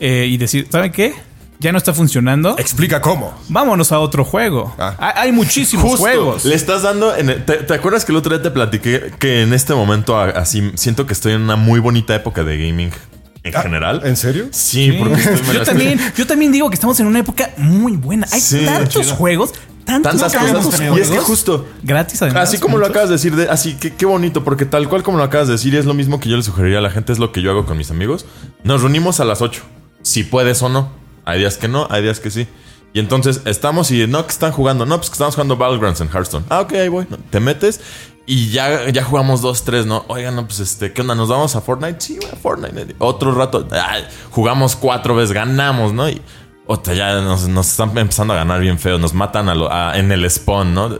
eh, 0.00 0.26
y 0.28 0.36
decir, 0.36 0.68
¿saben 0.70 0.92
qué? 0.92 1.14
Ya 1.60 1.72
no 1.72 1.78
está 1.78 1.92
funcionando. 1.92 2.54
Explica 2.56 3.00
cómo. 3.00 3.34
Vámonos 3.48 3.90
a 3.90 3.98
otro 3.98 4.24
juego. 4.24 4.72
Ah. 4.78 5.14
Hay, 5.16 5.32
muchísimos 5.32 5.84
Justo, 5.86 5.98
juegos. 5.98 6.44
le 6.44 6.54
estás 6.54 6.82
dando. 6.82 7.16
en 7.16 7.30
el- 7.30 7.44
¿te, 7.44 7.54
te 7.56 7.74
acuerdas 7.74 8.04
que 8.04 8.12
el 8.12 8.16
otro 8.18 8.32
día 8.32 8.40
te 8.44 8.52
platiqué 8.52 9.12
que 9.18 9.42
en 9.42 9.52
este 9.52 9.74
momento 9.74 10.16
así 10.20 10.70
siento 10.76 11.04
que 11.06 11.14
estoy 11.14 11.32
en 11.32 11.40
una 11.42 11.56
muy 11.56 11.80
bonita 11.80 12.14
época 12.14 12.44
de 12.44 12.58
gaming 12.58 12.92
en 13.42 13.52
general? 13.52 14.02
¿En 14.04 14.16
serio? 14.16 14.48
Sí, 14.50 14.92
porque 14.98 15.14
estoy 15.20 15.42
me 15.46 15.54
Yo 15.54 15.62
también, 15.64 16.00
yo 16.16 16.26
también 16.26 16.52
digo 16.52 16.68
que 16.70 16.74
estamos 16.74 16.98
en 17.00 17.06
una 17.06 17.18
época 17.20 17.50
muy 17.56 17.96
buena. 17.96 18.26
Hay 18.32 18.40
Sí, 18.40 18.64
tantos 18.64 19.04
chido. 19.04 19.16
juegos, 19.16 19.52
tantos, 19.84 20.12
Tantas 20.12 20.32
tantos 20.32 20.64
cosas. 20.66 20.80
juegos. 20.80 20.98
Y 20.98 21.02
es 21.02 21.10
que 21.10 21.18
justo. 21.18 21.66
Gratis 21.82 22.20
además. 22.22 22.48
Así 22.48 22.58
como 22.58 22.78
lo 22.78 22.86
acabas 22.86 23.08
de 23.08 23.14
decir, 23.14 23.34
de, 23.36 23.48
así 23.48 23.74
que 23.74 23.94
qué 23.94 24.04
bonito, 24.06 24.44
porque 24.44 24.64
tal 24.66 24.88
cual 24.88 25.02
como 25.02 25.18
lo 25.18 25.24
acabas 25.24 25.48
de 25.48 25.52
decir, 25.54 25.74
es 25.76 25.84
lo 25.86 25.94
mismo 25.94 26.20
que 26.20 26.28
yo 26.28 26.36
le 26.36 26.42
sugeriría 26.42 26.78
a 26.78 26.82
la 26.82 26.90
gente, 26.90 27.12
es 27.12 27.18
lo 27.18 27.32
que 27.32 27.40
yo 27.42 27.50
hago 27.50 27.64
con 27.66 27.78
mis 27.78 27.90
amigos. 27.90 28.26
Nos 28.64 28.82
reunimos 28.82 29.20
a 29.20 29.24
las 29.24 29.40
8, 29.42 29.62
si 30.02 30.24
puedes 30.24 30.62
o 30.62 30.68
no. 30.68 30.90
Hay 31.24 31.38
días 31.38 31.56
que 31.58 31.68
no, 31.68 31.86
hay 31.90 32.02
días 32.02 32.20
que 32.20 32.30
sí. 32.30 32.46
Y 32.94 33.00
entonces 33.00 33.42
estamos 33.44 33.90
y 33.90 34.06
no, 34.06 34.24
que 34.26 34.32
están 34.32 34.50
jugando, 34.50 34.86
no, 34.86 34.96
pues 34.96 35.10
que 35.10 35.14
estamos 35.14 35.34
jugando 35.34 35.56
Battlegrounds 35.56 36.00
en 36.00 36.08
Hearthstone. 36.08 36.44
Ah, 36.48 36.60
ok, 36.60 36.72
ahí 36.72 36.88
voy. 36.88 37.06
No, 37.10 37.18
te 37.30 37.38
metes 37.38 37.80
y 38.28 38.50
ya, 38.50 38.88
ya 38.90 39.02
jugamos 39.02 39.40
dos, 39.40 39.64
tres, 39.64 39.86
¿no? 39.86 40.04
Oigan, 40.08 40.36
no, 40.36 40.46
pues 40.46 40.60
este, 40.60 40.92
¿qué 40.92 41.00
onda? 41.00 41.14
¿Nos 41.14 41.28
vamos 41.28 41.56
a 41.56 41.60
Fortnite? 41.62 42.00
Sí, 42.00 42.18
a 42.32 42.36
Fortnite. 42.36 42.94
Otro 42.98 43.32
rato, 43.34 43.66
ay, 43.72 44.04
jugamos 44.30 44.76
cuatro 44.76 45.14
veces, 45.16 45.32
ganamos, 45.32 45.92
¿no? 45.94 46.08
Y 46.08 46.20
otra, 46.66 46.92
ya 46.94 47.20
nos, 47.22 47.48
nos 47.48 47.66
están 47.68 47.96
empezando 47.96 48.34
a 48.34 48.36
ganar 48.36 48.60
bien 48.60 48.78
feo, 48.78 48.98
nos 48.98 49.14
matan 49.14 49.48
a 49.48 49.54
lo- 49.54 49.72
a- 49.72 49.98
en 49.98 50.12
el 50.12 50.28
spawn, 50.30 50.74
¿no? 50.74 50.98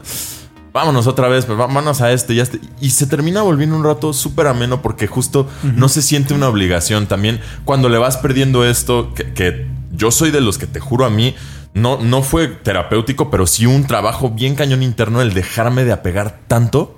vámonos 0.72 1.06
otra 1.08 1.26
vez, 1.28 1.44
pues 1.44 1.58
vámonos 1.58 2.00
a 2.02 2.12
este 2.12 2.34
y 2.34 2.40
a 2.40 2.44
este. 2.44 2.60
Y 2.80 2.90
se 2.90 3.06
termina 3.06 3.42
volviendo 3.42 3.74
un 3.74 3.82
rato 3.82 4.12
súper 4.12 4.46
ameno 4.46 4.80
porque 4.80 5.06
justo 5.08 5.48
no 5.62 5.88
se 5.88 6.02
siente 6.02 6.34
una 6.34 6.48
obligación. 6.48 7.06
También 7.08 7.40
cuando 7.64 7.88
le 7.88 7.98
vas 7.98 8.16
perdiendo 8.18 8.64
esto, 8.64 9.12
que, 9.14 9.32
que 9.32 9.66
yo 9.92 10.10
soy 10.12 10.30
de 10.30 10.40
los 10.40 10.56
que 10.56 10.66
te 10.68 10.78
juro 10.78 11.04
a 11.04 11.10
mí, 11.10 11.34
no, 11.74 11.98
no 12.00 12.22
fue 12.22 12.46
terapéutico, 12.48 13.28
pero 13.30 13.46
sí 13.46 13.66
un 13.66 13.86
trabajo 13.86 14.30
bien 14.30 14.54
cañón 14.54 14.82
interno 14.84 15.20
el 15.20 15.34
dejarme 15.34 15.84
de 15.84 15.92
apegar 15.92 16.40
tanto 16.46 16.97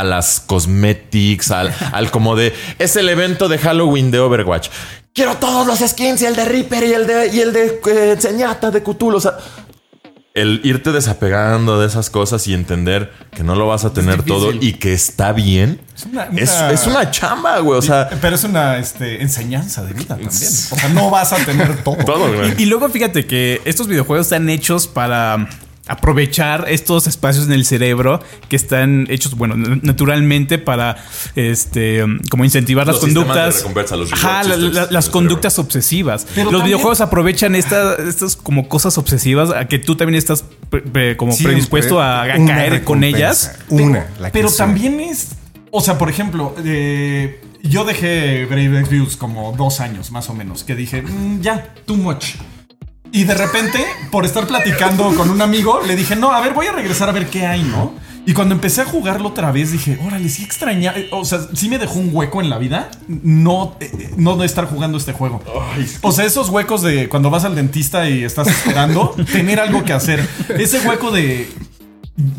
a 0.00 0.04
las 0.04 0.40
cosmetics, 0.40 1.50
al, 1.50 1.72
al 1.92 2.10
como 2.10 2.36
de 2.36 2.52
es 2.78 2.96
el 2.96 3.08
evento 3.08 3.48
de 3.48 3.58
Halloween 3.58 4.10
de 4.10 4.20
Overwatch. 4.20 4.68
Quiero 5.14 5.36
todos 5.36 5.66
los 5.66 5.78
skins 5.78 6.20
y 6.22 6.26
el 6.26 6.36
de 6.36 6.44
Reaper 6.44 6.84
y 6.84 6.92
el 6.92 7.06
de 7.06 7.28
y 7.34 7.40
el 7.40 7.52
de 7.52 7.80
eh, 7.86 8.70
de 8.72 8.82
Cthulhu. 8.82 9.16
O 9.16 9.20
sea, 9.20 9.38
el 10.34 10.60
irte 10.64 10.92
desapegando 10.92 11.80
de 11.80 11.86
esas 11.86 12.10
cosas 12.10 12.46
y 12.46 12.52
entender 12.52 13.10
que 13.34 13.42
no 13.42 13.54
lo 13.54 13.66
vas 13.66 13.86
a 13.86 13.94
tener 13.94 14.22
todo 14.22 14.52
y 14.52 14.74
que 14.74 14.92
está 14.92 15.32
bien. 15.32 15.80
Es 15.96 16.04
una- 16.04 16.24
Es, 16.24 16.50
una- 16.50 16.70
es 16.72 16.86
una 16.86 17.10
chamba, 17.10 17.58
güey. 17.60 17.78
O 17.78 17.82
sea, 17.82 18.10
Pero 18.20 18.36
es 18.36 18.44
una 18.44 18.76
este, 18.76 19.22
enseñanza 19.22 19.82
de 19.82 19.94
vida 19.94 20.08
también. 20.08 20.28
O 20.28 20.32
sea, 20.32 20.88
no 20.90 21.08
vas 21.10 21.32
a 21.32 21.36
tener 21.36 21.82
todo. 21.82 21.96
todo, 22.04 22.30
güey. 22.34 22.52
Y 22.62 22.66
luego 22.66 22.86
fíjate 22.90 23.26
que 23.26 23.62
estos 23.64 23.88
videojuegos 23.88 24.26
están 24.26 24.50
hechos 24.50 24.86
para 24.86 25.48
aprovechar 25.88 26.66
estos 26.68 27.06
espacios 27.06 27.46
en 27.46 27.52
el 27.52 27.64
cerebro 27.64 28.20
que 28.48 28.56
están 28.56 29.06
hechos, 29.08 29.36
bueno, 29.36 29.54
naturalmente 29.82 30.58
para, 30.58 30.96
este, 31.36 32.04
como 32.30 32.44
incentivar 32.44 32.86
Los 32.86 32.96
las 32.96 33.04
conductas. 33.04 33.64
los 33.92 34.12
Ajá, 34.12 34.42
la- 34.42 34.56
la- 34.56 34.68
las 34.68 34.86
cerebro. 34.88 35.10
conductas 35.12 35.58
obsesivas. 35.58 36.26
Pero 36.34 36.44
los 36.44 36.52
también- 36.52 36.64
videojuegos 36.66 37.00
aprovechan 37.00 37.54
esta- 37.54 37.94
estas 37.96 38.36
como 38.36 38.68
cosas 38.68 38.98
obsesivas 38.98 39.50
a 39.50 39.66
que 39.68 39.78
tú 39.78 39.96
también 39.96 40.16
estás 40.18 40.44
pre- 40.70 40.82
pre- 40.82 41.16
como 41.16 41.32
Siempre 41.32 41.52
predispuesto 41.54 42.00
a, 42.02 42.26
caer 42.46 42.82
con 42.84 43.04
ellas. 43.04 43.56
Una. 43.68 44.06
la 44.18 44.28
que 44.28 44.32
Pero 44.32 44.48
sea. 44.48 44.66
también 44.66 45.00
es. 45.00 45.28
O 45.70 45.80
sea, 45.80 45.98
por 45.98 46.08
ejemplo, 46.08 46.54
eh, 46.64 47.40
yo 47.62 47.84
dejé 47.84 48.44
Brave 48.46 48.80
Exvius 48.80 49.16
como 49.16 49.52
dos 49.52 49.80
años 49.80 50.10
más 50.10 50.28
o 50.30 50.34
menos. 50.34 50.64
Que 50.64 50.74
dije, 50.74 51.02
"Mm, 51.02 51.40
ya, 51.42 51.74
too 51.84 51.96
much. 51.96 52.34
Y 53.16 53.24
de 53.24 53.32
repente, 53.32 53.82
por 54.10 54.26
estar 54.26 54.46
platicando 54.46 55.14
con 55.14 55.30
un 55.30 55.40
amigo, 55.40 55.80
le 55.86 55.96
dije, 55.96 56.14
no, 56.16 56.32
a 56.32 56.40
ver, 56.42 56.52
voy 56.52 56.66
a 56.66 56.72
regresar 56.72 57.08
a 57.08 57.12
ver 57.12 57.28
qué 57.28 57.46
hay, 57.46 57.62
¿no? 57.62 57.94
Y 58.26 58.34
cuando 58.34 58.54
empecé 58.54 58.82
a 58.82 58.84
jugarlo 58.84 59.28
otra 59.28 59.50
vez, 59.52 59.72
dije, 59.72 59.98
órale, 60.06 60.28
sí 60.28 60.44
extraña. 60.44 60.92
eh, 60.94 61.08
O 61.12 61.24
sea, 61.24 61.38
sí 61.54 61.70
me 61.70 61.78
dejó 61.78 61.94
un 61.94 62.10
hueco 62.12 62.42
en 62.42 62.50
la 62.50 62.58
vida 62.58 62.90
no, 63.08 63.74
eh, 63.80 64.10
no 64.18 64.36
de 64.36 64.44
estar 64.44 64.66
jugando 64.66 64.98
este 64.98 65.14
juego. 65.14 65.40
O 66.02 66.12
sea, 66.12 66.26
esos 66.26 66.50
huecos 66.50 66.82
de 66.82 67.08
cuando 67.08 67.30
vas 67.30 67.44
al 67.46 67.54
dentista 67.54 68.06
y 68.10 68.22
estás 68.22 68.48
esperando, 68.48 69.14
tener 69.32 69.60
algo 69.60 69.82
que 69.82 69.94
hacer. 69.94 70.28
Ese 70.58 70.86
hueco 70.86 71.10
de 71.10 71.48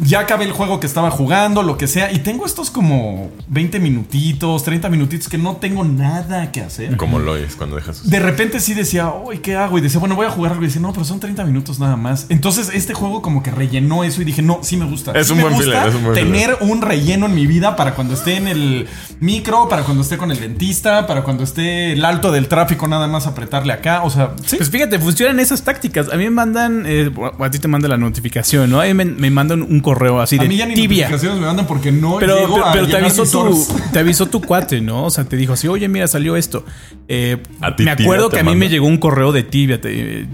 ya 0.02 0.22
acabé 0.22 0.46
el 0.46 0.52
juego 0.54 0.80
que 0.80 0.88
estaba 0.88 1.12
jugando, 1.12 1.62
lo 1.62 1.78
que 1.78 1.86
sea, 1.88 2.12
y 2.12 2.20
tengo 2.20 2.46
estos 2.48 2.72
como 2.72 3.30
20 3.48 3.80
minutitos, 3.80 4.64
30 4.64 4.90
minutitos 4.90 5.30
que 5.30 5.38
no 5.38 5.58
tengo 5.58 5.84
nada 5.84 6.52
que 6.52 6.62
hacer. 6.62 6.98
Como 6.98 7.20
lo 7.20 7.36
es 7.38 7.56
cuando 7.56 7.76
dejas. 7.76 7.98
sus- 7.98 8.10
De 8.10 8.20
repente 8.20 8.60
sí 8.60 8.74
decía, 8.74 9.10
uy, 9.14 9.38
¿qué 9.38 9.56
hago? 9.56 9.78
Y 9.78 9.82
decía, 9.82 10.00
bueno, 10.00 10.16
voy 10.16 10.26
a 10.26 10.32
jugar 10.32 10.54
algo. 10.54 10.64
Y 10.64 10.68
decía, 10.68 10.82
no, 10.82 10.94
pero 10.94 11.06
son 11.06 11.20
30 11.20 11.44
minutos 11.46 11.80
nada 11.80 11.96
más. 11.96 12.26
Entonces, 12.30 12.72
este 12.74 12.96
juego 12.96 13.22
como 13.22 13.44
que 13.44 13.52
rellenó 13.52 14.04
eso 14.04 14.22
y 14.22 14.26
dije, 14.26 14.42
no, 14.42 14.60
sí 14.64 14.78
me 14.78 14.86
gusta. 14.86 15.12
Es 15.12 15.28
Sí 15.28 15.34
un 15.34 15.38
me 15.38 15.44
buen 15.44 15.56
gusta 15.56 15.88
es 15.88 15.94
un 15.96 16.04
buen 16.04 16.16
tener 16.16 16.58
un 16.62 16.82
relleno 16.82 17.28
en 17.28 17.36
mi 17.36 17.46
vida 17.46 17.76
para 17.76 17.94
cuando 17.94 18.16
esté 18.16 18.38
en 18.38 18.48
el 18.48 18.88
micro, 19.20 19.70
para 19.70 19.84
cuando 19.84 20.02
esté 20.02 20.18
con 20.18 20.32
el 20.32 20.40
dentista, 20.40 21.06
para 21.06 21.24
cuando 21.24 21.44
esté 21.44 21.94
el 21.94 22.04
alto 22.04 22.32
del 22.32 22.48
tráfico, 22.48 22.88
nada 22.88 23.08
más 23.08 23.28
apretarle 23.28 23.74
acá. 23.74 24.02
O 24.04 24.10
sea, 24.10 24.32
sí. 24.44 24.58
Pues 24.58 24.72
fíjate, 24.72 24.98
funcionan 24.98 25.40
esas 25.40 25.62
tácticas. 25.64 26.10
A 26.12 26.16
mí 26.18 26.24
me 26.24 26.32
mandan, 26.32 26.84
eh, 26.88 27.12
o 27.16 27.44
a 27.44 27.52
ti 27.52 27.60
te 27.60 27.68
manda 27.68 27.88
la 27.88 27.98
notificación, 27.98 28.72
¿no? 28.72 28.82
A 28.82 28.86
mí 28.86 28.94
me, 28.96 29.06
me 29.06 29.30
mandan 29.30 29.67
un 29.70 29.80
correo 29.80 30.20
así 30.22 30.38
a 30.38 30.42
de 30.44 30.48
mí 30.48 30.58
ya 30.58 30.66
ni 30.66 30.74
tibia. 30.76 31.06
notificaciones 31.10 31.40
me 31.40 31.46
mandan 31.46 31.68
porque 31.68 31.92
no 31.92 32.18
Pero, 32.20 32.38
llego 32.40 32.54
pero, 32.56 32.66
a 32.66 32.72
pero 32.74 32.88
te, 32.88 32.98
avisó 32.98 33.26
tu, 33.26 33.66
te 33.94 34.00
avisó 34.00 34.26
tu 34.28 34.42
cuate, 34.42 34.82
¿no? 34.82 35.06
O 35.06 35.10
sea, 35.10 35.24
te 35.26 35.36
dijo 35.38 35.54
así, 35.54 35.68
oye, 35.68 35.88
mira, 35.88 36.08
salió 36.08 36.36
esto. 36.38 36.66
Eh, 37.08 37.38
A 37.62 37.76
ti 37.76 37.84
me 37.84 37.92
acuerdo 37.92 38.30
que 38.30 38.40
a 38.40 38.44
mí 38.44 38.50
manda. 38.52 38.66
me 38.66 38.70
llegó 38.70 38.88
un 38.88 38.98
correo 38.98 39.32
de 39.32 39.44
Tibia. 39.44 39.80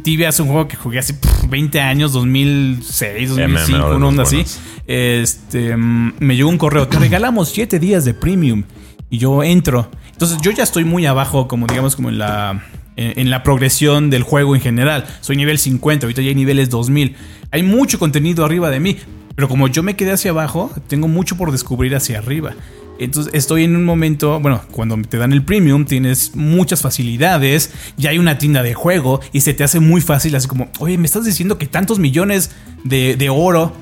Tibia 0.03 0.29
es 0.29 0.39
un 0.39 0.47
juego 0.47 0.67
que 0.67 0.75
jugué 0.75 0.99
hace 0.99 1.13
pff, 1.13 1.47
20 1.49 1.79
años, 1.81 2.13
2006, 2.13 3.29
2005, 3.29 3.77
MMO 3.77 3.89
de 3.89 3.95
una 3.95 4.07
onda 4.07 4.23
así. 4.23 4.43
Este, 4.87 5.75
mm, 5.75 6.13
me 6.19 6.35
llegó 6.35 6.49
un 6.49 6.57
correo, 6.57 6.87
te 6.87 6.99
regalamos 6.99 7.49
7 7.49 7.79
días 7.79 8.05
de 8.05 8.13
premium. 8.13 8.63
Y 9.09 9.17
yo 9.19 9.43
entro. 9.43 9.89
Entonces 10.11 10.37
yo 10.41 10.51
ya 10.51 10.63
estoy 10.63 10.85
muy 10.85 11.05
abajo, 11.05 11.47
como 11.47 11.67
digamos, 11.67 11.95
como 11.95 12.09
en 12.09 12.17
la, 12.17 12.63
en, 12.95 13.19
en 13.19 13.29
la 13.29 13.43
progresión 13.43 14.09
del 14.09 14.23
juego 14.23 14.55
en 14.55 14.61
general. 14.61 15.05
Soy 15.21 15.35
nivel 15.35 15.59
50, 15.59 16.05
ahorita 16.07 16.21
ya 16.21 16.29
hay 16.29 16.35
niveles 16.35 16.69
2000. 16.71 17.15
Hay 17.51 17.61
mucho 17.63 17.99
contenido 17.99 18.43
arriba 18.43 18.69
de 18.71 18.79
mí. 18.79 18.97
Pero 19.35 19.47
como 19.47 19.67
yo 19.67 19.83
me 19.83 19.95
quedé 19.95 20.11
hacia 20.11 20.31
abajo, 20.31 20.71
tengo 20.87 21.07
mucho 21.07 21.37
por 21.37 21.51
descubrir 21.51 21.95
hacia 21.95 22.19
arriba. 22.19 22.53
Entonces 22.99 23.33
estoy 23.33 23.63
en 23.63 23.75
un 23.75 23.85
momento, 23.85 24.39
bueno, 24.39 24.61
cuando 24.71 24.95
te 25.01 25.17
dan 25.17 25.33
el 25.33 25.43
premium 25.43 25.85
tienes 25.85 26.35
muchas 26.35 26.81
facilidades, 26.81 27.71
ya 27.97 28.11
hay 28.11 28.19
una 28.19 28.37
tienda 28.37 28.61
de 28.61 28.75
juego 28.75 29.19
y 29.31 29.41
se 29.41 29.53
te 29.55 29.63
hace 29.63 29.79
muy 29.79 29.99
fácil, 29.99 30.35
así 30.35 30.47
como, 30.47 30.69
oye, 30.79 30.97
me 30.99 31.05
estás 31.05 31.25
diciendo 31.25 31.57
que 31.57 31.65
tantos 31.65 31.97
millones 31.97 32.51
de, 32.83 33.15
de 33.15 33.29
oro 33.29 33.73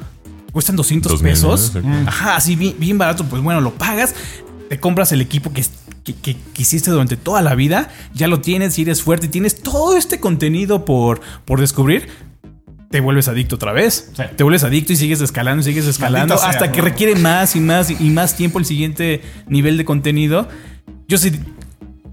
cuestan 0.53 0.77
200 0.77 1.11
Dos 1.11 1.21
pesos. 1.21 1.75
millones, 1.75 2.07
Ajá, 2.07 2.37
así 2.37 2.55
bien, 2.55 2.75
bien 2.79 2.97
barato, 2.97 3.25
pues 3.25 3.41
bueno, 3.43 3.59
lo 3.59 3.71
pagas, 3.73 4.15
te 4.69 4.79
compras 4.79 5.11
el 5.11 5.19
equipo 5.19 5.51
que, 5.51 5.65
que, 6.05 6.13
que 6.15 6.37
quisiste 6.53 6.89
durante 6.89 7.17
toda 7.17 7.41
la 7.41 7.53
vida, 7.53 7.89
ya 8.13 8.27
lo 8.29 8.39
tienes 8.39 8.79
y 8.79 8.83
eres 8.83 9.01
fuerte 9.03 9.25
y 9.25 9.29
tienes 9.29 9.61
todo 9.61 9.97
este 9.97 10.21
contenido 10.21 10.85
por, 10.85 11.19
por 11.43 11.59
descubrir. 11.59 12.07
Te 12.91 12.99
vuelves 12.99 13.27
adicto 13.27 13.55
otra 13.55 13.71
vez. 13.71 14.11
Sí. 14.15 14.23
Te 14.35 14.43
vuelves 14.43 14.63
adicto 14.63 14.93
y 14.93 14.95
sigues 14.97 15.21
escalando 15.21 15.61
y 15.61 15.63
sigues 15.63 15.85
escalando 15.87 16.35
Maldita 16.35 16.37
sea, 16.37 16.49
hasta 16.49 16.71
que 16.71 16.81
requiere 16.81 17.15
más 17.15 17.55
y 17.55 17.59
más 17.61 17.89
y 17.89 18.09
más 18.09 18.35
tiempo 18.35 18.59
el 18.59 18.65
siguiente 18.65 19.21
nivel 19.47 19.77
de 19.77 19.85
contenido. 19.85 20.47
Yo 21.07 21.17
sí 21.17 21.31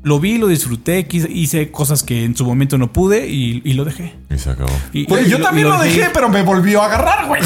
lo 0.04 0.20
vi, 0.20 0.38
lo 0.38 0.46
disfruté, 0.46 1.06
hice 1.10 1.70
cosas 1.70 2.02
que 2.04 2.24
en 2.24 2.36
su 2.36 2.46
momento 2.46 2.78
no 2.78 2.92
pude 2.92 3.26
y, 3.28 3.60
y 3.64 3.72
lo 3.74 3.84
dejé. 3.84 4.14
Y 4.30 4.38
se 4.38 4.50
acabó. 4.50 4.70
Y- 4.92 5.04
Pues 5.06 5.26
y 5.26 5.30
yo 5.30 5.40
también 5.40 5.68
lo 5.68 5.78
dejé, 5.78 6.08
pero 6.14 6.28
me 6.28 6.42
volvió 6.42 6.80
a 6.82 6.86
agarrar, 6.86 7.26
güey. 7.26 7.42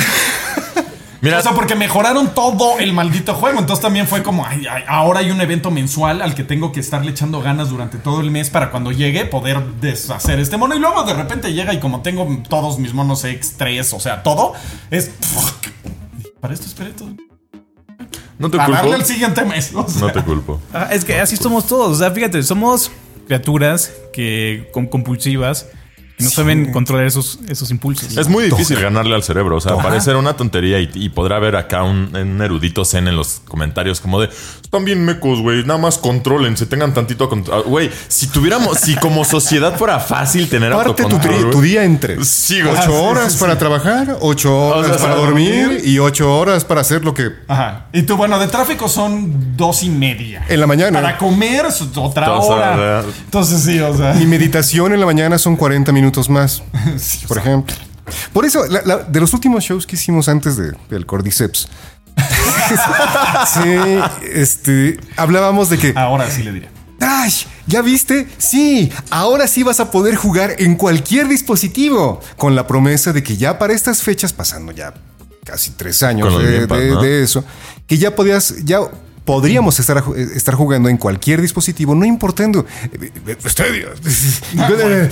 Mira, 1.22 1.38
O 1.38 1.42
sea, 1.42 1.52
porque 1.52 1.76
mejoraron 1.76 2.34
todo 2.34 2.80
el 2.80 2.92
maldito 2.92 3.32
juego. 3.34 3.60
Entonces 3.60 3.80
también 3.80 4.08
fue 4.08 4.24
como, 4.24 4.44
ay, 4.44 4.66
ay, 4.68 4.82
ahora 4.88 5.20
hay 5.20 5.30
un 5.30 5.40
evento 5.40 5.70
mensual 5.70 6.20
al 6.20 6.34
que 6.34 6.42
tengo 6.42 6.72
que 6.72 6.80
estarle 6.80 7.12
echando 7.12 7.40
ganas 7.40 7.68
durante 7.70 7.96
todo 7.96 8.20
el 8.20 8.32
mes 8.32 8.50
para 8.50 8.72
cuando 8.72 8.90
llegue 8.90 9.24
poder 9.24 9.62
deshacer 9.80 10.40
este 10.40 10.56
mono. 10.56 10.74
Y 10.74 10.80
luego 10.80 11.04
de 11.04 11.14
repente 11.14 11.52
llega 11.52 11.72
y 11.72 11.78
como 11.78 12.02
tengo 12.02 12.26
todos 12.48 12.80
mis 12.80 12.92
monos 12.92 13.24
X3, 13.24 13.94
o 13.94 14.00
sea, 14.00 14.24
todo, 14.24 14.52
es... 14.90 15.12
Para 16.40 16.54
esto 16.54 16.66
esperé 16.66 16.90
todo. 16.90 17.10
no 18.38 18.50
te 18.50 18.56
Para 18.56 18.70
culpo. 18.70 18.82
darle 18.82 18.96
el 18.96 19.04
siguiente 19.04 19.44
mes. 19.44 19.72
o 19.76 19.88
sea. 19.88 20.00
No 20.08 20.12
te 20.12 20.22
culpo. 20.22 20.60
Ah, 20.74 20.88
es 20.90 21.04
que 21.04 21.20
así 21.20 21.36
somos 21.36 21.68
todos. 21.68 21.92
O 21.92 21.98
sea, 22.00 22.10
fíjate, 22.10 22.42
somos 22.42 22.90
criaturas 23.28 23.92
que 24.12 24.68
con 24.72 24.86
compulsivas 24.86 25.68
que 26.16 26.24
no 26.24 26.30
saben 26.30 26.72
controlar 26.72 27.06
esos, 27.06 27.38
esos 27.48 27.70
impulsos. 27.70 28.16
Es 28.16 28.28
muy 28.28 28.44
difícil 28.44 28.80
ganarle 28.80 29.14
al 29.14 29.22
cerebro. 29.22 29.56
O 29.56 29.60
sea, 29.60 29.76
parecer 29.76 30.16
una 30.16 30.34
tontería 30.36 30.80
y, 30.80 30.90
y 30.94 31.08
podrá 31.08 31.36
haber 31.36 31.56
acá 31.56 31.82
un, 31.82 32.14
un 32.14 32.40
erudito 32.42 32.84
zen 32.84 33.08
en 33.08 33.16
los 33.16 33.40
comentarios 33.46 34.00
como 34.00 34.20
de 34.20 34.28
están 34.62 34.84
bien 34.84 35.04
mecos, 35.04 35.40
güey. 35.40 35.64
Nada 35.64 35.78
más 35.78 35.98
controlen, 35.98 36.56
se 36.56 36.66
tengan 36.66 36.94
tantito 36.94 37.24
a 37.24 37.28
control. 37.28 37.62
Güey, 37.64 37.90
si 38.08 38.26
tuviéramos, 38.28 38.78
si 38.78 38.94
como 38.96 39.24
sociedad 39.24 39.76
fuera 39.76 40.00
fácil 40.00 40.48
tener 40.48 40.72
Parte 40.72 41.04
tu, 41.04 41.60
día 41.60 41.84
en 41.84 41.98
tres. 42.00 42.26
Sí, 42.28 42.60
güey. 42.60 42.72
Ocho 42.72 42.80
Ah, 42.82 42.86
sí, 42.86 42.92
horas 42.92 43.32
sí, 43.34 43.38
para 43.38 43.52
sí. 43.52 43.58
trabajar, 43.58 44.16
ocho 44.20 44.56
horas 44.58 44.86
sea, 44.88 44.98
para 44.98 45.14
dormir 45.16 45.62
dormir. 45.64 45.82
y 45.84 45.98
ocho 45.98 46.34
horas 46.36 46.64
para 46.64 46.80
hacer 46.80 47.04
lo 47.04 47.14
que 47.14 47.30
Ajá. 47.48 47.86
Y 47.92 48.02
tú, 48.02 48.16
bueno, 48.16 48.38
de 48.38 48.48
tráfico 48.48 48.88
son 48.88 49.56
dos 49.56 49.82
y 49.82 49.90
media. 49.90 50.44
en 50.48 50.60
la 50.60 50.66
mañana. 50.66 51.00
Para 51.00 51.18
comer 51.18 51.66
otra 51.96 52.32
hora. 52.32 53.02
Entonces 53.24 53.62
sí, 53.62 53.78
o 53.80 53.96
sea. 53.96 54.14
Mi 54.14 54.26
meditación 54.26 54.92
en 54.92 55.00
la 55.00 55.06
mañana 55.06 55.38
son 55.38 55.56
40 55.56 55.92
minutos 55.92 56.01
más, 56.28 56.62
por 57.28 57.38
ejemplo. 57.38 57.74
Por 58.32 58.44
eso, 58.44 58.66
la- 58.66 58.82
la- 58.84 58.98
de 58.98 59.20
los 59.20 59.32
últimos 59.32 59.62
shows 59.64 59.86
que 59.86 59.96
hicimos 59.96 60.28
antes 60.28 60.56
de- 60.56 60.72
del 60.90 61.06
Cordyceps, 61.06 61.68
sí, 63.54 63.98
este, 64.34 64.98
hablábamos 65.16 65.70
de 65.70 65.78
que, 65.78 65.92
Ahora 65.96 66.30
sí 66.30 66.42
le 66.42 66.52
diré. 66.52 66.68
Trash, 66.98 67.46
¿ya 67.66 67.80
viste? 67.82 68.28
Sí, 68.38 68.92
ahora 69.10 69.46
sí 69.48 69.62
vas 69.62 69.80
a 69.80 69.90
poder 69.90 70.14
jugar 70.16 70.54
en 70.58 70.74
cualquier 70.76 71.26
dispositivo, 71.28 72.20
con 72.36 72.54
la 72.54 72.66
promesa 72.66 73.12
de 73.12 73.22
que 73.22 73.36
ya 73.36 73.58
para 73.58 73.72
estas 73.72 74.02
fechas, 74.02 74.32
pasando 74.32 74.72
ya 74.72 74.94
casi 75.44 75.70
tres 75.70 76.02
años 76.02 76.36
de, 76.42 76.52
Gamepad, 76.52 76.78
de- 76.78 76.90
¿no? 76.90 77.02
de 77.02 77.22
eso, 77.22 77.44
que 77.86 77.98
ya 77.98 78.14
podías, 78.14 78.54
ya 78.64 78.78
podríamos 79.24 79.78
estar, 79.80 80.02
estar 80.34 80.54
jugando 80.54 80.88
en 80.88 80.96
cualquier 80.96 81.40
dispositivo, 81.40 81.94
no 81.94 82.04
importando. 82.04 82.66
eh, 82.92 83.10
eh, 83.26 83.36
Stadia. 83.46 83.88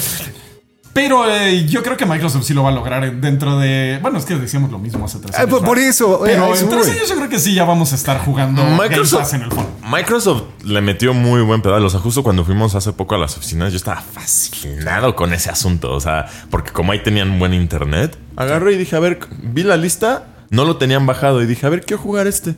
Pero 0.92 1.30
eh, 1.30 1.66
yo 1.68 1.84
creo 1.84 1.96
que 1.96 2.04
Microsoft 2.04 2.44
sí 2.44 2.52
lo 2.52 2.64
va 2.64 2.70
a 2.70 2.72
lograr 2.72 3.12
dentro 3.20 3.58
de. 3.60 4.00
Bueno, 4.02 4.18
es 4.18 4.24
que 4.24 4.34
decíamos 4.34 4.72
lo 4.72 4.78
mismo 4.80 5.04
hace 5.04 5.18
tres 5.20 5.36
Ah, 5.36 5.42
años. 5.42 5.50
por- 5.50 5.64
por 5.64 5.78
eso, 5.78 6.26
eh, 6.26 6.30
Pero 6.32 6.52
eso 6.52 6.64
en 6.64 6.70
tres 6.70 6.88
años 6.88 7.08
yo 7.08 7.14
creo 7.16 7.28
que 7.28 7.38
sí 7.38 7.54
ya 7.54 7.64
vamos 7.64 7.92
a 7.92 7.94
estar 7.94 8.18
jugando 8.24 8.62
Game 8.64 8.76
Microsoft, 8.88 9.20
Pass 9.20 9.34
en 9.34 9.42
el 9.42 9.50
fondo. 9.52 9.70
Microsoft 9.88 10.42
le 10.64 10.80
metió 10.80 11.14
muy 11.14 11.42
buen 11.42 11.62
pedal. 11.62 11.84
O 11.84 11.90
sea, 11.90 12.00
justo 12.00 12.22
cuando 12.24 12.44
fuimos 12.44 12.74
hace 12.74 12.92
poco 12.92 13.14
a 13.14 13.18
las 13.18 13.36
oficinas, 13.36 13.70
yo 13.72 13.76
estaba 13.76 14.00
fascinado 14.00 15.14
con 15.14 15.32
ese 15.32 15.50
asunto. 15.50 15.92
O 15.92 16.00
sea, 16.00 16.26
porque 16.50 16.72
como 16.72 16.90
ahí 16.92 17.02
tenían 17.02 17.38
buen 17.38 17.54
internet, 17.54 18.16
agarré 18.36 18.72
y 18.74 18.76
dije, 18.78 18.96
a 18.96 19.00
ver, 19.00 19.20
vi 19.42 19.62
la 19.62 19.76
lista, 19.76 20.26
no 20.50 20.64
lo 20.64 20.76
tenían 20.76 21.06
bajado 21.06 21.40
y 21.42 21.46
dije, 21.46 21.66
a 21.66 21.70
ver, 21.70 21.84
quiero 21.84 22.02
jugar 22.02 22.26
este. 22.26 22.54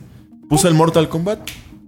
Puse 0.49 0.67
el 0.67 0.73
Mortal 0.73 1.07
Kombat. 1.07 1.39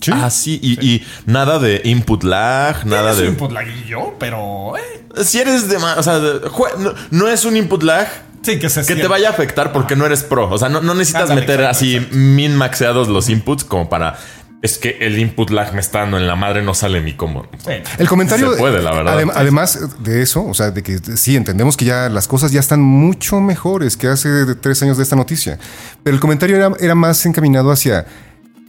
Sí. 0.01 0.11
Ah, 0.13 0.29
sí, 0.29 0.59
y, 0.61 0.73
y 0.85 1.05
nada 1.25 1.57
de 1.59 1.81
input 1.85 2.23
lag, 2.23 2.85
nada 2.85 3.11
Es 3.11 3.17
de. 3.17 3.23
un 3.23 3.29
input 3.29 3.51
laguillo, 3.51 4.13
pero. 4.19 4.73
eh, 4.77 5.23
Si 5.23 5.39
eres 5.39 5.67
de 5.69 5.79
más, 5.79 5.97
o 5.97 6.03
sea, 6.03 6.19
de- 6.19 6.41
no, 6.79 6.93
no 7.11 7.27
es 7.27 7.45
un 7.45 7.57
input 7.57 7.81
lag 7.83 8.07
sí, 8.43 8.59
que 8.59 8.69
se 8.69 8.85
que 8.85 8.95
te 8.95 9.07
vaya 9.07 9.29
a 9.29 9.31
afectar 9.31 9.71
porque 9.71 9.95
no 9.95 10.05
eres 10.05 10.21
pro. 10.23 10.49
O 10.51 10.57
sea, 10.57 10.69
no, 10.69 10.81
no 10.81 10.93
necesitas 10.93 11.23
Ándale, 11.23 11.41
meter 11.41 11.61
exacto, 11.61 11.77
así 11.77 11.95
exacto. 11.95 12.15
min 12.17 12.55
maxeados 12.55 13.07
los 13.07 13.29
inputs 13.29 13.63
como 13.63 13.89
para. 13.89 14.17
Es 14.61 14.77
que 14.79 14.97
el 15.01 15.17
input 15.19 15.49
lag 15.51 15.73
me 15.73 15.79
está 15.79 15.99
dando 15.99 16.17
en 16.17 16.25
la 16.27 16.35
madre, 16.35 16.63
no 16.63 16.73
sale 16.73 16.99
ni 17.01 17.13
como. 17.13 17.43
Sí. 17.63 17.71
El 17.99 18.07
comentario. 18.07 18.51
Se 18.53 18.57
puede, 18.57 18.81
la 18.81 18.91
verdad. 18.93 19.17
adem- 19.19 19.31
además 19.33 19.79
de 20.03 20.21
eso, 20.23 20.43
o 20.45 20.53
sea, 20.53 20.71
de 20.71 20.81
que 20.83 20.99
sí 21.17 21.35
entendemos 21.35 21.77
que 21.77 21.85
ya 21.85 22.09
las 22.09 22.27
cosas 22.27 22.51
ya 22.51 22.59
están 22.59 22.81
mucho 22.81 23.39
mejores 23.41 23.95
que 23.95 24.07
hace 24.07 24.29
tres 24.55 24.81
años 24.83 24.97
de 24.97 25.03
esta 25.03 25.15
noticia. 25.15 25.57
Pero 26.03 26.15
el 26.15 26.19
comentario 26.19 26.55
era, 26.57 26.71
era 26.79 26.95
más 26.95 27.25
encaminado 27.25 27.71
hacia. 27.71 28.05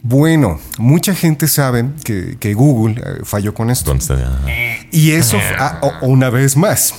Bueno, 0.03 0.59
mucha 0.77 1.13
gente 1.15 1.47
sabe 1.47 1.85
que, 2.03 2.37
que 2.39 2.53
Google 2.53 3.01
eh, 3.03 3.19
falló 3.23 3.53
con 3.53 3.69
esto. 3.69 3.91
Entonces, 3.91 4.25
ah, 4.25 4.45
Y 4.91 5.11
eso, 5.11 5.37
ah, 5.57 5.99
una 6.01 6.29
vez 6.29 6.55
más. 6.55 6.93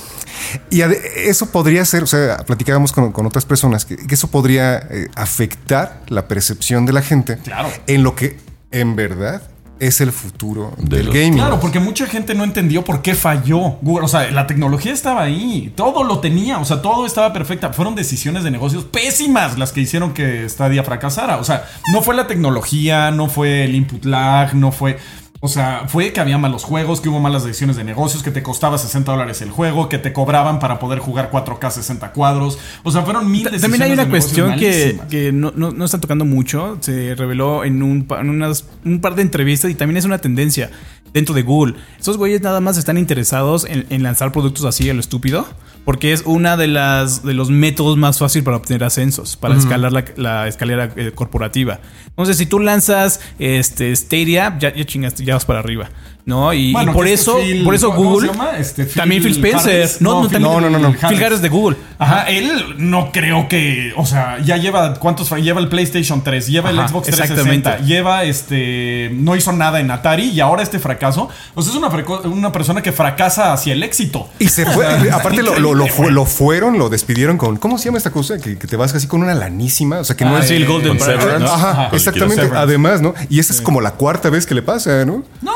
Y 0.69 0.81
eso 0.81 1.47
podría 1.51 1.83
ser, 1.85 2.03
o 2.03 2.07
sea, 2.07 2.37
platicábamos 2.45 2.91
con, 2.91 3.11
con 3.11 3.25
otras 3.25 3.45
personas, 3.45 3.85
que, 3.85 3.95
que 3.97 4.15
eso 4.15 4.29
podría 4.29 4.77
eh, 4.77 5.07
afectar 5.15 6.01
la 6.07 6.27
percepción 6.27 6.85
de 6.85 6.93
la 6.93 7.01
gente 7.01 7.37
Claro. 7.37 7.69
en 7.87 8.03
lo 8.03 8.15
que 8.15 8.37
en 8.71 8.95
verdad 8.95 9.41
es 9.79 10.01
el 10.01 10.11
futuro 10.11 10.73
De 10.77 10.97
del 10.97 11.05
los- 11.07 11.15
gaming. 11.15 11.33
Claro, 11.35 11.59
porque 11.59 11.79
mucha 11.79 12.05
gente 12.05 12.35
no 12.35 12.43
entendió 12.43 12.83
por 12.83 13.01
qué 13.01 13.15
falló 13.15 13.77
Google. 13.81 14.05
O 14.05 14.07
sea, 14.07 14.29
la 14.31 14.45
tecnología 14.47 14.91
estaba 14.91 15.21
ahí, 15.23 15.71
todo 15.75 16.03
lo 16.03 16.19
tenía, 16.19 16.57
o 16.59 16.65
sea, 16.65 16.81
todo 16.81 17.05
estaba 17.05 17.31
perfecta. 17.33 17.71
Fueron 17.73 17.95
decisiones 17.95 18.43
de 18.43 18.51
negocios 18.51 18.83
pésimas 18.85 19.57
las 19.57 19.71
que 19.71 19.81
hicieron 19.81 20.13
que 20.13 20.47
Stadia 20.49 20.83
fracasara. 20.83 21.37
O 21.37 21.43
sea, 21.43 21.65
no 21.93 22.01
fue 22.01 22.15
la 22.15 22.27
tecnología, 22.27 23.11
no 23.11 23.27
fue 23.29 23.63
el 23.65 23.75
input 23.75 24.05
lag, 24.05 24.53
no 24.55 24.71
fue. 24.71 24.97
O 25.41 25.47
sea, 25.47 25.85
fue 25.87 26.11
que 26.11 26.19
había 26.19 26.37
malos 26.37 26.65
juegos, 26.65 26.99
que 26.99 27.07
hubo 27.07 27.19
malas 27.21 27.45
decisiones 27.45 27.77
de 27.77 27.85
negocios, 27.85 28.23
que 28.23 28.31
te 28.31 28.43
costaba 28.43 28.77
60 28.77 29.09
dólares 29.09 29.41
el 29.41 29.51
juego, 29.51 29.87
que 29.87 29.97
te 29.97 30.11
cobraban 30.11 30.59
para 30.59 30.79
poder 30.79 30.99
jugar 30.99 31.31
4K 31.31 31.71
60 31.71 32.11
cuadros. 32.11 32.59
O 32.83 32.91
sea, 32.91 33.03
fueron 33.03 33.31
mil 33.31 33.43
decisiones. 33.45 33.61
También 33.61 33.81
hay 33.83 33.91
una 33.93 34.03
de 34.03 34.09
cuestión 34.09 34.55
que, 34.59 34.99
que 35.09 35.31
no, 35.31 35.53
no, 35.55 35.71
no 35.71 35.85
están 35.85 36.01
tocando 36.01 36.25
mucho. 36.25 36.77
Se 36.81 37.15
reveló 37.15 37.63
en, 37.63 37.81
un, 37.83 38.05
en 38.19 38.29
unas- 38.29 38.65
un 38.83 38.99
par 38.99 39.15
de 39.15 39.21
entrevistas 39.21 39.71
y 39.71 39.75
también 39.75 39.95
es 39.97 40.03
una 40.05 40.17
tendencia 40.17 40.71
dentro 41.13 41.33
de 41.33 41.41
Google. 41.43 41.75
Esos 41.99 42.17
güeyes 42.17 42.41
nada 42.41 42.59
más 42.59 42.77
están 42.77 42.97
interesados 42.97 43.65
en, 43.65 43.85
en 43.89 44.03
lanzar 44.03 44.33
productos 44.33 44.65
así 44.65 44.89
a 44.89 44.93
lo 44.93 44.99
estúpido. 44.99 45.47
Porque 45.85 46.11
es 46.13 46.21
una 46.25 46.55
de 46.55 46.67
las 46.67 47.23
de 47.23 47.33
los 47.33 47.49
métodos 47.49 47.97
más 47.97 48.19
fáciles 48.19 48.43
para 48.43 48.57
obtener 48.57 48.83
ascensos, 48.83 49.37
para 49.37 49.55
escalar 49.55 49.91
la, 49.91 50.05
la 50.17 50.47
escalera 50.47 50.91
eh, 50.95 51.13
corporativa. 51.15 51.79
Entonces, 52.09 52.37
si 52.37 52.45
tú 52.45 52.59
lanzas 52.59 53.21
este 53.39 53.95
Stadia, 53.95 54.55
ya, 54.59 54.75
ya 54.75 54.85
chingaste, 54.85 55.23
ya 55.29 55.35
vas 55.35 55.45
para 55.45 55.59
arriba. 55.59 55.87
¿No? 56.25 56.53
Y, 56.53 56.73
Bueno, 56.73 56.91
y 56.91 56.93
por 56.93 57.07
este 57.07 57.21
eso, 57.21 57.37
Phil- 57.39 57.63
por 57.63 57.73
eso 57.73 57.89
¿cómo 57.89 58.19
se 58.19 58.27
Google. 58.27 58.27
llama? 58.31 58.57
Este, 58.59 58.85
Phil 58.85 58.93
también 58.95 59.23
Phil 59.23 59.31
Spencer. 59.31 59.81
Harris. 59.81 59.99
No, 60.01 60.09
no, 60.11 60.15
No, 60.23 60.29
también- 60.29 60.41
no, 60.43 60.61
no, 60.61 60.69
no, 60.69 60.79
no. 60.79 61.09
Phil 61.09 61.23
Harris 61.23 61.41
de 61.41 61.49
Google. 61.49 61.77
Ajá, 61.97 62.29
él 62.29 62.75
no 62.77 63.11
creo 63.11 63.47
que, 63.49 63.93
o 63.97 64.05
sea, 64.05 64.37
ya 64.39 64.57
lleva 64.57 64.93
cuántos 64.95 65.29
lleva 65.41 65.59
el 65.59 65.69
PlayStation 65.69 66.23
3, 66.23 66.47
lleva 66.47 66.69
el 66.69 66.75
Xbox 66.77 67.07
360, 67.07 67.55
exactamente. 67.55 67.85
lleva 67.93 68.23
este 68.25 69.09
no 69.13 69.35
hizo 69.35 69.51
nada 69.53 69.79
en 69.79 69.89
Atari 69.91 70.29
y 70.29 70.39
ahora 70.39 70.61
este 70.61 70.77
fracaso, 70.79 71.29
o 71.55 71.61
sea, 71.61 71.71
es 71.73 71.77
una, 71.77 71.89
una 72.25 72.51
persona 72.51 72.81
que 72.83 72.91
fracasa 72.91 73.51
hacia 73.51 73.73
el 73.73 73.81
éxito. 73.83 74.29
Y 74.39 74.47
se 74.49 74.65
fue, 74.65 74.85
aparte 75.11 75.41
lo, 75.43 75.57
lo, 75.59 75.73
lo, 75.73 75.87
fue- 75.87 76.11
lo 76.11 76.25
fueron, 76.25 76.77
lo 76.77 76.89
despidieron 76.89 77.37
con, 77.37 77.57
¿cómo 77.57 77.77
se 77.77 77.85
llama 77.85 77.97
esta 77.97 78.11
cosa? 78.11 78.37
Que, 78.37 78.57
que 78.57 78.67
te 78.67 78.75
vas 78.75 78.93
así 78.93 79.07
con 79.07 79.23
una 79.23 79.33
lanísima, 79.33 79.99
o 79.99 80.03
sea, 80.03 80.15
que 80.15 80.25
no 80.25 80.35
Ah, 80.35 80.39
es... 80.41 80.47
Sí, 80.49 80.53
el 80.55 80.65
Golden. 80.67 80.97
Ajá, 81.01 81.71
Ajá. 81.71 81.89
exactamente. 81.93 82.49
Además, 82.55 83.01
¿no? 83.01 83.13
Y 83.29 83.39
esa 83.39 83.51
es 83.51 83.61
como 83.61 83.81
la 83.81 83.91
cuarta 83.91 84.29
vez 84.29 84.45
que 84.45 84.53
le 84.55 84.61
pasa, 84.61 85.05
¿no? 85.05 85.23
No, 85.41 85.51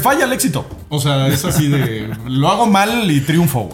Falla 0.00 0.24
el 0.24 0.32
éxito. 0.32 0.68
O 0.88 1.00
sea, 1.00 1.28
es 1.28 1.44
así 1.44 1.68
de 1.68 2.10
lo 2.26 2.48
hago 2.48 2.66
mal 2.66 3.10
y 3.10 3.20
triunfo. 3.20 3.70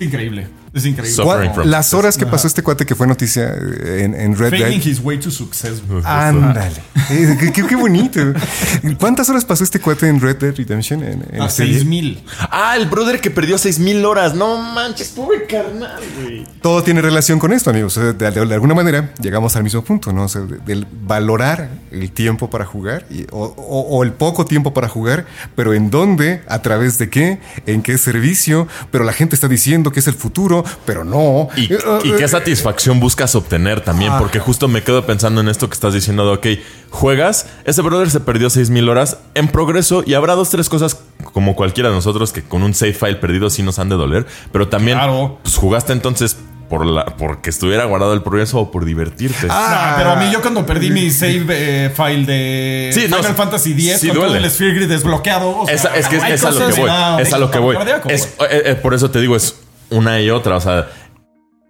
Increíble. 0.00 0.48
Es 0.74 0.86
increíble. 0.86 1.14
So- 1.14 1.24
¿cuál- 1.24 1.38
Suffering 1.38 1.54
from 1.54 1.68
las 1.68 1.92
horas 1.94 2.16
que 2.16 2.26
pasó 2.26 2.46
este 2.46 2.62
cuate 2.62 2.86
que 2.86 2.94
fue 2.94 3.06
noticia 3.06 3.44
eh, 3.54 4.04
en, 4.04 4.14
en 4.14 4.36
Red 4.36 4.50
Failing 4.50 4.80
Dead. 4.80 4.86
his 4.86 5.00
way 5.00 5.18
to 5.18 5.30
success. 5.30 5.82
Ándale. 6.04 6.72
Eh, 7.10 7.36
qué, 7.38 7.52
qué- 7.52 7.66
qué 7.66 7.76
bonito. 7.76 8.20
¿Cuántas 8.98 9.28
horas 9.28 9.44
pasó 9.44 9.64
este 9.64 9.80
cuate 9.80 10.08
en 10.08 10.20
Red 10.20 10.36
Dead 10.38 10.54
Redemption? 10.56 11.02
En, 11.02 11.24
en 11.30 11.42
A 11.42 11.46
este- 11.46 11.66
6000. 11.66 12.24
Ah, 12.50 12.76
el 12.76 12.86
brother 12.88 13.20
que 13.20 13.30
perdió 13.30 13.58
6000 13.58 14.04
horas. 14.04 14.34
No 14.34 14.56
manches, 14.58 15.08
pobre 15.08 15.46
carnal, 15.46 16.00
güey. 16.22 16.46
todo 16.62 16.82
tiene 16.82 17.02
relación 17.02 17.38
con 17.38 17.52
esto, 17.52 17.70
amigos. 17.70 17.94
De, 17.96 18.12
de- 18.14 18.30
de 18.30 18.54
alguna 18.54 18.74
manera 18.74 19.12
llegamos 19.20 19.54
al 19.56 19.64
mismo 19.64 19.82
punto, 19.84 20.12
¿no? 20.12 20.24
O 20.24 20.28
sea, 20.28 20.42
de- 20.42 20.58
del 20.58 20.86
valorar 21.04 21.68
el 21.90 22.10
tiempo 22.12 22.48
para 22.48 22.64
jugar 22.64 23.04
y- 23.10 23.24
o, 23.30 23.44
o- 23.44 23.96
o 23.98 24.02
el 24.04 24.12
poco 24.12 24.46
tiempo 24.46 24.72
para 24.72 24.88
jugar, 24.88 25.26
pero 25.54 25.74
en 25.74 25.90
dónde, 25.90 26.42
a 26.48 26.62
través 26.62 26.98
de 26.98 27.10
qué, 27.10 27.40
en 27.66 27.82
qué 27.82 27.98
servicio, 27.98 28.66
pero 28.90 29.04
la 29.04 29.12
gente 29.12 29.34
está 29.34 29.48
diciendo 29.48 29.92
que 29.92 30.00
es 30.00 30.06
el 30.06 30.14
futuro, 30.14 30.61
pero 30.84 31.04
no. 31.04 31.48
Y, 31.56 31.72
Eh, 31.72 31.78
y 32.04 32.10
eh, 32.10 32.14
qué 32.18 32.28
satisfacción 32.28 33.00
buscas 33.00 33.34
obtener 33.34 33.80
también, 33.80 34.12
porque 34.18 34.38
justo 34.38 34.68
me 34.68 34.82
quedo 34.82 35.04
pensando 35.06 35.40
en 35.40 35.48
esto 35.48 35.68
que 35.68 35.74
estás 35.74 35.94
diciendo 35.94 36.24
de, 36.26 36.32
ok, 36.56 36.60
juegas, 36.90 37.46
ese 37.64 37.82
brother 37.82 38.10
se 38.10 38.20
perdió 38.20 38.50
6000 38.50 38.88
horas 38.88 39.18
en 39.34 39.48
progreso 39.48 40.02
y 40.06 40.14
habrá 40.14 40.34
dos, 40.34 40.50
tres 40.50 40.68
cosas 40.68 40.98
como 41.32 41.54
cualquiera 41.56 41.88
de 41.88 41.94
nosotros 41.94 42.32
que 42.32 42.42
con 42.42 42.62
un 42.62 42.74
save 42.74 42.94
file 42.94 43.16
perdido 43.16 43.48
sí 43.50 43.62
nos 43.62 43.78
han 43.78 43.88
de 43.88 43.96
doler, 43.96 44.26
pero 44.52 44.68
también 44.68 44.98
Claro. 44.98 45.38
pues 45.42 45.56
jugaste 45.56 45.92
entonces 45.92 46.36
por 46.68 46.86
la, 46.86 47.04
porque 47.04 47.50
estuviera 47.50 47.84
guardado 47.84 48.14
el 48.14 48.22
progreso 48.22 48.58
o 48.58 48.70
por 48.70 48.86
divertirte. 48.86 49.46
Ah, 49.50 49.94
pero 49.98 50.10
a 50.12 50.16
mí 50.16 50.30
yo 50.32 50.40
cuando 50.40 50.64
perdí 50.64 50.90
mi 50.90 51.10
save 51.10 51.44
eh, 51.50 51.90
file 51.94 52.24
de 52.24 52.90
Sí, 52.94 53.08
no, 53.10 53.18
Final 53.18 53.34
Fantasy 53.34 53.72
X 53.72 53.98
sí 54.00 54.06
con 54.08 54.16
todo 54.16 54.28
duele. 54.30 54.46
el 54.46 54.50
Sphere 54.50 54.74
Grid 54.74 54.88
desbloqueado. 54.88 55.50
o 55.58 55.66
sea, 55.66 55.74
Esa- 55.74 55.94
es 55.96 56.08
que 56.08 56.16
es, 56.16 56.42
a 56.44 56.50
lo 56.50 56.66
que 56.68 56.80
voy. 56.80 56.90
Es 57.20 57.32
a 57.34 57.38
lo 57.38 57.50
que 57.50 57.58
voy. 57.58 57.76
Es- 58.08 58.24
eh, 58.50 58.62
eh, 58.66 58.74
por 58.82 58.94
eso 58.94 59.10
te 59.10 59.20
digo, 59.20 59.36
es 59.36 59.54
una 59.92 60.20
y 60.20 60.30
otra. 60.30 60.56
O 60.56 60.60
sea, 60.60 60.88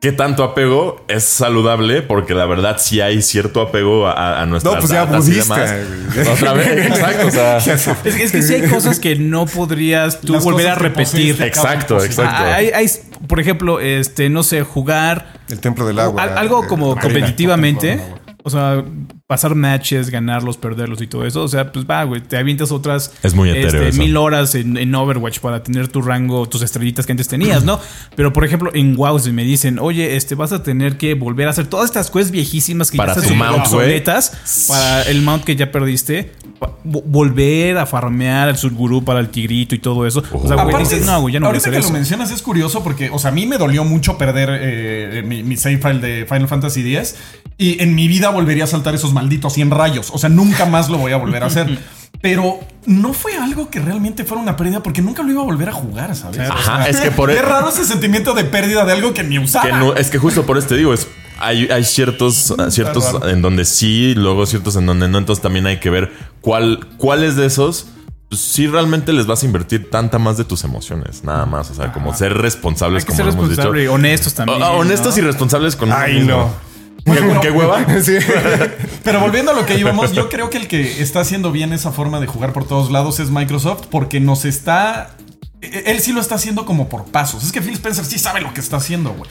¿qué 0.01 0.13
tanto 0.13 0.43
apego 0.45 1.05
es 1.09 1.25
saludable? 1.25 2.03
Porque 2.03 2.35
la 2.35 2.47
verdad 2.47 2.77
sí 2.79 3.01
hay 3.01 3.23
cierto 3.23 3.61
apego 3.61 4.07
a, 4.09 4.41
a 4.43 4.47
nuestras 4.47 4.75
No, 4.75 4.81
pues 4.81 4.91
ya 4.93 5.05
budista. 5.05 5.77
Otra 6.33 6.53
vez, 6.55 6.87
exacto. 6.87 7.27
O 7.27 7.31
sea, 7.31 7.57
Es, 7.59 7.87
que- 8.15 8.23
es 8.25 8.33
que 8.33 8.43
sí 8.43 8.55
hay 8.55 8.69
cosas 8.69 8.99
que 8.99 9.17
no 9.17 9.47
podrías 9.47 10.21
tú 10.21 10.33
Las 10.33 10.45
volver 10.45 10.69
a 10.69 10.75
repetir. 10.75 11.41
exacto, 11.43 12.03
exacto. 12.05 12.35
Ah, 12.37 12.55
Hay, 12.57 12.69
hay, 12.71 12.87
por 13.29 13.39
ejemplo, 13.41 13.79
este, 13.81 14.29
no 14.29 14.43
sé, 14.43 14.63
jugar 14.63 15.35
El 15.49 15.61
templo 15.61 15.87
del 15.87 15.99
agua. 15.99 16.23
al- 16.23 16.39
algo 16.39 16.67
como 16.67 16.97
competitivamente. 16.97 18.01
O 18.45 18.51
sea, 18.51 18.83
pasar 19.33 19.55
matches, 19.55 20.11
ganarlos, 20.11 20.59
perderlos 20.59 21.01
y 21.01 21.07
todo 21.07 21.25
eso. 21.25 21.43
O 21.43 21.49
sea, 21.49 21.73
pues 21.73 21.87
va, 21.87 22.05
güey, 22.05 22.21
te 22.21 22.37
avientas 22.37 22.71
otras 22.71 23.15
Es 23.23 23.33
muy 23.33 23.49
este, 23.49 23.91
mil 23.93 24.15
horas 24.19 24.55
en, 24.55 24.77
en 24.77 24.95
Overwatch 24.95 25.39
para 25.39 25.63
tener 25.63 25.89
tu 25.89 26.03
rango, 26.03 26.47
tus 26.47 26.61
estrellitas 26.61 27.07
que 27.07 27.13
antes 27.13 27.29
tenías, 27.29 27.65
¿no? 27.65 27.81
Pero 28.15 28.35
por 28.35 28.45
ejemplo, 28.45 28.71
en 28.75 28.95
WoW 28.95 29.19
si 29.21 29.33
me 29.33 29.45
dicen, 29.45 29.79
oye, 29.79 30.17
este 30.17 30.35
vas 30.35 30.53
a 30.53 30.63
tener 30.63 30.99
que 30.99 31.15
volver 31.15 31.47
a 31.47 31.53
hacer 31.53 31.67
todas 31.67 31.87
estas 31.87 32.11
quests 32.11 32.31
viejísimas 32.31 32.91
que 32.91 32.99
Para 32.99 33.15
ya 33.15 33.23
están 33.23 33.39
mount, 33.39 33.61
obsoletas 33.61 34.67
para 34.69 35.05
el 35.05 35.23
mount 35.23 35.45
que 35.45 35.57
ya 35.57 35.73
perdiste. 35.73 36.33
Volver 36.85 37.79
a 37.79 37.87
farmear 37.87 38.51
al 38.51 38.59
subgurú 38.59 39.03
para 39.03 39.19
el 39.19 39.31
tigrito 39.31 39.75
y 39.75 39.79
todo 39.79 40.07
eso. 40.07 40.23
O 40.31 40.47
sea, 40.47 40.63
güey, 40.63 40.77
dices, 40.77 41.07
no, 41.07 41.23
güey, 41.23 41.33
ya 41.33 41.41
no 41.41 41.47
voy 41.47 41.55
a 41.55 41.57
ahorita 41.57 41.71
hacer 41.71 41.73
que 41.73 41.79
eso. 41.79 41.89
lo 41.89 41.95
mencionas 41.95 42.31
es 42.31 42.43
curioso 42.43 42.85
porque, 42.85 43.09
o 43.09 43.19
sea, 43.19 43.31
a 43.31 43.35
mí 43.35 43.47
me 43.47 43.57
dolió 43.57 43.83
mucho 43.85 44.19
perder 44.19 44.51
eh, 44.61 45.23
mi, 45.25 45.43
mi 45.43 45.57
save 45.57 45.79
file 45.79 46.01
de 46.01 46.27
Final 46.27 46.49
Fantasy 46.49 46.81
X 46.95 47.17
y 47.63 47.81
en 47.81 47.95
mi 47.95 48.09
vida 48.09 48.31
volvería 48.31 48.65
a 48.65 48.67
saltar 48.67 48.95
esos 48.95 49.13
malditos 49.23 49.53
100 49.55 49.71
rayos. 49.71 50.11
O 50.13 50.19
sea, 50.19 50.29
nunca 50.29 50.67
más 50.67 50.89
lo 50.91 50.99
voy 50.99 51.13
a 51.13 51.17
volver 51.17 51.43
a 51.43 51.47
hacer. 51.47 51.79
Pero 52.21 52.61
no 52.87 53.15
fue 53.15 53.37
algo 53.37 53.69
que 53.71 53.81
realmente 53.81 54.25
fuera 54.25 54.41
una 54.43 54.57
pérdida 54.57 54.81
porque 54.83 55.03
nunca 55.03 55.23
lo 55.23 55.31
iba 55.33 55.41
a 55.41 55.45
volver 55.45 55.69
a 55.71 55.73
jugar, 55.73 56.15
¿sabes? 56.15 56.39
Ajá, 56.51 56.89
es 56.89 57.01
que 57.01 57.11
por 57.11 57.31
e- 57.31 57.35
Qué 57.35 57.43
raro 57.43 57.69
ese 57.71 57.85
sentimiento 57.85 58.33
de 58.35 58.45
pérdida 58.45 58.85
de 58.85 58.93
algo 58.93 59.13
que 59.15 59.25
ni 59.25 59.39
usaba. 59.41 59.65
que 59.65 59.73
no- 59.73 59.95
es 59.95 60.09
que 60.11 60.19
justo 60.19 60.45
por 60.45 60.57
eso 60.59 60.69
te 60.69 60.77
digo, 60.77 60.93
es, 60.95 61.09
hay, 61.41 61.69
hay 61.71 61.83
ciertos, 61.85 62.55
ciertos 62.69 63.07
en 63.27 63.43
donde 63.43 63.65
sí, 63.65 64.15
luego 64.15 64.47
ciertos 64.47 64.77
en 64.77 64.87
donde 64.87 65.09
no. 65.09 65.19
Entonces 65.19 65.43
también 65.43 65.67
hay 65.67 65.81
que 65.81 65.91
ver 65.91 66.13
cuál, 66.41 66.87
cuáles 66.97 67.35
de 67.35 67.47
esos 67.47 67.87
pues, 68.29 68.41
sí 68.41 68.69
realmente 68.69 69.13
les 69.13 69.27
vas 69.27 69.43
a 69.43 69.47
invertir 69.47 69.91
tanta 69.91 70.19
más 70.21 70.37
de 70.37 70.45
tus 70.45 70.63
emociones, 70.63 71.25
nada 71.25 71.45
más. 71.47 71.71
O 71.71 71.75
sea, 71.75 71.93
como 71.93 72.15
ser 72.15 72.35
responsables, 72.35 73.03
Hay 73.03 73.07
que 73.07 73.17
como 73.17 73.31
ser 73.31 73.35
hemos 73.35 73.51
dicho. 73.57 73.93
honestos 73.93 74.35
también. 74.35 74.63
O- 74.63 74.67
o- 74.67 74.77
honestos 74.79 75.17
¿no? 75.17 75.23
y 75.23 75.27
responsables 75.27 75.75
con 75.75 75.91
Ay, 75.93 76.21
no. 76.25 76.51
¿Qué, 77.05 77.39
qué 77.43 77.51
hueva? 77.51 77.85
Sí. 78.03 78.17
Pero 79.03 79.21
volviendo 79.21 79.51
a 79.51 79.55
lo 79.55 79.67
que 79.67 79.79
íbamos, 79.79 80.13
yo 80.13 80.29
creo 80.29 80.51
que 80.51 80.59
el 80.59 80.69
que 80.69 81.03
está 81.03 81.21
haciendo 81.21 81.51
bien 81.53 81.73
esa 81.73 81.93
forma 81.93 82.21
de 82.21 82.27
jugar 82.27 82.53
por 82.53 82.65
todos 82.67 82.91
lados 82.91 83.19
es 83.21 83.31
Microsoft 83.31 83.87
porque 83.91 84.21
nos 84.21 84.45
está... 84.45 85.17
e- 85.61 85.85
Él 85.87 86.01
sí 86.01 86.13
lo 86.13 86.21
está 86.21 86.37
haciendo 86.37 86.65
como 86.65 86.89
por 86.89 87.05
pasos. 87.07 87.43
Es 87.45 87.53
que 87.53 87.61
Phil 87.61 87.75
Spencer 87.75 88.05
sí 88.05 88.19
sabe 88.19 88.41
lo 88.41 88.55
que 88.55 88.61
está 88.61 88.77
haciendo, 88.77 89.13
güey. 89.15 89.31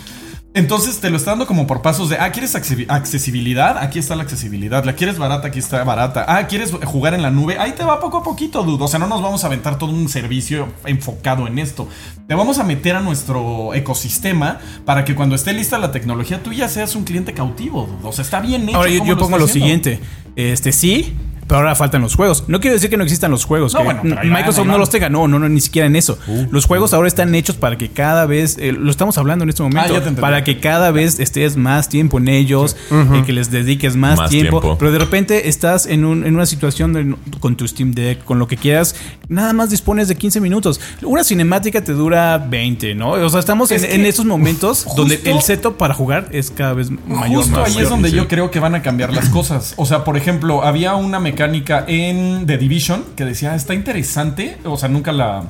Entonces 0.53 0.99
te 0.99 1.09
lo 1.09 1.15
está 1.15 1.31
dando 1.31 1.47
como 1.47 1.65
por 1.65 1.81
pasos 1.81 2.09
de, 2.09 2.17
ah, 2.17 2.29
¿quieres 2.33 2.55
accesi- 2.55 2.85
accesibilidad? 2.89 3.77
Aquí 3.77 3.99
está 3.99 4.17
la 4.17 4.23
accesibilidad. 4.23 4.83
¿La 4.83 4.95
quieres 4.95 5.17
barata? 5.17 5.47
Aquí 5.47 5.59
está 5.59 5.81
barata. 5.85 6.25
Ah, 6.27 6.45
¿quieres 6.47 6.71
jugar 6.83 7.13
en 7.13 7.21
la 7.21 7.31
nube? 7.31 7.57
Ahí 7.57 7.71
te 7.71 7.85
va 7.85 8.01
poco 8.01 8.17
a 8.17 8.23
poquito, 8.23 8.61
dude. 8.63 8.83
O 8.83 8.87
sea, 8.89 8.99
no 8.99 9.07
nos 9.07 9.21
vamos 9.21 9.45
a 9.45 9.47
aventar 9.47 9.77
todo 9.77 9.91
un 9.91 10.09
servicio 10.09 10.67
enfocado 10.85 11.47
en 11.47 11.57
esto. 11.57 11.87
Te 12.27 12.35
vamos 12.35 12.59
a 12.59 12.65
meter 12.65 12.97
a 12.97 12.99
nuestro 12.99 13.73
ecosistema 13.73 14.59
para 14.83 15.05
que 15.05 15.15
cuando 15.15 15.35
esté 15.35 15.53
lista 15.53 15.77
la 15.77 15.91
tecnología 15.93 16.43
tú 16.43 16.51
ya 16.51 16.67
seas 16.67 16.95
un 16.95 17.05
cliente 17.05 17.33
cautivo, 17.33 17.85
dude. 17.85 18.09
O 18.09 18.11
sea, 18.11 18.23
está 18.25 18.41
bien 18.41 18.67
hecho. 18.67 18.77
Ahora 18.77 18.89
yo, 18.89 19.05
yo 19.05 19.17
pongo 19.17 19.37
lo 19.37 19.47
siguiente. 19.47 20.01
Este 20.35 20.73
sí, 20.73 21.15
pero 21.51 21.59
ahora 21.59 21.75
faltan 21.75 22.01
los 22.01 22.15
juegos. 22.15 22.45
No 22.47 22.61
quiero 22.61 22.75
decir 22.75 22.89
que 22.89 22.95
no 22.95 23.03
existan 23.03 23.29
los 23.29 23.43
juegos. 23.43 23.73
No, 23.73 23.79
que 23.79 23.85
bueno, 23.85 24.01
van, 24.15 24.29
Microsoft 24.29 24.65
no 24.65 24.71
van. 24.71 24.79
los 24.79 24.89
tenga. 24.89 25.09
No, 25.09 25.27
no, 25.27 25.37
no, 25.37 25.49
ni 25.49 25.59
siquiera 25.59 25.85
en 25.85 25.97
eso. 25.97 26.17
los 26.49 26.65
juegos 26.65 26.93
ahora 26.93 27.09
están 27.09 27.35
hechos 27.35 27.57
para 27.57 27.77
que 27.77 27.89
cada 27.89 28.25
vez, 28.25 28.57
eh, 28.57 28.71
lo 28.71 28.89
estamos 28.89 29.17
hablando 29.17 29.43
en 29.43 29.49
este 29.49 29.61
momento, 29.61 29.93
Ah, 29.93 29.97
entendí. 29.97 30.21
para 30.21 30.45
que 30.45 30.61
cada 30.61 30.91
vez 30.91 31.19
estés 31.19 31.57
más 31.57 31.89
tiempo 31.89 32.19
en 32.19 32.29
ellos, 32.29 32.77
y 33.17 33.23
que 33.23 33.33
les 33.33 33.51
dediques 33.51 33.97
más, 33.97 34.17
Más 34.17 34.29
tiempo, 34.29 34.61
tiempo. 34.61 34.77
Pero 34.77 34.93
de 34.93 34.99
repente 34.99 35.49
estás 35.49 35.87
en, 35.87 36.05
un- 36.05 36.25
en 36.25 36.35
una 36.35 36.45
situación 36.45 36.93
de- 36.93 37.15
con 37.41 37.57
tu 37.57 37.67
Steam 37.67 37.91
Deck, 37.91 38.23
con 38.23 38.39
lo 38.39 38.47
que 38.47 38.55
quieras, 38.55 38.95
nada 39.27 39.51
más 39.51 39.69
dispones 39.71 40.07
de 40.07 40.15
15 40.15 40.39
minutos. 40.39 40.79
Una 41.01 41.25
cinemática 41.25 41.83
te 41.83 41.91
dura 41.91 42.37
20, 42.37 42.95
¿no? 42.95 43.11
O 43.11 43.29
sea, 43.29 43.41
estamos 43.41 43.71
Es 43.71 43.83
en, 43.83 43.89
que 43.89 43.95
en 43.95 44.05
esos 44.05 44.25
momentos 44.25 44.85
donde 44.95 45.15
justo- 45.17 45.29
el 45.31 45.41
setup 45.41 45.75
para 45.75 45.93
jugar 45.93 46.29
es 46.31 46.49
cada 46.49 46.73
vez 46.73 46.89
mayor. 47.07 47.39
Justo 47.39 47.57
más 47.57 47.67
ahí 47.67 47.73
mayor. 47.73 47.83
es 47.83 47.89
donde 47.89 48.09
sí. 48.09 48.15
yo 48.15 48.27
creo 48.29 48.51
que 48.51 48.59
van 48.61 48.75
a 48.75 48.81
cambiar 48.81 49.11
las 49.11 49.27
cosas. 49.27 49.73
O 49.75 49.85
sea, 49.85 50.05
por 50.05 50.15
ejemplo, 50.15 50.63
había 50.63 50.95
una 50.95 51.19
mecánica 51.19 51.40
en 51.87 52.45
The 52.45 52.57
Division 52.57 53.03
que 53.15 53.25
decía, 53.25 53.55
está 53.55 53.73
interesante. 53.73 54.57
O 54.65 54.77
sea, 54.77 54.89
nunca 54.89 55.11
la, 55.11 55.43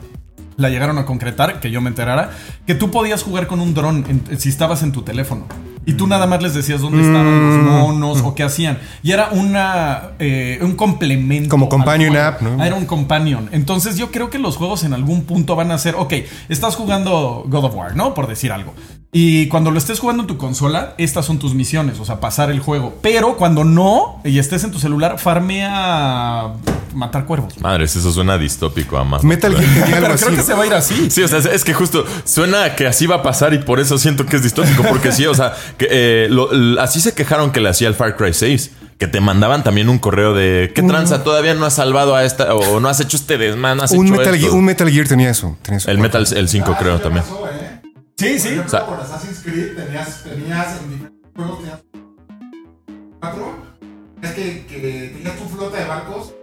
la 0.57 0.69
llegaron 0.69 0.97
a 0.97 1.05
concretar, 1.05 1.59
que 1.59 1.71
yo 1.71 1.81
me 1.81 1.89
enterara, 1.89 2.31
que 2.67 2.75
tú 2.75 2.91
podías 2.91 3.23
jugar 3.23 3.47
con 3.47 3.59
un 3.59 3.73
dron 3.73 4.05
en- 4.07 4.39
si 4.39 4.49
estabas 4.49 4.83
en 4.83 4.91
tu 4.91 5.01
teléfono. 5.01 5.45
Y 5.83 5.93
tú 5.93 6.05
nada 6.05 6.27
más 6.27 6.43
les 6.43 6.53
decías 6.53 6.79
dónde 6.81 7.01
estaban 7.01 7.25
los 7.65 7.65
monos 7.65 8.21
o 8.21 8.35
qué 8.35 8.43
hacían. 8.43 8.77
Y 9.01 9.13
era 9.13 9.29
una 9.31 10.11
eh, 10.19 10.59
un 10.61 10.75
complemento. 10.75 11.49
Como 11.49 11.69
companion 11.69 12.15
app, 12.15 12.41
¿no? 12.43 12.61
Ah, 12.61 12.67
era 12.67 12.75
un 12.75 12.85
companion. 12.85 13.49
Entonces 13.51 13.97
yo 13.97 14.11
creo 14.11 14.29
que 14.29 14.37
los 14.37 14.57
juegos 14.57 14.83
en 14.83 14.93
algún 14.93 15.23
punto 15.23 15.55
van 15.55 15.71
a 15.71 15.79
ser, 15.79 15.95
ok, 15.95 16.13
estás 16.49 16.75
jugando 16.75 17.43
God 17.47 17.65
of 17.65 17.75
War, 17.75 17.95
¿no? 17.95 18.13
Por 18.13 18.27
decir 18.27 18.51
algo. 18.51 18.75
Y 19.13 19.47
cuando 19.47 19.71
lo 19.71 19.77
estés 19.77 19.99
jugando 19.99 20.23
en 20.23 20.27
tu 20.27 20.37
consola, 20.37 20.93
estas 20.97 21.25
son 21.25 21.37
tus 21.37 21.53
misiones, 21.53 21.99
o 21.99 22.05
sea, 22.05 22.21
pasar 22.21 22.49
el 22.49 22.61
juego. 22.61 22.97
Pero 23.01 23.35
cuando 23.35 23.65
no, 23.65 24.21
y 24.23 24.39
estés 24.39 24.63
en 24.63 24.71
tu 24.71 24.79
celular, 24.79 25.19
farmea 25.19 26.53
matar 26.93 27.25
cuervos. 27.25 27.59
Madres, 27.59 27.93
eso 27.95 28.09
suena 28.13 28.37
distópico 28.37 28.97
a 28.97 29.03
más. 29.03 29.23
Metal 29.23 29.53
Gear 29.53 29.67
tenía 29.69 29.83
algo 29.97 30.01
Pero 30.01 30.13
así. 30.13 30.25
creo 30.25 30.37
que 30.37 30.43
se 30.43 30.53
va 30.53 30.63
a 30.63 30.67
ir 30.67 30.73
así. 30.73 31.09
Sí, 31.11 31.23
o 31.23 31.27
sea, 31.27 31.39
es- 31.39 31.63
que 31.65 31.73
justo 31.73 32.05
suena 32.23 32.63
a 32.63 32.75
que 32.77 32.87
así 32.87 33.05
va 33.05 33.17
a 33.17 33.21
pasar 33.23 33.53
y 33.53 33.59
por 33.59 33.81
eso 33.81 33.97
siento 33.97 34.25
que 34.25 34.37
es 34.37 34.43
distópico. 34.43 34.83
Porque 34.83 35.11
sí, 35.11 35.25
o 35.25 35.35
sea, 35.35 35.53
que, 35.77 35.87
eh, 35.89 36.27
lo- 36.29 36.49
así 36.81 37.01
se 37.01 37.13
quejaron 37.13 37.51
que 37.51 37.59
le 37.59 37.67
hacía 37.69 37.89
el 37.89 37.95
Far 37.95 38.15
Cry 38.15 38.33
6. 38.33 38.71
Que 38.97 39.07
te 39.07 39.19
mandaban 39.19 39.63
también 39.63 39.89
un 39.89 39.97
correo 39.97 40.33
de 40.35 40.71
¿qué 40.75 40.83
tranza? 40.83 41.23
Todavía 41.23 41.55
no 41.55 41.65
has 41.65 41.73
salvado 41.73 42.15
a 42.15 42.23
esta 42.23 42.53
o 42.53 42.79
no 42.79 42.87
has 42.87 42.99
hecho 42.99 43.17
este 43.17 43.39
desmán, 43.39 43.77
no 43.77 43.83
has 43.83 43.91
Un 43.93 44.05
hecho 44.05 44.15
Metal, 44.15 44.35
esto". 44.35 44.45
Gear, 44.47 44.57
un 44.59 44.63
Metal 44.63 44.89
Gear 44.91 45.07
tenía 45.07 45.31
eso. 45.31 45.57
tenía 45.63 45.79
eso. 45.79 45.89
El 45.89 45.97
Metal, 45.97 46.23
el 46.35 46.47
5 46.47 46.75
creo 46.79 46.99
también. 47.01 47.23
Pasó, 47.25 47.47
¿eh? 47.47 47.60
Sí, 48.21 48.39
sí. 48.39 48.47
Por 48.49 48.53
ejemplo, 48.53 48.69
sea- 48.69 48.85
por 48.85 48.99
Assassin's 48.99 49.39
Creed 49.39 49.75
tenías, 49.75 50.23
tenías 50.23 50.81
en 50.81 50.89
diferentes 50.91 51.31
juegos 51.35 51.59
tenías 51.59 51.79
cuatro. 53.19 53.57
Es 54.21 54.31
que, 54.31 54.65
que 54.67 55.11
tenías 55.15 55.37
tu 55.37 55.45
flota 55.45 55.77
de 55.77 55.85
barcos. 55.85 56.33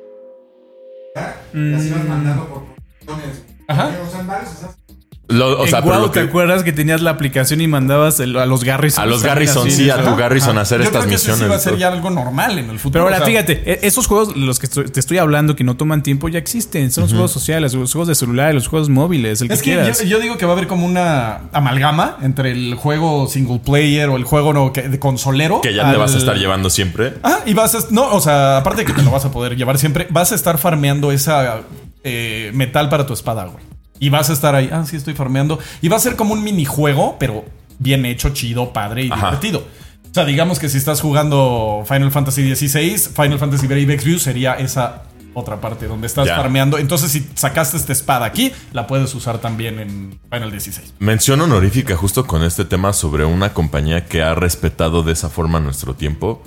¿ya? 1.14 1.40
Y 1.54 1.70
las 1.70 1.84
ibas 1.84 2.04
mandando 2.04 2.46
por 2.48 2.64
posiciones. 3.06 3.42
Ajá. 3.68 3.86
O 4.06 4.10
sea, 4.10 4.20
en 4.20 4.26
varios 4.26 4.50
Assassin's 4.50 4.97
Lo- 5.28 5.60
o 5.60 5.64
En 5.64 5.70
sea, 5.70 5.80
pero 5.82 5.96
Guau, 5.96 6.06
lo 6.06 6.10
¿te 6.10 6.20
que- 6.22 6.26
acuerdas 6.28 6.62
que 6.62 6.72
tenías 6.72 7.02
la 7.02 7.10
aplicación 7.10 7.60
y 7.60 7.68
mandabas 7.68 8.18
el- 8.18 8.34
a 8.38 8.46
los 8.46 8.64
Garrison? 8.64 9.02
a 9.02 9.06
los 9.06 9.22
Garrison, 9.22 9.70
sí, 9.70 9.90
a 9.90 10.02
tu 10.02 10.16
Garrison 10.16 10.56
a 10.56 10.62
hacer 10.62 10.78
Yo 10.80 10.84
estas 10.86 11.00
creo 11.02 11.08
que 11.10 11.14
ese 11.16 11.24
sí 11.26 11.30
misiones. 11.32 11.52
va 11.52 11.56
a 11.56 11.62
ser 11.62 11.76
ya 11.76 11.88
algo 11.88 12.08
normal 12.08 12.58
en 12.58 12.70
el 12.70 12.78
futuro. 12.78 13.04
Pero 13.04 13.14
ahora, 13.14 13.16
o 13.16 13.18
sea, 13.18 13.26
fíjate, 13.26 13.62
e- 13.70 13.80
esos 13.86 14.06
juegos, 14.06 14.34
los 14.34 14.58
que 14.58 14.64
estoy- 14.64 14.86
te 14.88 14.98
estoy 15.00 15.18
hablando, 15.18 15.54
que 15.54 15.64
no 15.64 15.76
toman 15.76 16.02
tiempo, 16.02 16.30
ya 16.30 16.38
existen. 16.38 16.90
Son 16.90 17.02
los 17.02 17.12
juegos 17.12 17.30
sociales, 17.30 17.74
los 17.74 17.92
juegos 17.92 18.08
de 18.08 18.14
celular, 18.14 18.54
los 18.54 18.68
juegos 18.68 18.88
móviles, 18.88 19.42
el 19.42 19.48
que 19.48 19.54
Es 19.54 19.60
que 19.60 19.74
quieras. 19.74 19.98
yo, 20.02 20.06
yo 20.06 20.18
digo 20.20 20.38
que 20.38 20.46
va 20.46 20.52
a 20.52 20.56
haber 20.56 20.66
como 20.66 20.86
una 20.86 21.40
amalgama 21.52 22.16
entre 22.22 22.52
el 22.52 22.74
juego 22.74 23.26
single 23.28 23.58
player 23.62 24.08
o 24.08 24.16
el 24.16 24.24
juego 24.24 24.54
no, 24.54 24.72
que- 24.72 24.88
de 24.88 24.98
consolero. 24.98 25.60
Que 25.60 25.74
ya 25.74 25.90
te 25.90 25.98
vas 25.98 26.14
a 26.14 26.18
estar 26.18 26.36
llevando 26.38 26.70
siempre. 26.70 27.12
Ah, 27.22 27.40
y 27.44 27.52
vas 27.52 27.74
a. 27.74 27.80
No, 27.90 28.08
o 28.14 28.20
sea, 28.22 28.56
aparte 28.56 28.80
de 28.80 28.86
que 28.86 28.94
te 28.94 29.02
lo 29.02 29.10
vas 29.10 29.26
a 29.26 29.30
poder 29.30 29.56
llevar 29.56 29.76
siempre, 29.76 30.06
vas 30.08 30.32
a 30.32 30.34
estar 30.34 30.56
farmeando 30.56 31.12
esa 31.12 31.60
eh, 32.02 32.50
metal 32.54 32.88
para 32.88 33.04
tu 33.04 33.12
espada, 33.12 33.44
güey. 33.44 33.62
Y 34.00 34.08
vas 34.10 34.30
a 34.30 34.32
estar 34.32 34.54
ahí, 34.54 34.68
ah, 34.72 34.84
sí, 34.86 34.96
estoy 34.96 35.14
farmeando. 35.14 35.58
Y 35.82 35.88
va 35.88 35.96
a 35.96 36.00
ser 36.00 36.16
como 36.16 36.32
un 36.34 36.42
minijuego, 36.44 37.16
pero 37.18 37.44
bien 37.78 38.04
hecho, 38.06 38.30
chido, 38.30 38.72
padre 38.72 39.04
y 39.04 39.10
Ajá. 39.10 39.26
divertido. 39.26 39.66
O 40.10 40.14
sea, 40.14 40.24
digamos 40.24 40.58
que 40.58 40.68
si 40.68 40.78
estás 40.78 41.00
jugando 41.00 41.84
Final 41.86 42.10
Fantasy 42.10 42.54
XVI, 42.54 42.96
Final 43.14 43.38
Fantasy 43.38 43.66
Brave 43.66 43.92
Exvius 43.92 44.22
sería 44.22 44.54
esa 44.54 45.02
otra 45.34 45.60
parte 45.60 45.86
donde 45.86 46.06
estás 46.06 46.26
Ya. 46.26 46.36
farmeando. 46.36 46.78
Entonces, 46.78 47.12
si 47.12 47.28
sacaste 47.34 47.76
esta 47.76 47.92
espada 47.92 48.24
aquí, 48.26 48.50
la 48.72 48.86
puedes 48.88 49.14
usar 49.14 49.38
también 49.38 49.78
en 49.78 50.18
Final 50.32 50.50
16. 50.50 50.94
Mención 50.98 51.40
honorífica 51.40 51.94
justo 51.96 52.26
con 52.26 52.42
este 52.42 52.64
tema 52.64 52.92
sobre 52.92 53.24
una 53.24 53.52
compañía 53.52 54.06
que 54.06 54.22
ha 54.22 54.34
respetado 54.34 55.02
de 55.02 55.12
esa 55.12 55.28
forma 55.28 55.60
nuestro 55.60 55.94
tiempo. 55.94 56.42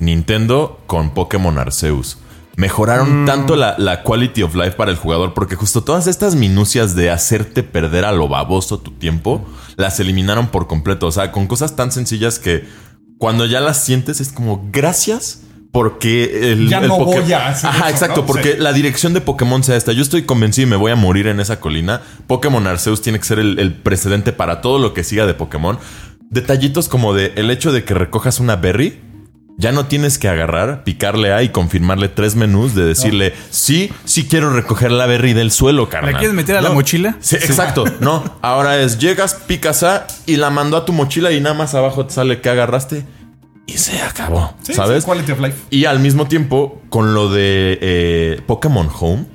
Nintendo 0.00 0.80
con 0.86 1.10
Pokémon 1.10 1.58
Arceus. 1.58 2.18
Mejoraron 2.56 3.24
tanto 3.24 3.56
la, 3.56 3.76
la 3.78 4.02
quality 4.02 4.42
of 4.42 4.54
life 4.54 4.72
para 4.72 4.90
el 4.90 4.96
jugador 4.96 5.32
porque 5.34 5.56
justo 5.56 5.82
todas 5.84 6.06
estas 6.06 6.34
minucias 6.34 6.94
de 6.94 7.10
hacerte 7.10 7.62
perder 7.62 8.04
a 8.04 8.12
lo 8.12 8.28
baboso 8.28 8.78
tu 8.78 8.90
tiempo 8.90 9.44
las 9.76 9.98
eliminaron 10.00 10.48
por 10.48 10.66
completo. 10.66 11.06
O 11.06 11.12
sea, 11.12 11.32
con 11.32 11.46
cosas 11.46 11.76
tan 11.76 11.90
sencillas 11.92 12.38
que 12.38 12.64
cuando 13.18 13.46
ya 13.46 13.60
las 13.60 13.78
sientes 13.82 14.20
es 14.20 14.32
como 14.32 14.68
gracias 14.70 15.40
porque 15.72 16.52
el, 16.52 16.68
Ya 16.68 16.80
el 16.80 16.88
no 16.88 16.98
voy 17.02 17.32
a 17.32 17.48
hacer 17.48 17.70
Ajá, 17.70 17.86
eso, 17.86 17.90
exacto, 17.94 18.20
¿no? 18.20 18.26
porque 18.26 18.52
Sí. 18.52 18.58
la 18.58 18.74
dirección 18.74 19.14
de 19.14 19.22
Pokémon 19.22 19.64
sea 19.64 19.76
esta. 19.76 19.92
Yo 19.92 20.02
estoy 20.02 20.24
convencido 20.24 20.66
y 20.66 20.70
me 20.70 20.76
voy 20.76 20.92
a 20.92 20.96
morir 20.96 21.28
en 21.28 21.40
esa 21.40 21.60
colina. 21.60 22.02
Pokémon 22.26 22.66
Arceus 22.66 23.00
tiene 23.00 23.18
que 23.18 23.24
ser 23.24 23.38
el, 23.38 23.58
el 23.58 23.72
precedente 23.72 24.32
para 24.34 24.60
todo 24.60 24.78
lo 24.78 24.92
que 24.92 25.02
siga 25.02 25.24
de 25.24 25.32
Pokémon. 25.32 25.78
Detallitos 26.28 26.88
como 26.88 27.14
de 27.14 27.32
el 27.36 27.50
hecho 27.50 27.72
de 27.72 27.84
que 27.84 27.94
recojas 27.94 28.38
una 28.38 28.56
berry. 28.56 29.00
Ya 29.58 29.70
no 29.70 29.86
tienes 29.86 30.18
que 30.18 30.28
agarrar, 30.28 30.82
picarle 30.82 31.32
A 31.32 31.42
y 31.42 31.50
confirmarle 31.50 32.08
tres 32.08 32.34
menús 32.34 32.74
de 32.74 32.84
decirle 32.84 33.32
sí, 33.50 33.92
sí 34.04 34.26
quiero 34.26 34.50
recoger 34.50 34.90
la 34.90 35.06
berry 35.06 35.34
del 35.34 35.50
suelo, 35.50 35.88
carnal. 35.88 36.14
¿La 36.14 36.18
quieres 36.18 36.34
meter 36.34 36.56
a 36.56 36.60
la 36.62 36.70
mochila? 36.70 37.16
Sí, 37.20 37.36
exacto. 37.36 37.84
No, 38.00 38.24
ahora 38.42 38.80
es 38.80 38.98
llegas, 38.98 39.34
picas 39.34 39.82
A 39.82 40.06
y 40.26 40.36
la 40.36 40.50
mandó 40.50 40.76
a 40.76 40.84
tu 40.84 40.92
mochila 40.92 41.30
y 41.30 41.40
nada 41.40 41.54
más 41.54 41.74
abajo 41.74 42.06
te 42.06 42.14
sale 42.14 42.40
que 42.40 42.48
agarraste 42.48 43.04
y 43.66 43.78
se 43.78 44.00
acabó. 44.02 44.54
Sí, 44.62 44.74
¿Sabes? 44.74 45.04
sí, 45.04 45.08
quality 45.08 45.32
of 45.32 45.40
life. 45.40 45.56
Y 45.70 45.84
al 45.84 46.00
mismo 46.00 46.26
tiempo, 46.26 46.82
con 46.88 47.14
lo 47.14 47.30
de 47.30 47.78
eh, 47.80 48.40
Pokémon 48.46 48.88
Home, 49.00 49.26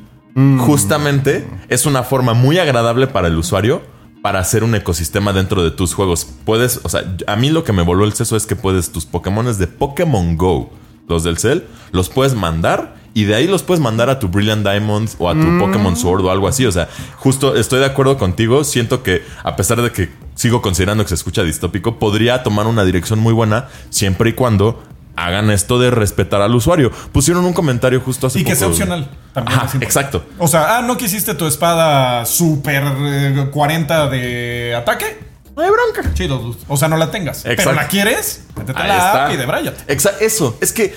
justamente 0.60 1.48
es 1.70 1.86
una 1.86 2.04
forma 2.04 2.34
muy 2.34 2.60
agradable 2.60 3.08
para 3.08 3.28
el 3.28 3.38
usuario 3.38 3.82
para 4.22 4.40
hacer 4.40 4.64
un 4.64 4.76
ecosistema 4.76 5.34
dentro 5.34 5.64
de 5.64 5.72
tus 5.72 5.94
juegos. 5.94 6.28
Puedes, 6.46 6.82
o 6.84 6.90
sea, 6.90 7.04
a 7.28 7.36
mí 7.36 7.50
lo 7.50 7.64
que 7.64 7.74
me 7.74 7.82
voló 7.82 8.06
el 8.06 8.14
seso 8.14 8.36
es 8.36 8.46
que 8.46 8.56
puedes 8.56 8.92
tus 8.92 9.06
Pokémones 9.06 9.58
de 9.58 9.68
Pokémon 9.68 10.38
Go, 10.38 10.72
los 11.08 11.24
del 11.24 11.38
Cell, 11.38 11.62
los 11.92 12.10
puedes 12.10 12.34
mandar 12.34 12.96
y 13.14 13.24
de 13.24 13.34
ahí 13.34 13.48
los 13.48 13.64
puedes 13.64 13.82
mandar 13.82 14.10
a 14.12 14.20
tu 14.20 14.28
Brilliant 14.28 14.64
Diamond 14.64 15.10
o 15.18 15.30
a 15.30 15.34
tu 15.34 15.58
Pokémon 15.60 15.96
Sword 15.96 16.26
o 16.26 16.32
algo 16.32 16.48
así. 16.48 16.66
O 16.68 16.72
sea, 16.72 16.88
justo 17.16 17.56
estoy 17.56 17.80
de 17.80 17.86
acuerdo 17.86 18.18
contigo. 18.20 18.64
Siento 18.64 19.02
que 19.02 19.24
a 19.44 19.56
pesar 19.56 19.82
de 19.82 19.92
que 19.92 20.10
sigo 20.36 20.62
considerando 20.62 21.04
que 21.04 21.10
se 21.10 21.16
escucha 21.16 21.42
distópico, 21.44 21.98
podría 21.98 22.44
tomar 22.44 22.68
una 22.68 22.86
dirección 22.86 23.18
muy 23.18 23.34
buena 23.34 23.70
siempre 23.90 24.30
y 24.30 24.34
cuando 24.34 24.84
hagan 25.18 25.50
esto 25.52 25.80
de 25.80 25.92
respetar 25.92 26.42
al 26.42 26.56
usuario. 26.56 26.92
Pusieron 27.12 27.44
un 27.44 27.54
comentario 27.54 28.00
justo 28.00 28.28
así. 28.28 28.40
Y 28.40 28.44
que 28.44 28.56
sea 28.56 28.68
opcional. 28.68 29.10
También 29.34 29.60
Ajá, 29.60 29.78
exacto. 29.82 30.24
O 30.38 30.48
sea, 30.48 30.78
ah, 30.78 30.82
no 30.82 30.96
quisiste 30.96 31.34
tu 31.34 31.48
espada 31.48 32.26
super 32.26 32.84
eh, 33.00 33.48
40 33.52 34.10
de 34.10 34.76
ataque. 34.76 35.28
No 35.56 35.64
hay 35.64 35.70
bronca. 35.72 36.14
Chido, 36.14 36.38
dude. 36.38 36.58
O 36.68 36.78
sea, 36.78 36.88
no 36.88 36.98
la 36.98 37.10
tengas. 37.10 37.40
Exacto. 37.40 37.64
Pero 37.64 37.74
la 37.74 37.88
quieres, 37.88 38.46
métete 38.56 38.80
la 38.80 39.26
app 39.26 39.34
y 39.34 39.38
debráyate. 39.38 39.92
Exa- 39.94 40.14
eso, 40.22 40.56
es 40.62 40.72
que 40.72 40.94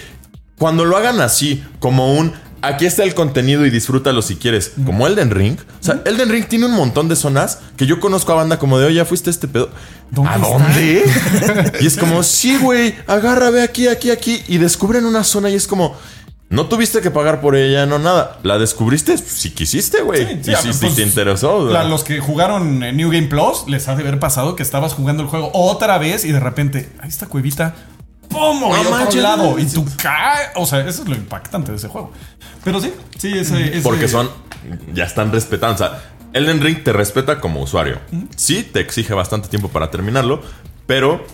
cuando 0.59 0.85
lo 0.85 0.99
hagan 0.99 1.21
así, 1.23 1.65
como 1.79 2.13
un 2.13 2.35
aquí 2.63 2.87
está 2.87 3.05
el 3.05 3.15
contenido 3.15 3.65
y 3.67 3.71
disfrútalo 3.71 4.23
si 4.23 4.37
quieres, 4.37 4.73
como 4.85 5.07
Elden 5.07 5.31
Ring. 5.31 5.59
O 5.59 5.85
sea, 5.85 6.03
Elden 6.05 6.29
Ring 6.29 6.47
tiene 6.47 6.67
un 6.67 6.73
montón 6.73 7.09
de 7.09 7.17
zonas 7.17 7.59
que 7.77 7.87
yo 7.87 8.01
conozco 8.01 8.33
a 8.33 8.37
banda 8.37 8.59
como 8.59 8.79
de, 8.79 8.87
oye, 8.87 8.97
ya 8.97 9.05
fuiste 9.05 9.31
a 9.31 9.33
este 9.33 9.49
pedo. 9.49 9.71
¿A 10.27 10.39
dónde? 10.39 11.05
y 11.81 11.87
es 11.87 11.97
como, 11.97 12.23
sí, 12.23 12.57
güey, 12.59 12.95
agarra, 13.07 13.51
ve 13.51 13.63
aquí, 13.63 13.89
aquí, 13.89 14.11
aquí. 14.11 14.43
Y 14.49 14.59
descubren 14.59 15.05
una 15.05 15.25
zona 15.25 15.51
y 15.51 15.55
es 15.55 15.67
como. 15.67 15.97
No 16.49 16.67
tuviste 16.67 17.01
que 17.01 17.13
pagar 17.13 17.41
por 17.41 17.55
ella, 17.55 17.87
no 17.87 18.01
nada. 18.01 18.41
¿La 18.43 18.59
descubriste? 18.59 19.17
Si 19.17 19.51
quisiste, 19.51 20.03
güey. 20.03 20.27
Sí, 20.43 20.53
sí, 20.61 20.73
si 20.73 20.81
pues, 20.81 20.97
te 20.97 21.03
interesó. 21.03 21.71
La- 21.71 21.85
los 21.85 22.03
que 22.03 22.19
jugaron 22.19 22.83
en 22.83 22.97
New 22.97 23.09
Game 23.09 23.29
Plus 23.29 23.69
les 23.69 23.87
ha 23.87 23.95
de 23.95 24.03
haber 24.03 24.19
pasado 24.19 24.57
que 24.57 24.65
estabas 24.65 24.95
jugando 24.95 25.23
el 25.23 25.29
juego 25.29 25.53
otra 25.55 25.97
vez 25.99 26.25
y 26.25 26.33
de 26.33 26.41
repente, 26.41 26.89
ahí 26.99 27.09
está 27.09 27.27
cuevita. 27.27 27.77
¡Pum! 28.31 28.61
Y 28.61 28.65
otro 28.81 28.91
manches, 28.91 29.23
lado. 29.23 29.43
no 29.53 29.59
Y 29.59 29.67
tú 29.67 29.85
caes. 30.01 30.51
O 30.55 30.65
sea, 30.67 30.81
eso 30.81 31.03
es 31.03 31.09
lo 31.09 31.15
impactante 31.15 31.71
de 31.73 31.77
ese 31.79 31.89
juego. 31.89 32.13
Pero 32.65 32.81
sí, 32.81 32.93
sí, 33.19 33.37
ese. 33.39 33.65
ese- 33.69 33.83
Porque 33.83 34.09
son. 34.09 34.31
Ya 34.95 35.05
están 35.05 35.33
respetando. 35.33 35.75
O 35.75 35.79
sea, 35.79 36.03
Elden 36.33 36.61
Ring 36.61 36.85
te 36.85 36.93
respeta 36.93 37.41
como 37.41 37.61
usuario. 37.63 37.99
Sí, 38.37 38.63
te 38.63 38.81
exige 38.81 39.15
bastante 39.15 39.49
tiempo 39.49 39.69
para 39.69 39.91
terminarlo, 39.91 40.43
pero 40.87 41.25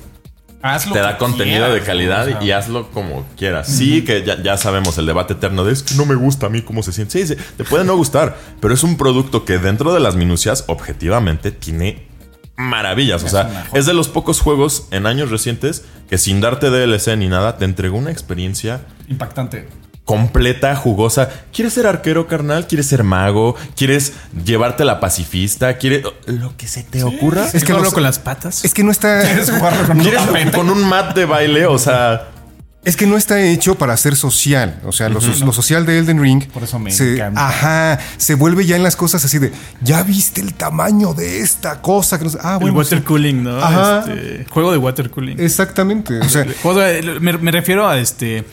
Haz 0.63 0.87
lo 0.87 0.95
te 0.95 1.01
da 1.01 1.19
contenido 1.19 1.59
quieras, 1.67 1.75
de 1.75 1.81
calidad 1.83 2.27
o 2.29 2.31
sea, 2.31 2.43
y 2.43 2.51
hazlo 2.51 2.91
como 2.91 3.27
quieras. 3.37 3.69
Sí, 3.69 4.05
que 4.05 4.25
ya, 4.25 4.43
ya 4.43 4.57
sabemos 4.57 4.97
el 4.99 5.05
debate 5.07 5.35
eterno 5.35 5.65
de 5.65 5.73
es 5.73 5.83
que 5.83 5.95
no 5.97 6.07
me 6.07 6.15
gusta 6.15 6.47
a 6.47 6.49
mí 6.49 6.63
cómo 6.63 6.83
se 6.83 6.93
siente. 6.93 7.13
Sí, 7.21 7.35
sí, 7.35 7.41
te 7.57 7.65
puede 7.65 7.85
no 7.85 7.95
gustar, 7.97 8.37
pero 8.61 8.73
es 8.73 8.83
un 8.83 8.97
producto 8.97 9.45
que 9.45 9.59
dentro 9.59 9.93
de 9.93 10.01
las 10.01 10.17
minucias, 10.17 10.65
objetivamente, 10.69 11.51
tiene 11.51 12.06
maravillas. 12.57 13.23
O 13.25 13.29
sea, 13.29 13.67
es 13.75 13.87
de 13.87 13.95
los 13.95 14.09
pocos 14.09 14.41
juegos 14.41 14.87
en 14.91 15.07
años 15.07 15.31
recientes 15.31 15.85
que 16.09 16.19
sin 16.19 16.41
darte 16.41 16.71
DLC 16.71 17.17
ni 17.17 17.29
nada, 17.29 17.57
te 17.59 17.65
entregó 17.65 17.99
una 17.99 18.11
experiencia 18.11 18.81
Impactante. 19.09 19.69
completa, 20.05 20.75
jugosa. 20.77 21.29
¿Quieres 21.53 21.73
ser 21.75 21.87
arquero, 21.87 22.27
carnal? 22.29 22.67
¿Quieres 22.67 22.87
ser 22.87 23.03
mago? 23.03 23.57
¿Quieres 23.77 24.13
llevarte 24.45 24.85
la 24.85 25.01
pacifista? 25.01 25.77
¿Quieres 25.79 26.05
lo 26.27 26.57
que 26.57 26.69
se 26.69 26.83
te 26.85 27.03
ocurra? 27.03 27.47
Es 27.53 27.65
que 27.65 27.73
¿Solo 27.73 27.85
los- 27.85 27.93
con 27.95 28.03
las 28.05 28.19
patas? 28.21 28.65
Es 28.65 28.73
que 28.73 28.85
no 28.85 28.91
está. 28.93 29.23
¿Quieres 29.23 29.51
jugarlo 29.51 29.87
con 29.87 29.97
un 29.97 30.03
¿Quieres 30.03 30.23
con 30.55 30.71
un 30.71 30.85
mat 30.89 31.15
de 31.17 31.25
baile? 31.25 31.67
O 31.67 31.79
sea, 31.79 32.29
Es 32.87 32.97
que 32.97 33.05
no 33.07 33.17
está 33.17 33.43
hecho 33.43 33.75
para 33.75 33.97
ser 33.97 34.15
social. 34.15 34.81
O 34.85 34.93
sea, 34.93 35.09
lo, 35.09 35.21
so- 35.21 35.45
lo 35.45 35.53
social 35.53 35.85
de 35.85 35.99
Elden 35.99 36.23
Ring. 36.23 36.45
Por 36.47 36.63
eso 36.63 36.79
me 36.79 36.93
se, 36.93 37.15
encanta. 37.15 37.49
Ajá. 37.49 37.99
Se 38.17 38.35
vuelve 38.37 38.65
ya 38.65 38.77
en 38.77 38.85
las 38.85 38.95
cosas 38.95 39.25
así 39.25 39.39
de. 39.41 39.53
Ya 39.83 40.03
viste 40.05 40.41
el 40.41 40.55
tamaño 40.55 41.13
de 41.13 41.41
esta 41.41 41.83
cosa. 41.83 42.17
Que 42.17 42.25
no 42.25 42.31
sé- 42.31 42.39
ah, 42.41 42.55
el 42.55 42.61
bueno. 42.61 42.79
water 42.79 42.99
sí. 42.99 43.05
cooling, 43.05 43.43
¿no? 43.43 43.59
Ajá. 43.59 44.05
Este, 44.09 44.47
juego 44.49 44.71
de 44.71 44.79
water 44.79 45.11
cooling. 45.11 45.37
Exactamente. 45.39 46.21
O 46.21 46.29
sea, 46.29 46.47
me, 47.21 47.37
me 47.37 47.51
refiero 47.51 47.89
a 47.89 47.99
este. 47.99 48.45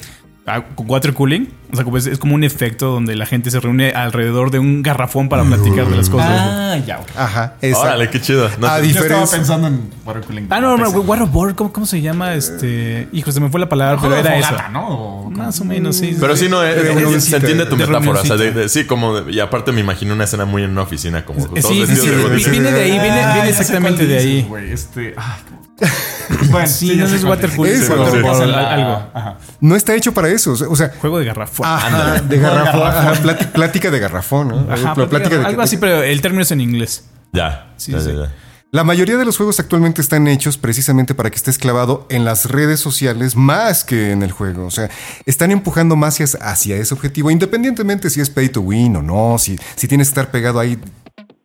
A 0.47 0.63
water 0.77 1.13
cooling. 1.13 1.47
O 1.74 1.76
sea, 1.76 1.84
como 1.84 1.97
es, 1.97 2.05
es 2.05 2.19
como 2.19 2.36
un 2.36 2.43
efecto 2.43 2.91
donde 2.91 3.15
la 3.15 3.26
gente 3.26 3.49
se 3.49 3.59
reúne 3.59 3.89
alrededor 3.91 4.51
de 4.51 4.59
un 4.59 4.84
garrafón 4.84 5.28
para 5.28 5.43
platicar 5.43 5.88
de 5.88 5.97
las 5.97 6.07
cosas. 6.07 6.30
Ah, 6.32 6.78
ya. 6.86 6.99
ok. 6.99 7.07
ajá. 7.17 7.55
esa- 7.61 7.80
órale, 7.80 8.09
qué 8.11 8.21
chido. 8.21 8.47
No 8.59 8.67
Ah, 8.67 8.76
sé. 8.78 8.84
di- 8.84 8.93
Yo 8.93 9.01
estaba 9.01 9.21
Diferencia. 9.21 9.38
pensando 9.39 9.67
en 9.69 9.89
water 10.05 10.21
cooling. 10.24 10.47
Ah, 10.51 10.61
no, 10.61 10.78
no, 10.78 10.89
waterboard, 10.91 11.55
¿cómo, 11.55 11.74
¿cómo 11.74 11.86
se 11.88 11.99
llama? 11.99 12.36
Este. 12.36 13.07
Hijo, 13.11 13.32
se 13.32 13.39
me 13.39 13.49
fue 13.49 13.59
la 13.59 13.67
palabra, 13.69 13.99
pero 13.99 14.15
era 14.15 14.38
eso. 14.38 14.53
¿no? 14.71 15.32
Más 15.32 15.59
o 15.61 15.65
menos, 15.65 15.95
sí. 15.97 16.15
Pero 16.19 16.36
sí, 16.38 16.47
no, 16.47 16.63
es- 16.63 16.78
es- 16.78 16.84
reunioncita, 16.93 17.21
se 17.32 17.36
entiende 17.38 17.65
tu 17.65 17.76
de 17.76 17.88
metáfora. 17.88 18.21
O 18.21 18.24
sea, 18.24 18.36
de- 18.38 18.43
reunioncita. 18.51 18.59
de- 18.61 18.69
sí, 18.69 18.86
como. 18.86 19.19
de- 19.21 19.32
y 19.34 19.39
aparte 19.39 19.71
me 19.71 19.82
imaginé 19.82 20.13
una 20.13 20.26
escena 20.26 20.45
muy 20.45 20.61
en 20.63 20.69
una 20.69 20.84
oficina, 20.84 21.26
como 21.26 21.43
todos 21.43 21.65
Sí, 21.67 21.86
sí, 21.88 21.95
sí, 21.95 22.49
viene 22.51 22.71
de 22.71 22.82
ahí, 22.82 22.91
viene, 22.99 23.19
Ah, 23.24 23.47
exactamente 23.49 24.05
de 24.05 24.17
ahí. 24.17 24.45
güey, 24.47 24.71
Este. 24.71 25.15
ah, 25.17 25.38
bueno, 26.51 26.67
Sí, 26.67 26.95
no 26.95 27.05
es 27.05 27.11
cuál 27.21 27.26
water 27.32 27.49
dices. 27.49 27.55
cooling, 27.57 27.74
Eso, 27.74 27.93
pero 27.93 28.11
sí, 28.11 28.17
por 28.21 28.36
sí. 28.36 28.41
al- 28.43 28.53
algo. 28.55 29.09
Ajá. 29.13 29.38
no 29.59 29.76
está 29.76 29.95
hecho 29.95 30.13
para 30.13 30.30
eso. 30.30 30.51
O 30.51 30.55
sea, 30.55 30.67
o 30.69 30.76
sea, 30.76 30.91
Juego 31.01 31.19
de 31.19 31.26
garrafón. 31.26 31.62
Ajá, 31.64 32.20
de 32.30 32.38
garrafón. 32.39 32.82
ajá, 32.88 33.14
plati- 33.24 33.51
plática 33.51 33.91
de 33.91 33.99
garrafón, 33.99 34.47
¿no? 34.49 34.68
Ajá, 34.72 34.93
Pl- 34.95 35.07
plática 35.07 35.38
de- 35.39 35.45
algo 35.45 35.61
así, 35.61 35.78
pero 35.78 36.03
el 36.03 36.22
término 36.22 36.43
es 36.43 36.51
en 36.51 36.61
inglés. 36.61 37.05
Ya. 37.32 37.74
Sí, 37.78 37.91
ya, 37.91 37.99
sí. 38.01 38.07
ya, 38.09 38.14
ya. 38.26 38.34
La 38.72 38.84
mayoría 38.84 39.18
de 39.18 39.26
los 39.26 39.38
juegos 39.38 39.59
actualmente 39.59 40.01
están 40.01 40.28
hechos 40.28 40.57
precisamente 40.57 41.14
para 41.14 41.30
que 41.30 41.36
estés 41.36 41.59
clavado 41.59 42.07
en 42.09 42.26
las 42.26 42.45
redes 42.49 42.80
sociales 42.80 43.36
más 43.36 43.84
que 43.84 44.11
en 44.11 44.24
el 44.24 44.32
juego. 44.32 44.66
O 44.66 44.72
sea, 44.72 44.89
están 45.28 45.51
empujando 45.51 45.95
más 45.95 46.20
hacia, 46.20 46.39
hacia 46.41 46.76
ese 46.78 46.91
objetivo, 46.95 47.30
independientemente 47.30 48.09
si 48.09 48.20
es 48.20 48.32
pay 48.32 48.49
to 48.49 48.61
win 48.61 48.95
o 48.95 49.03
no, 49.03 49.38
si, 49.38 49.59
si 49.76 49.88
tienes 49.88 50.07
que 50.07 50.11
estar 50.20 50.32
pegado 50.32 50.59
ahí 50.59 50.80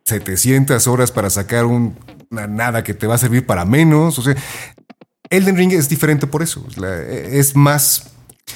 700 0.05 0.87
horas 0.87 1.11
para 1.11 1.29
sacar 1.29 1.65
un- 1.65 1.95
una 2.31 2.47
nada 2.47 2.83
que 2.83 2.93
te 2.95 3.05
va 3.07 3.15
a 3.15 3.17
servir 3.19 3.45
para 3.45 3.63
menos. 3.65 4.17
O 4.17 4.21
sea, 4.23 4.35
Elden 5.29 5.55
Ring 5.57 5.71
es 5.73 5.87
diferente 5.89 6.25
por 6.27 6.41
eso. 6.41 6.65
Es 7.05 7.55
más 7.55 8.07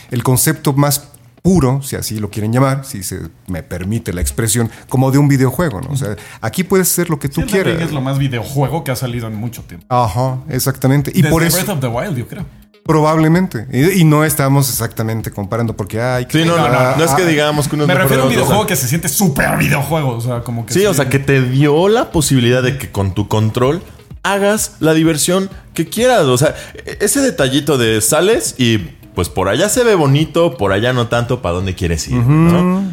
el 0.09 0.23
concepto 0.23 0.73
más 0.73 1.09
puro, 1.43 1.81
si 1.83 1.95
así 1.95 2.17
lo 2.19 2.31
quieren 2.31 2.51
llamar, 2.51 2.85
si 2.85 3.03
se 3.03 3.19
me 3.47 3.61
permite 3.61 4.13
la 4.13 4.21
expresión, 4.21 4.71
como 4.89 5.11
de 5.11 5.19
un 5.19 5.27
videojuego, 5.27 5.81
¿no? 5.81 5.89
O 5.91 5.95
sea, 5.97 6.15
aquí 6.41 6.63
puedes 6.63 6.89
hacer 6.91 7.09
lo 7.11 7.19
que 7.19 7.29
tú 7.29 7.41
Sí, 7.41 7.47
quieras. 7.47 7.79
Es 7.81 7.91
lo 7.91 8.01
más 8.01 8.17
videojuego 8.17 8.83
que 8.83 8.91
ha 8.91 8.95
salido 8.95 9.27
en 9.27 9.35
mucho 9.35 9.61
tiempo. 9.63 9.85
Ajá, 9.89 10.39
exactamente. 10.49 11.11
Y 11.13 11.21
Desde 11.21 11.29
por 11.29 11.43
eso, 11.43 11.57
Breath 11.57 11.69
of 11.69 11.79
the 11.81 11.87
Wild, 11.87 12.17
yo 12.17 12.27
creo. 12.27 12.45
probablemente. 12.85 13.67
Y, 13.71 14.01
y 14.01 14.03
no 14.05 14.23
estamos 14.23 14.69
exactamente 14.69 15.31
comparando 15.31 15.75
porque 15.75 16.01
hay 16.01 16.25
Sí, 16.29 16.45
no, 16.45 16.57
no, 16.57 16.69
no, 16.69 16.95
no 16.97 17.03
es 17.03 17.11
que 17.11 17.25
digamos 17.25 17.67
que 17.67 17.75
uno 17.75 17.83
es 17.83 17.87
Me 17.89 17.95
refiero 17.95 18.23
a 18.23 18.25
un 18.25 18.31
o 18.31 18.33
sea, 18.33 18.41
videojuego 18.41 18.65
que 18.67 18.75
se 18.77 18.87
siente 18.87 19.09
súper 19.09 19.57
videojuego. 19.57 20.09
O 20.15 20.21
sea, 20.21 20.41
como 20.41 20.65
que. 20.65 20.73
Sí, 20.73 20.85
o 20.85 20.93
sea, 20.93 21.09
que 21.09 21.19
te 21.19 21.41
dio 21.41 21.89
la 21.89 22.11
posibilidad 22.11 22.63
de 22.63 22.77
que 22.77 22.89
con 22.91 23.13
tu 23.13 23.27
control 23.27 23.81
hagas 24.23 24.77
la 24.79 24.93
diversión 24.93 25.49
que 25.73 25.89
quieras. 25.89 26.21
O 26.23 26.37
sea, 26.37 26.55
e- 26.85 26.97
ese 27.01 27.19
detallito 27.19 27.77
de 27.77 27.99
sales 27.99 28.55
y 28.57 28.79
pues 29.15 29.29
por 29.29 29.47
allá 29.49 29.69
se 29.69 29.83
ve 29.83 29.95
bonito, 29.95 30.57
por 30.57 30.71
allá 30.73 30.93
no 30.93 31.07
tanto, 31.07 31.41
¿para 31.41 31.55
dónde 31.55 31.75
quieres 31.75 32.07
ir? 32.07 32.15
¿no? 32.17 32.83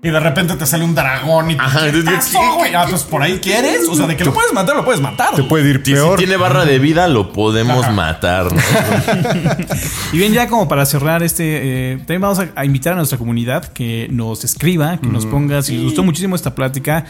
Y 0.00 0.10
de 0.10 0.20
repente 0.20 0.54
te 0.54 0.64
sale 0.64 0.84
un 0.84 0.94
dragón 0.94 1.50
y 1.50 1.56
te 1.56 1.60
Ajá, 1.60 1.86
¿qué 1.90 2.04
¿qué- 2.04 2.10
pasó, 2.12 2.38
qué- 2.38 2.54
güey? 2.56 2.72
Ah, 2.74 2.86
pues 2.88 3.02
por 3.02 3.20
ahí 3.20 3.38
quieres. 3.40 3.88
O 3.88 3.96
sea, 3.96 4.06
de 4.06 4.16
que 4.16 4.24
lo 4.24 4.32
puedes 4.32 4.52
matar, 4.52 4.76
lo 4.76 4.84
puedes 4.84 5.00
matar. 5.00 5.34
Te 5.34 5.42
puede 5.42 5.68
ir 5.68 5.78
Si, 5.84 5.86
si 5.86 5.92
peor. 5.94 6.16
tiene 6.16 6.36
barra 6.36 6.64
de 6.64 6.78
vida, 6.78 7.08
lo 7.08 7.32
podemos 7.32 7.82
Ajá. 7.84 7.92
matar. 7.92 8.46
¿no? 8.52 8.60
Y 10.12 10.18
bien, 10.18 10.32
ya 10.32 10.48
como 10.48 10.68
para 10.68 10.86
cerrar 10.86 11.22
este, 11.24 11.92
eh, 11.92 11.96
también 11.98 12.20
vamos 12.22 12.38
a, 12.38 12.48
a 12.54 12.64
invitar 12.64 12.92
a 12.92 12.96
nuestra 12.96 13.18
comunidad 13.18 13.64
que 13.72 14.06
nos 14.10 14.44
escriba, 14.44 14.98
que 14.98 15.08
nos 15.08 15.26
ponga 15.26 15.62
si 15.62 15.74
les 15.74 15.82
gustó 15.84 16.02
muchísimo 16.04 16.36
esta 16.36 16.54
plática. 16.54 17.04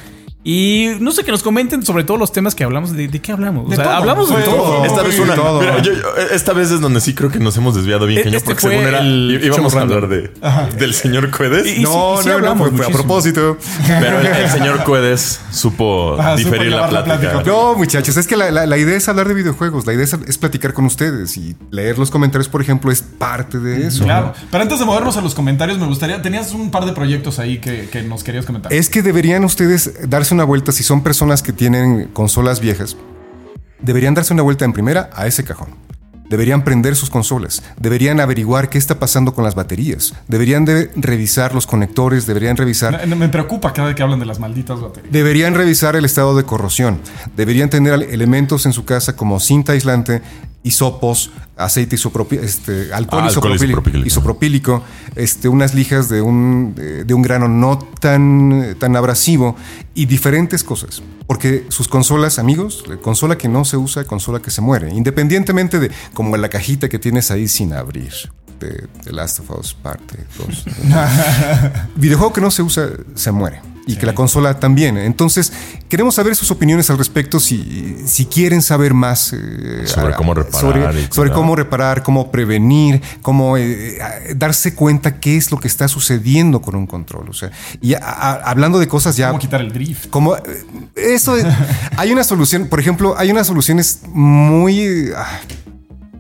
Y 0.44 0.92
no 1.00 1.10
sé, 1.10 1.24
que 1.24 1.32
nos 1.32 1.42
comenten 1.42 1.84
sobre 1.84 2.04
todos 2.04 2.18
los 2.18 2.32
temas 2.32 2.54
que 2.54 2.62
hablamos. 2.64 2.92
¿De, 2.92 3.08
de 3.08 3.20
qué 3.20 3.32
hablamos? 3.32 3.66
O 3.66 3.70
De 3.70 3.76
sea, 3.76 3.84
todo. 3.84 3.94
hablamos 3.94 4.28
de 4.30 4.42
todo. 4.44 4.84
Esta 4.84 5.02
vez 5.02 5.14
sí, 5.16 5.20
una. 5.20 5.34
todo. 5.34 5.60
Mira, 5.60 5.82
yo- 5.82 5.92
yo- 5.92 6.16
esta 6.32 6.52
vez 6.52 6.70
es 6.70 6.80
donde 6.80 7.00
sí 7.00 7.12
creo 7.12 7.30
que 7.30 7.38
nos 7.40 7.56
hemos 7.56 7.74
desviado 7.74 8.06
bien, 8.06 8.20
E- 8.20 8.22
cañón, 8.22 8.36
este 8.36 8.46
porque 8.54 8.60
según 8.68 8.86
era. 8.86 9.00
el 9.00 9.40
íbamos 9.44 9.74
a 9.74 9.80
hablar 9.80 10.08
de, 10.08 10.30
del 10.78 10.94
señor 10.94 11.30
Cuedes. 11.36 11.66
Y- 11.66 11.80
y 11.80 11.82
No, 11.82 12.16
sí- 12.18 12.22
sí 12.22 12.28
no, 12.28 12.32
no, 12.40 12.50
hablamos 12.50 12.70
fue, 12.70 12.86
a 12.86 12.88
propósito. 12.88 13.58
Pero 13.86 14.20
el, 14.20 14.26
el 14.26 14.50
señor 14.50 14.84
Cuedes 14.84 15.40
supo 15.50 16.14
Ajá, 16.18 16.38
supo 16.38 16.50
diferir 16.50 16.72
la 16.72 16.88
plática. 16.88 17.18
plática. 17.18 17.42
No, 17.44 17.74
muchachos, 17.74 18.16
es 18.16 18.26
que 18.26 18.36
la, 18.36 18.50
la- 18.52 18.64
la 18.66 18.78
idea 18.78 18.96
es 18.96 19.08
hablar 19.08 19.26
de 19.28 19.34
videojuegos, 19.34 19.86
la 19.86 19.92
idea 19.92 20.04
es, 20.04 20.12
es 20.26 20.38
platicar 20.38 20.72
con 20.72 20.84
ustedes 20.86 21.36
y 21.36 21.56
leer 21.70 21.98
los 21.98 22.10
comentarios, 22.12 22.48
por 22.48 22.62
ejemplo, 22.62 22.90
es 22.92 23.02
parte 23.02 23.58
de 23.58 23.88
eso. 23.88 24.04
Claro. 24.04 24.26
¿no? 24.28 24.32
Pero 24.50 24.62
antes 24.62 24.78
de 24.78 24.84
movernos 24.84 25.16
a 25.16 25.20
los 25.20 25.34
comentarios, 25.34 25.78
me 25.78 25.86
gustaría. 25.86 26.22
Tenías 26.22 26.52
un 26.52 26.70
par 26.70 26.86
de 26.86 26.92
proyectos 26.92 27.38
ahí 27.40 27.58
que, 27.58 27.88
que 27.90 28.02
nos 28.02 28.22
querías 28.24 28.46
comentar. 28.46 28.72
Es 28.72 28.88
que 28.88 29.02
deberían 29.02 29.44
ustedes 29.44 30.08
darse 30.08 30.27
una 30.32 30.44
vuelta, 30.44 30.72
si 30.72 30.82
son 30.82 31.02
personas 31.02 31.42
que 31.42 31.52
tienen 31.52 32.08
consolas 32.12 32.60
viejas, 32.60 32.96
deberían 33.80 34.14
darse 34.14 34.32
una 34.32 34.42
vuelta 34.42 34.64
en 34.64 34.72
primera 34.72 35.10
a 35.14 35.26
ese 35.26 35.44
cajón. 35.44 35.68
Deberían 36.28 36.62
prender 36.62 36.94
sus 36.94 37.08
consolas, 37.08 37.62
deberían 37.80 38.20
averiguar 38.20 38.68
qué 38.68 38.76
está 38.76 38.98
pasando 38.98 39.32
con 39.32 39.44
las 39.44 39.54
baterías, 39.54 40.14
deberían 40.28 40.66
de 40.66 40.90
revisar 40.94 41.54
los 41.54 41.66
conectores, 41.66 42.26
deberían 42.26 42.58
revisar 42.58 43.06
Me, 43.06 43.16
me 43.16 43.28
preocupa 43.30 43.72
cada 43.72 43.88
vez 43.88 43.96
que 43.96 44.02
hablan 44.02 44.20
de 44.20 44.26
las 44.26 44.38
malditas 44.38 44.78
baterías. 44.78 45.10
Deberían 45.10 45.54
revisar 45.54 45.96
el 45.96 46.04
estado 46.04 46.36
de 46.36 46.44
corrosión. 46.44 47.00
Deberían 47.34 47.70
tener 47.70 47.94
elementos 48.10 48.66
en 48.66 48.74
su 48.74 48.84
casa 48.84 49.16
como 49.16 49.40
cinta 49.40 49.72
aislante, 49.72 50.20
hisopos, 50.62 51.30
aceite 51.56 51.96
isopropí- 51.96 52.38
este, 52.40 52.92
alcohol, 52.92 53.22
Ah, 53.24 53.28
alcohol 53.28 53.54
isopropílico, 53.54 54.06
isopropílico. 54.06 54.06
isopropílico, 54.06 54.82
este, 55.16 55.48
unas 55.48 55.74
lijas 55.74 56.08
de 56.08 56.20
un, 56.20 56.74
de, 56.74 57.04
de 57.04 57.14
un 57.14 57.22
grano 57.22 57.48
no 57.48 57.78
tan, 57.78 58.76
tan 58.78 58.96
abrasivo 58.96 59.56
y 59.94 60.06
diferentes 60.06 60.64
cosas. 60.64 61.02
Porque 61.26 61.66
sus 61.68 61.88
consolas, 61.88 62.38
amigos, 62.38 62.84
consola 63.02 63.36
que 63.38 63.48
no 63.48 63.64
se 63.64 63.76
usa, 63.76 64.04
consola 64.04 64.40
que 64.40 64.50
se 64.50 64.60
muere. 64.62 64.90
Independientemente 64.94 65.78
de 65.78 65.90
como 66.14 66.36
la 66.36 66.48
cajita 66.48 66.88
que 66.88 66.98
tienes 66.98 67.30
ahí 67.30 67.48
sin 67.48 67.72
abrir. 67.74 68.12
De 68.58 68.88
The 69.04 69.12
Last 69.12 69.38
of 69.40 69.50
Us 69.50 69.74
parte 69.74 70.18
2. 70.38 70.64
Videojuego 71.96 72.32
que 72.32 72.40
no 72.40 72.50
se 72.50 72.62
usa 72.62 72.88
se 73.14 73.30
muere. 73.30 73.60
Y 73.88 73.96
que 73.96 74.04
la 74.06 74.14
consola 74.14 74.60
también. 74.60 74.98
Entonces, 74.98 75.52
queremos 75.88 76.14
saber 76.14 76.36
sus 76.36 76.50
opiniones 76.50 76.90
al 76.90 76.98
respecto 76.98 77.40
si, 77.40 77.96
si 78.06 78.26
quieren 78.26 78.60
saber 78.60 78.92
más 78.94 79.32
eh, 79.32 79.82
Sobre 79.86 80.14
cómo 80.14 80.34
reparar 80.34 80.94
Sobre, 81.10 81.32
cómo 81.32 81.56
reparar, 81.56 82.02
cómo 82.02 82.30
prevenir, 82.30 83.00
cómo 83.22 83.56
eh, 83.56 83.96
eh, 83.96 84.34
darse 84.36 84.74
cuenta 84.74 85.20
qué 85.20 85.36
es 85.38 85.50
lo 85.50 85.58
que 85.58 85.68
está 85.68 85.88
sucediendo 85.88 86.60
con 86.60 86.76
un 86.76 86.86
control. 86.86 87.30
O 87.30 87.32
sea, 87.32 87.50
y 87.80 87.94
a- 87.94 87.98
a- 88.02 88.34
hablando 88.50 88.78
de 88.78 88.88
cosas 88.88 89.16
ya 89.16 89.28
¿Cómo 89.28 89.38
quitar 89.40 89.62
el 89.62 89.72
drift? 89.72 90.10
como 90.10 90.36
eh, 90.36 90.42
eso 90.94 91.36
es- 91.36 91.46
hay 91.96 92.12
una 92.12 92.24
solución, 92.24 92.66
por 92.68 92.80
ejemplo, 92.80 93.14
hay 93.16 93.30
unas 93.30 93.46
soluciones 93.46 94.02
muy 94.08 95.10
ah, 95.16 95.40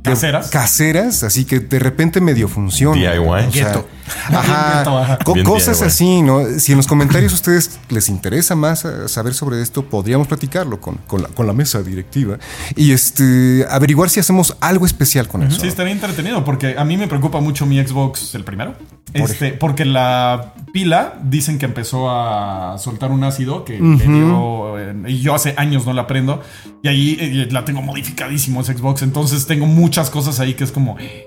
¿Caseras? 0.02 0.48
caseras, 0.48 1.22
así 1.22 1.44
que 1.44 1.60
de 1.60 1.78
repente 1.78 2.20
medio 2.20 2.48
funcionan. 2.48 2.98
DIY. 2.98 3.18
O 3.18 3.52
sea. 3.52 3.84
Ajá, 4.28 4.78
Gueto, 4.78 4.98
ajá. 4.98 5.18
co- 5.24 5.34
Bien 5.34 5.44
cosas 5.46 5.78
DIY. 5.78 5.86
así, 5.88 6.22
¿no? 6.22 6.40
Si 6.58 6.72
en 6.72 6.78
los 6.78 6.86
comentarios 6.86 7.32
a 7.32 7.34
ustedes 7.36 7.78
les 7.88 8.08
interesa 8.08 8.54
más 8.54 8.84
eh, 8.84 9.08
saber 9.08 9.34
sobre 9.34 9.60
esto, 9.62 9.84
podríamos 9.84 10.26
platicarlo 10.28 10.80
con, 10.80 10.96
con 11.06 11.22
la, 11.22 11.28
con 11.28 11.46
la 11.46 11.52
mesa 11.52 11.82
directiva 11.82 12.38
y 12.76 12.92
este 12.92 13.64
averiguar 13.70 14.10
si 14.10 14.20
hacemos 14.20 14.56
algo 14.60 14.86
especial 14.86 15.28
con 15.28 15.42
eso. 15.42 15.60
Sí, 15.60 15.68
estaría 15.68 15.92
entretenido 15.92 16.44
porque 16.44 16.76
a 16.78 16.84
mí 16.84 16.96
me 16.96 17.08
preocupa 17.08 17.40
mucho 17.40 17.66
mi 17.66 17.82
Xbox, 17.84 18.34
el 18.34 18.44
primero. 18.44 18.74
Este, 19.14 19.52
porque 19.52 19.84
la 19.86 20.52
pila 20.72 21.14
dicen 21.22 21.58
que 21.58 21.64
empezó 21.64 22.10
a 22.10 22.76
soltar 22.78 23.10
un 23.10 23.24
ácido 23.24 23.64
que, 23.64 23.78
que 23.78 24.04
dio, 24.06 24.78
eh, 24.78 24.94
y 25.06 25.20
yo 25.20 25.34
hace 25.34 25.54
años 25.56 25.86
no 25.86 25.94
la 25.94 26.06
prendo 26.06 26.42
y 26.82 26.88
ahí 26.88 27.16
eh, 27.18 27.48
la 27.50 27.64
tengo 27.64 27.80
modificadísimo 27.80 28.60
ese 28.60 28.74
Xbox. 28.76 29.00
Entonces 29.02 29.46
tengo 29.46 29.64
muchas 29.64 30.10
cosas 30.10 30.40
ahí 30.40 30.52
que 30.54 30.64
es 30.64 30.72
como 30.72 30.98
eh, 30.98 31.26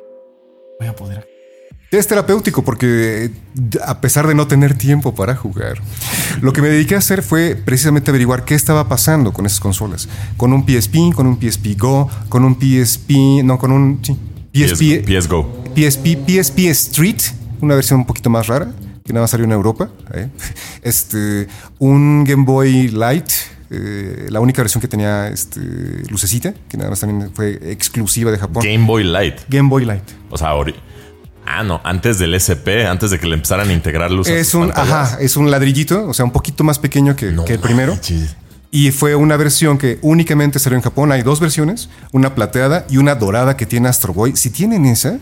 voy 0.80 0.88
a 0.90 0.96
poder. 0.96 1.28
Es 1.92 2.08
terapéutico 2.08 2.64
porque 2.64 3.26
eh, 3.26 3.32
a 3.86 4.00
pesar 4.00 4.26
de 4.26 4.34
no 4.34 4.48
tener 4.48 4.78
tiempo 4.78 5.14
para 5.14 5.36
jugar, 5.36 5.82
lo 6.40 6.54
que 6.54 6.62
me 6.62 6.70
dediqué 6.70 6.96
a 6.96 7.00
hacer 7.00 7.22
fue 7.22 7.58
precisamente 7.58 8.12
averiguar 8.12 8.46
qué 8.46 8.56
estaba 8.56 8.88
pasando 8.88 9.34
con 9.34 9.46
esas 9.46 9.60
consolas. 9.60 10.08
Con 10.38 10.54
un 10.54 10.66
PSP, 10.66 11.14
con 11.14 11.28
un 11.28 11.38
PSP 11.38 11.78
Go, 11.78 12.10
con 12.30 12.46
un 12.46 12.56
PSP, 12.56 13.44
no, 13.44 13.60
con 13.60 13.74
un 13.74 14.00
sí, 14.04 14.18
PSP, 14.54 15.06
PS, 15.06 15.28
Go. 15.28 15.66
PSP, 15.76 16.18
PSP 16.26 16.60
Street, 16.70 17.22
una 17.60 17.76
versión 17.76 18.00
un 18.00 18.06
poquito 18.06 18.30
más 18.30 18.48
rara, 18.48 18.72
que 19.04 19.12
nada 19.12 19.26
más 19.26 19.32
salió 19.32 19.44
en 19.46 19.52
Europa. 19.52 19.90
¿eh? 20.14 20.30
Este, 20.84 21.50
un 21.78 22.24
Game 22.24 22.46
Boy 22.46 22.88
Light, 22.88 23.30
eh, 23.70 24.28
la 24.30 24.40
única 24.40 24.62
versión 24.62 24.80
que 24.82 24.88
tenía 24.88 25.28
este, 25.28 25.60
lucecita, 26.10 26.54
que 26.70 26.78
nada 26.78 26.90
más 26.90 27.02
también 27.02 27.32
fue 27.34 27.60
exclusiva 27.70 28.32
de 28.32 28.38
Japón. 28.38 28.64
Game 28.64 28.86
Boy 28.86 29.04
Light. 29.04 29.42
Game 29.50 29.68
Boy 29.68 29.84
Light. 29.84 30.04
O 30.30 30.38
sea, 30.38 30.54
Ah, 31.46 31.64
no, 31.64 31.82
antes 31.84 32.18
del 32.20 32.34
SP, 32.38 32.86
antes 32.88 33.12
de 33.12 33.20
que 33.20 33.28
le 33.28 33.36
empezaran 33.36 33.70
a 33.70 33.74
integrar 33.74 34.12
luz. 34.12 34.28
a 34.28 34.34
Es 34.34 34.54
un, 34.54 34.72
ajá, 34.72 35.18
es 35.20 35.36
un 35.38 35.50
ladrillito, 35.52 36.08
o 36.08 36.14
sea, 36.14 36.26
un 36.26 36.32
poquito 36.32 36.64
más 36.64 36.80
pequeño 36.80 37.16
que, 37.16 37.32
No 37.32 37.46
que 37.46 37.54
el 37.54 37.60
primero. 37.60 37.94
manches. 37.94 38.36
Y 38.74 38.92
fue 38.92 39.16
una 39.16 39.36
versión 39.36 39.78
que 39.78 40.00
únicamente 40.02 40.58
salió 40.58 40.78
en 40.78 40.82
Japón. 40.84 41.12
Hay 41.12 41.24
dos 41.24 41.42
versiones, 41.42 41.90
una 42.14 42.36
plateada 42.36 42.86
y 42.90 42.98
una 42.98 43.16
dorada 43.16 43.58
que 43.58 43.66
tiene 43.66 43.90
Astro 43.90 44.14
Boy. 44.14 44.38
Si 44.38 44.50
tienen 44.50 44.86
esa, 44.86 45.18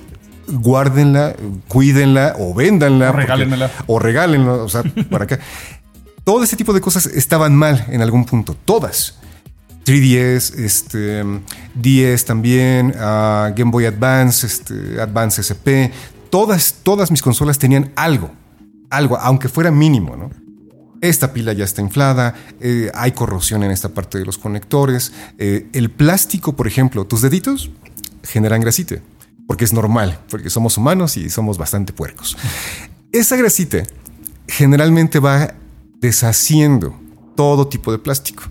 guárdenla, 0.48 1.36
cuídenla 1.68 2.36
o 2.38 2.54
véndanla. 2.54 3.10
O 3.10 3.14
porque-. 3.14 3.70
O 3.88 4.00
regálenla, 4.00 4.54
o 4.54 4.70
sea, 4.70 4.84
para 5.10 5.24
acá. 5.24 5.40
Todo 6.24 6.44
ese 6.44 6.56
tipo 6.58 6.74
de 6.74 6.82
cosas 6.82 7.08
estaban 7.08 7.56
mal 7.56 7.86
en 7.90 8.04
algún 8.04 8.24
punto, 8.24 8.56
todas. 8.66 9.19
3DS, 9.90 10.54
este, 10.60 11.24
10 11.74 12.26
también, 12.26 12.92
Game 12.92 13.72
Boy 13.72 13.86
Advance, 13.86 14.46
este, 14.46 15.02
Advance 15.02 15.42
SP, 15.42 15.90
todas, 16.30 16.76
todas 16.84 17.10
mis 17.10 17.24
consolas 17.24 17.58
tenían 17.58 17.92
algo, 17.96 18.30
algo, 18.92 19.18
aunque 19.18 19.50
fuera 19.50 19.72
mínimo, 19.72 20.16
¿no? 20.16 20.30
Esta 21.02 21.34
pila 21.34 21.54
ya 21.54 21.64
está 21.64 21.82
inflada, 21.82 22.36
eh, 22.60 22.92
hay 22.94 23.14
corrosión 23.14 23.64
en 23.64 23.72
esta 23.72 23.90
parte 23.90 24.20
de 24.20 24.26
los 24.26 24.38
conectores, 24.38 25.12
eh, 25.40 25.68
el 25.74 25.90
plástico, 25.90 26.56
por 26.56 26.68
ejemplo, 26.68 27.08
tus 27.08 27.24
deditos 27.24 27.72
generan 28.24 28.62
grasita, 28.62 28.98
porque 29.48 29.64
es 29.64 29.74
normal, 29.74 30.20
porque 30.30 30.52
somos 30.52 30.78
humanos 30.78 31.18
y 31.18 31.32
somos 31.32 31.58
bastante 31.58 31.94
puercos. 31.94 32.38
Esa 33.12 33.38
grasita 33.38 33.82
generalmente 34.48 35.18
va 35.18 35.56
deshaciendo 36.00 36.96
todo 37.36 37.68
tipo 37.68 37.92
de 37.92 37.98
plástico. 37.98 38.44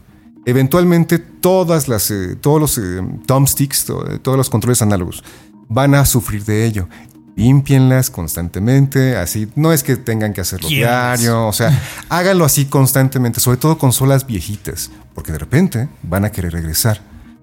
Eventualmente 0.49 1.19
todas 1.19 1.89
las, 1.89 2.11
eh, 2.11 2.35
todos 2.41 2.59
los 2.59 2.79
eh, 2.79 3.03
thumbsticks, 3.27 3.85
to- 3.85 4.19
todos 4.21 4.39
los 4.39 4.49
controles 4.49 4.81
análogos 4.81 5.23
van 5.69 5.95
a 5.95 6.07
sufrir 6.07 6.43
de 6.47 6.65
ello. 6.65 6.89
Límpienlas 7.37 8.11
constantemente, 8.11 9.17
así. 9.17 9.47
No 9.57 9.73
es 9.75 9.83
que 9.83 9.97
tengan 9.97 10.33
que 10.33 10.41
hacerlo 10.41 10.69
diario, 10.69 11.47
o 11.47 11.53
sea, 11.53 11.71
háganlo 12.09 12.47
así 12.47 12.65
constantemente, 12.65 13.41
sobre 13.41 13.59
todo 13.59 13.77
consolas 13.77 14.27
viejitas, 14.27 14.91
porque 15.15 15.33
de 15.33 15.39
repente 15.39 15.89
van 16.03 16.25
a 16.25 16.33
querer 16.33 16.53
regresar. 16.55 17.01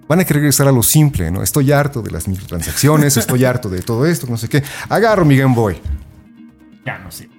Van 0.08 0.20
a 0.20 0.26
querer 0.26 0.42
regresar 0.42 0.68
a 0.68 0.72
lo 0.72 0.82
simple, 0.84 1.30
¿no? 1.30 1.44
Estoy 1.44 1.72
harto 1.72 2.02
de 2.02 2.10
las 2.12 2.28
microtransacciones, 2.28 3.18
estoy 3.18 3.46
harto 3.46 3.70
de 3.70 3.84
todo 3.84 4.06
esto, 4.08 4.26
no 4.28 4.38
sé 4.38 4.50
qué. 4.50 4.64
Agarro 4.90 5.26
mi 5.26 5.38
Game 5.38 5.54
Boy. 5.54 5.78
Ya 6.86 6.98
no 6.98 7.12
sé. 7.12 7.30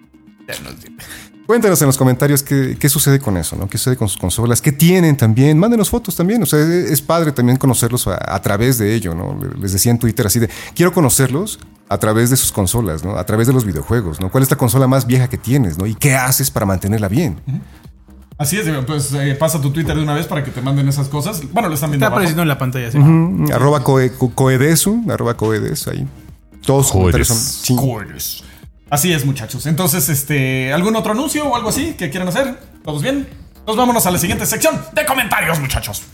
Cuéntanos 1.47 1.81
en 1.81 1.87
los 1.87 1.97
comentarios 1.97 2.43
qué, 2.43 2.77
qué 2.79 2.89
sucede 2.89 3.21
con 3.21 3.37
eso, 3.37 3.55
¿no? 3.55 3.69
¿Qué 3.69 3.79
sucede 3.79 3.97
con 3.97 4.09
sus 4.09 4.21
consolas? 4.21 4.61
¿Qué 4.61 4.73
tienen 4.73 5.17
también? 5.17 5.57
Mándenos 5.59 5.89
fotos 5.91 6.17
también. 6.17 6.43
O 6.43 6.47
sea, 6.47 6.59
es 6.59 6.91
es 6.91 7.01
padre 7.03 7.31
también 7.31 7.57
conocerlos 7.57 8.09
a, 8.09 8.19
a 8.35 8.43
través 8.43 8.79
de 8.79 8.95
ello, 8.95 9.15
¿no? 9.15 9.39
Les 9.61 9.73
decía 9.73 9.93
en 9.93 9.99
Twitter 9.99 10.27
así 10.27 10.41
de, 10.41 10.51
quiero 10.75 10.93
conocerlos 10.93 11.61
a 11.89 11.99
través 11.99 12.31
de 12.31 12.37
sus 12.37 12.51
consolas, 12.51 13.05
¿no? 13.05 13.17
A 13.17 13.25
través 13.25 13.47
de 13.47 13.53
los 13.53 13.65
videojuegos, 13.65 14.21
¿no? 14.21 14.29
¿Cuál 14.31 14.43
es 14.43 14.51
la 14.51 14.57
consola 14.57 14.89
más 14.89 15.07
vieja 15.07 15.29
que 15.29 15.39
tienes, 15.39 15.79
¿no? 15.79 15.87
¿Y 15.87 15.95
qué 15.95 16.17
haces 16.17 16.51
para 16.51 16.67
mantenerla 16.67 17.07
bien? 17.09 17.41
Así 18.39 18.59
es, 18.59 18.67
pues 18.85 19.13
eh, 19.15 19.35
pasa 19.39 19.61
tu 19.61 19.71
Twitter 19.71 19.97
de 19.97 20.03
una 20.03 20.15
vez 20.15 20.27
para 20.27 20.43
que 20.45 20.51
te 20.51 20.61
manden 20.61 20.89
esas 20.89 21.09
cosas. 21.09 21.41
Bueno, 21.53 21.69
lo 21.69 21.75
están 21.75 21.91
viendo 21.91 22.05
Está 22.05 22.17
abajo. 22.17 22.17
apareciendo 22.17 22.43
en 22.43 22.49
la 22.49 22.59
pantalla. 22.59 22.91
¿sí? 22.91 23.53
Arroba 23.53 23.85
coe- 23.85 24.11
co- 24.19 24.31
coedesu, 24.35 25.05
arroba 25.09 25.37
coedes, 25.37 25.87
ahí. 25.87 26.07
Todos 26.67 26.91
comentarios 26.91 27.29
son... 27.29 27.77
Así 28.89 29.13
es, 29.13 29.25
muchachos. 29.25 29.67
Entonces, 29.67 30.09
este, 30.09 30.73
¿algún 30.73 30.95
otro 30.95 31.13
anuncio 31.13 31.47
o 31.47 31.57
algo 31.57 31.71
así 31.71 31.95
que 31.95 32.09
quieran 32.11 32.29
hacer? 32.29 32.59
¿Todos 32.85 33.03
bien? 33.03 33.29
Nos 33.67 33.77
vámonos 33.77 34.07
a 34.07 34.13
la 34.13 34.19
siguiente 34.19 34.47
sección 34.47 34.81
de 34.93 35.05
comentarios, 35.05 35.59
muchachos. 35.59 36.05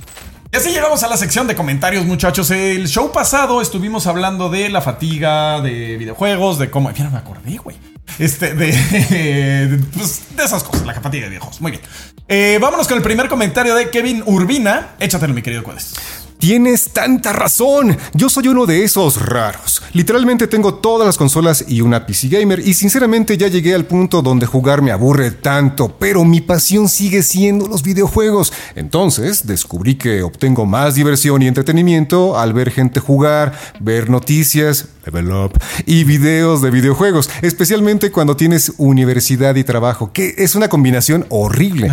Y 0.51 0.57
así 0.57 0.71
llegamos 0.71 1.03
a 1.03 1.09
la 1.09 1.19
sección 1.19 1.47
de 1.47 1.55
comentarios, 1.55 2.07
muchachos. 2.07 2.51
El 2.51 2.89
show 2.89 3.13
pasado 3.13 3.61
estuvimos 3.61 4.07
hablando 4.07 4.49
de 4.49 4.71
la 4.71 4.81
fatiga 4.81 5.61
de 5.61 5.99
videojuegos, 5.99 6.59
de 6.59 6.71
cómo. 6.71 6.91
Mira, 6.91 7.11
me 7.11 7.19
acordé, 7.19 7.57
güey. 7.59 7.77
Este, 8.19 8.55
de, 8.55 8.67
de, 8.73 9.79
pues, 9.95 10.23
de 10.35 10.45
esas 10.45 10.63
cosas, 10.63 10.87
la 10.87 10.95
capatilla 10.95 11.25
de 11.25 11.31
viejos. 11.31 11.61
Muy 11.61 11.73
bien. 11.73 11.83
Eh, 12.29 12.59
vámonos 12.61 12.89
con 12.89 12.97
el 12.97 13.03
primer 13.03 13.29
comentario 13.29 13.75
de 13.75 13.91
Kevin 13.91 14.23
Urbina. 14.25 14.95
Échatelo, 14.99 15.35
mi 15.35 15.43
querido 15.43 15.63
Cuedes. 15.63 15.95
Tienes 16.43 16.91
tanta 16.91 17.33
razón. 17.33 17.97
Yo 18.15 18.29
soy 18.29 18.49
uno 18.49 18.67
de 18.67 18.83
esos 18.83 19.25
raros. 19.25 19.81
Literalmente 19.93 20.49
tengo 20.49 20.75
todas 20.75 21.07
las 21.07 21.17
consolas 21.17 21.65
y 21.69 21.83
una 21.83 22.05
PC 22.05 22.27
gamer 22.27 22.59
y 22.59 22.75
sinceramente 22.75 23.39
ya 23.39 23.47
llegué 23.47 23.77
al 23.77 23.85
punto 23.85 24.23
donde 24.23 24.47
jugar 24.47 24.83
me 24.83 24.91
aburre 24.91 25.31
tanto, 25.31 25.97
pero 26.01 26.25
mi 26.25 26.41
pasión 26.41 26.89
sigue 26.89 27.23
siendo 27.23 27.69
los 27.69 27.85
videojuegos. 27.85 28.53
Entonces 28.75 29.47
descubrí 29.47 29.95
que 29.95 30.25
obtengo 30.25 30.67
más 30.67 30.97
diversión 30.97 31.43
y 31.43 31.47
entretenimiento 31.47 32.37
al 32.37 32.53
ver 32.55 32.73
gente 32.73 32.99
jugar, 32.99 33.57
ver 33.79 34.11
noticias, 34.11 34.89
level 35.07 35.31
up 35.31 35.53
y 35.87 36.03
videos 36.03 36.61
de 36.61 36.73
videojuegos, 36.73 37.31
especialmente 37.43 38.11
cuando 38.11 38.37
tienes 38.37 38.73
universidad 38.79 39.55
y 39.55 39.63
trabajo, 39.63 40.13
que 40.13 40.35
es 40.39 40.57
una 40.57 40.69
combinación 40.69 41.25
horrible. 41.29 41.89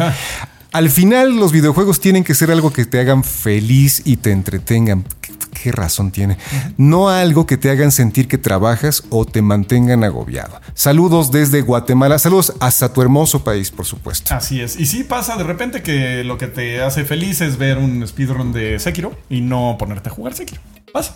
Al 0.72 0.90
final, 0.92 1.36
los 1.36 1.52
videojuegos 1.52 2.00
tienen 2.00 2.24
que 2.24 2.36
ser 2.36 2.52
algo 2.52 2.72
que 2.72 2.86
te 2.86 3.00
hagan 3.00 3.24
feliz 3.24 4.04
y 4.06 4.18
te 4.18 4.32
entretengan. 4.32 5.04
¿Qué, 5.20 5.34
qué 5.64 5.72
razón 5.72 6.12
tiene? 6.12 6.38
No 6.78 7.10
algo 7.10 7.48
que 7.48 7.58
te 7.58 7.72
hagan 7.72 7.92
sentir 7.92 8.28
que 8.28 8.38
trabajas 8.38 9.04
o 9.10 9.26
te 9.26 9.42
mantengan 9.42 10.04
agobiado. 10.04 10.62
Saludos 10.76 11.32
desde 11.32 11.62
Guatemala. 11.62 12.20
Saludos 12.20 12.54
hasta 12.60 12.94
tu 12.94 13.02
hermoso 13.02 13.44
país, 13.44 13.72
por 13.72 13.86
supuesto. 13.86 14.34
Así 14.36 14.62
es. 14.62 14.80
Y 14.80 14.86
sí 14.86 15.04
pasa 15.04 15.38
de 15.38 15.44
repente 15.44 15.82
que 15.82 16.24
lo 16.24 16.38
que 16.38 16.48
te 16.48 16.82
hace 16.82 17.04
feliz 17.04 17.42
es 17.42 17.58
ver 17.58 17.80
un 17.80 18.08
speedrun 18.08 18.54
de 18.54 18.78
Sekiro 18.78 19.18
y 19.28 19.42
no 19.42 19.76
ponerte 19.80 20.10
a 20.10 20.12
jugar 20.12 20.36
Sekiro. 20.36 20.62
Pasa. 20.94 21.16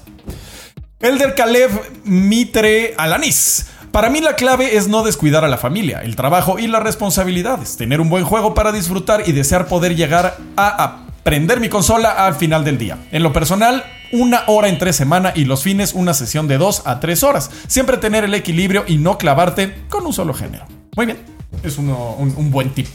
Elder 0.99 1.35
Kalev 1.35 1.69
Mitre 2.05 2.95
Alanis. 2.97 3.67
Para 3.93 4.09
mí 4.09 4.21
la 4.21 4.35
clave 4.35 4.75
es 4.75 4.87
no 4.87 5.03
descuidar 5.03 5.45
a 5.45 5.47
la 5.47 5.59
familia, 5.59 6.01
el 6.01 6.15
trabajo 6.15 6.57
y 6.57 6.65
las 6.65 6.81
responsabilidades, 6.81 7.77
tener 7.77 8.01
un 8.01 8.09
buen 8.09 8.25
juego 8.25 8.55
para 8.55 8.71
disfrutar 8.71 9.21
y 9.29 9.33
desear 9.33 9.67
poder 9.67 9.95
llegar 9.95 10.35
a 10.57 10.83
aprender 10.83 11.59
mi 11.59 11.69
consola 11.69 12.09
al 12.09 12.33
final 12.33 12.65
del 12.65 12.79
día. 12.79 12.97
En 13.11 13.21
lo 13.21 13.31
personal, 13.31 13.83
una 14.11 14.45
hora 14.47 14.67
en 14.67 14.79
tres 14.79 14.95
semanas 14.95 15.33
y 15.35 15.45
los 15.45 15.61
fines 15.61 15.93
una 15.93 16.15
sesión 16.15 16.47
de 16.47 16.57
dos 16.57 16.81
a 16.85 16.99
tres 16.99 17.21
horas. 17.21 17.51
Siempre 17.67 17.97
tener 17.97 18.23
el 18.23 18.33
equilibrio 18.33 18.83
y 18.87 18.97
no 18.97 19.19
clavarte 19.19 19.75
con 19.89 20.03
un 20.07 20.11
solo 20.11 20.33
género. 20.33 20.65
Muy 20.95 21.05
bien, 21.05 21.19
es 21.61 21.77
un 21.77 22.49
buen 22.49 22.71
tip. 22.71 22.87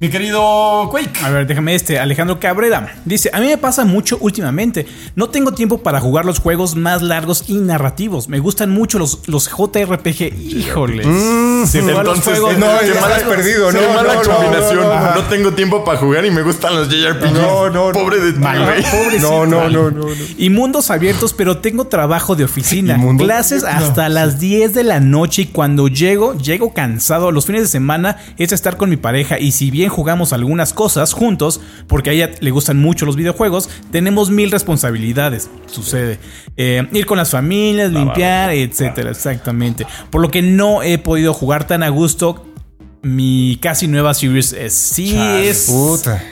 Mi 0.00 0.08
querido 0.08 0.88
Quake. 0.90 1.20
A 1.22 1.28
ver, 1.28 1.46
déjame 1.46 1.74
este. 1.74 1.98
Alejandro 1.98 2.40
Cabrera 2.40 2.94
dice: 3.04 3.28
A 3.34 3.38
mí 3.40 3.48
me 3.48 3.58
pasa 3.58 3.84
mucho 3.84 4.16
últimamente. 4.22 4.86
No 5.14 5.28
tengo 5.28 5.52
tiempo 5.52 5.82
para 5.82 6.00
jugar 6.00 6.24
los 6.24 6.38
juegos 6.38 6.74
más 6.74 7.02
largos 7.02 7.44
y 7.48 7.58
narrativos. 7.58 8.26
Me 8.26 8.38
gustan 8.38 8.70
mucho 8.70 8.98
los, 8.98 9.28
los 9.28 9.50
JRPG. 9.50 10.32
Híjole. 10.38 11.04
Se 11.04 11.10
fue 11.66 11.80
a 11.80 12.02
los 12.02 12.18
Entonces, 12.18 12.40
juegos 12.40 12.58
no, 12.58 12.66
qué 12.80 13.00
mala, 13.00 13.16
has 13.16 13.22
perdido, 13.22 13.68
qué 13.70 13.80
no, 13.80 13.94
mala 13.94 14.14
no, 14.14 14.22
combinación. 14.22 14.76
no, 14.76 14.82
No, 14.82 15.00
no, 15.00 15.14
no. 15.16 15.22
tengo 15.24 15.52
tiempo 15.52 15.84
para 15.84 15.98
jugar 15.98 16.24
y 16.24 16.30
me 16.30 16.42
gustan 16.42 16.74
los 16.76 16.88
JRPGs. 16.88 17.32
No, 17.32 17.70
no, 17.70 17.86
no. 17.88 17.92
Pobre 17.92 18.18
de 18.20 18.32
ti, 18.32 18.38
güey. 18.40 19.18
No, 19.20 19.46
no, 19.46 19.68
no, 19.68 19.90
no, 19.90 19.90
no. 19.90 20.14
Y 20.38 20.50
mundos 20.50 20.90
abiertos, 20.90 21.32
pero 21.32 21.58
tengo 21.58 21.86
trabajo 21.86 22.36
de 22.36 22.44
oficina. 22.44 22.98
Clases 23.18 23.64
hasta 23.64 24.08
las 24.08 24.38
10 24.40 24.74
de 24.74 24.84
la 24.84 25.00
noche 25.00 25.42
y 25.42 25.46
cuando 25.46 25.88
llego, 25.88 26.34
llego 26.38 26.72
cansado. 26.72 27.32
Los 27.32 27.46
fines 27.46 27.62
de 27.62 27.68
semana 27.68 28.16
es 28.38 28.52
estar 28.52 28.76
con 28.76 28.90
mi 28.90 28.96
pareja 28.96 29.38
y 29.38 29.52
si 29.52 29.70
bien 29.70 29.88
jugamos 29.90 30.32
algunas 30.32 30.72
cosas 30.72 31.12
juntos, 31.12 31.60
porque 31.86 32.10
a 32.10 32.12
ella 32.12 32.30
le 32.40 32.50
gustan 32.50 32.78
mucho 32.78 33.06
los 33.06 33.16
videojuegos, 33.16 33.68
tenemos 33.90 34.30
mil 34.30 34.50
responsabilidades. 34.50 35.50
Sucede. 35.66 36.18
Eh, 36.56 36.86
ir 36.92 37.06
con 37.06 37.18
las 37.18 37.30
familias, 37.30 37.90
limpiar, 37.92 38.50
etcétera. 38.50 39.10
Exactamente. 39.10 39.86
Por 40.10 40.20
lo 40.20 40.30
que 40.30 40.42
no 40.42 40.82
he 40.82 40.98
podido 40.98 41.32
jugar 41.34 41.49
tan 41.66 41.82
a 41.82 41.88
gusto. 41.88 42.46
Mi 43.02 43.58
casi 43.62 43.86
nueva 43.88 44.12
Series 44.14 44.52
S. 44.52 44.94
Sí, 44.94 45.16
es. 45.16 45.66
Puta. 45.70 46.22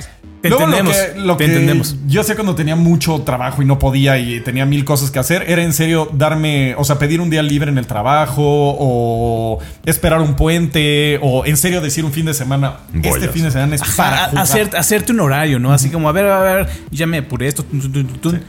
Te 0.43 0.51
Luego, 0.51 0.65
entendemos. 0.67 0.97
Lo 0.97 1.15
que, 1.15 1.21
lo 1.27 1.37
te 1.37 1.45
que 1.45 1.51
entendemos. 1.51 1.97
Yo 2.07 2.23
sé 2.23 2.35
cuando 2.37 2.55
tenía 2.55 2.77
mucho 2.77 3.23
trabajo 3.23 3.61
y 3.61 3.65
no 3.65 3.81
podía 3.81 4.19
y 4.19 4.39
tenía 4.41 4.67
mil 4.67 4.85
cosas 4.85 5.11
que 5.11 5.19
hacer, 5.19 5.51
era 5.51 5.65
en 5.65 5.73
serio 5.73 6.09
darme, 6.13 6.77
o 6.77 6.85
sea, 6.85 6.97
pedir 6.99 7.21
un 7.21 7.29
día 7.29 7.43
libre 7.43 7.73
en 7.73 7.79
el 7.79 7.89
trabajo 7.89 8.45
o 8.45 9.59
esperar 9.85 10.21
un 10.21 10.37
puente 10.37 11.19
o 11.23 11.45
en 11.45 11.57
serio 11.57 11.81
decir 11.81 12.05
un 12.05 12.13
fin 12.13 12.27
de 12.27 12.35
semana, 12.35 12.77
este 13.03 13.29
fin 13.29 13.43
de 13.45 13.51
semana 13.51 13.75
es 13.75 13.83
para 13.97 14.29
jugar. 14.29 14.43
hacer- 14.45 14.77
hacerte 14.77 15.11
un 15.13 15.21
horario, 15.21 15.59
¿no? 15.59 15.73
Así 15.73 15.91
como, 15.91 16.09
a 16.09 16.13
ver, 16.13 16.27
a 16.27 16.41
ver, 16.41 16.69
ya 16.93 17.07
me 17.07 17.19
apuré 17.19 17.49
esto. 17.49 17.65
tun, 17.65 17.81
tun, 17.81 17.93
tun, 17.93 18.07
tun. 18.21 18.43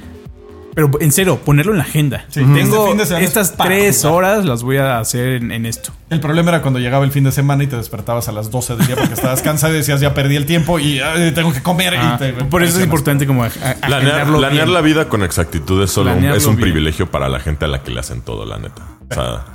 Pero 0.79 0.91
en 1.01 1.11
serio, 1.11 1.39
ponerlo 1.39 1.73
en 1.73 1.79
la 1.79 1.83
agenda. 1.83 2.23
Sí, 2.29 2.39
Tengo 2.39 2.93
este 2.97 3.21
estas 3.21 3.57
tres 3.57 3.97
jugar. 3.97 4.13
horas 4.13 4.45
las 4.45 4.63
voy 4.63 4.77
a 4.77 4.97
hacer 4.99 5.33
en, 5.33 5.51
en 5.51 5.65
esto. 5.65 5.91
El 6.09 6.21
problema 6.21 6.51
era 6.51 6.61
cuando 6.61 6.79
llegaba 6.79 7.03
el 7.03 7.11
fin 7.11 7.25
de 7.25 7.33
semana 7.33 7.65
y 7.65 7.67
te 7.67 7.75
despertabas 7.75 8.29
a 8.29 8.31
las 8.31 8.49
12 8.49 8.77
del 8.77 8.87
día 8.87 8.95
porque 8.95 9.13
estabas 9.13 9.41
cansado 9.41 9.73
y 9.73 9.77
decías, 9.79 9.99
ya 9.99 10.13
perdí 10.13 10.37
el 10.37 10.45
tiempo 10.45 10.79
y 10.79 11.01
"Ay, 11.01 11.31
tengo 11.33 11.51
que 11.51 11.61
comer. 11.61 11.95
Ah, 11.97 12.15
y 12.15 12.17
te- 12.17 12.31
por 12.45 12.63
eso 12.63 12.77
es 12.77 12.83
importante 12.85 13.27
como 13.27 13.43
a- 13.43 13.47
a- 13.47 13.75
Planear, 13.75 14.69
la 14.69 14.79
vida 14.79 15.09
con 15.09 15.21
exactitud 15.23 15.83
es 15.83 15.91
solo 15.91 16.13
un, 16.13 16.23
es 16.23 16.45
un 16.45 16.55
bien. 16.55 16.69
privilegio 16.71 17.11
para 17.11 17.27
la 17.27 17.41
gente 17.41 17.65
a 17.65 17.67
la 17.67 17.83
que 17.83 17.91
le 17.91 17.99
hacen 17.99 18.21
todo, 18.21 18.45
la 18.45 18.57
neta. 18.57 18.81
O 19.09 19.13
sea, 19.13 19.45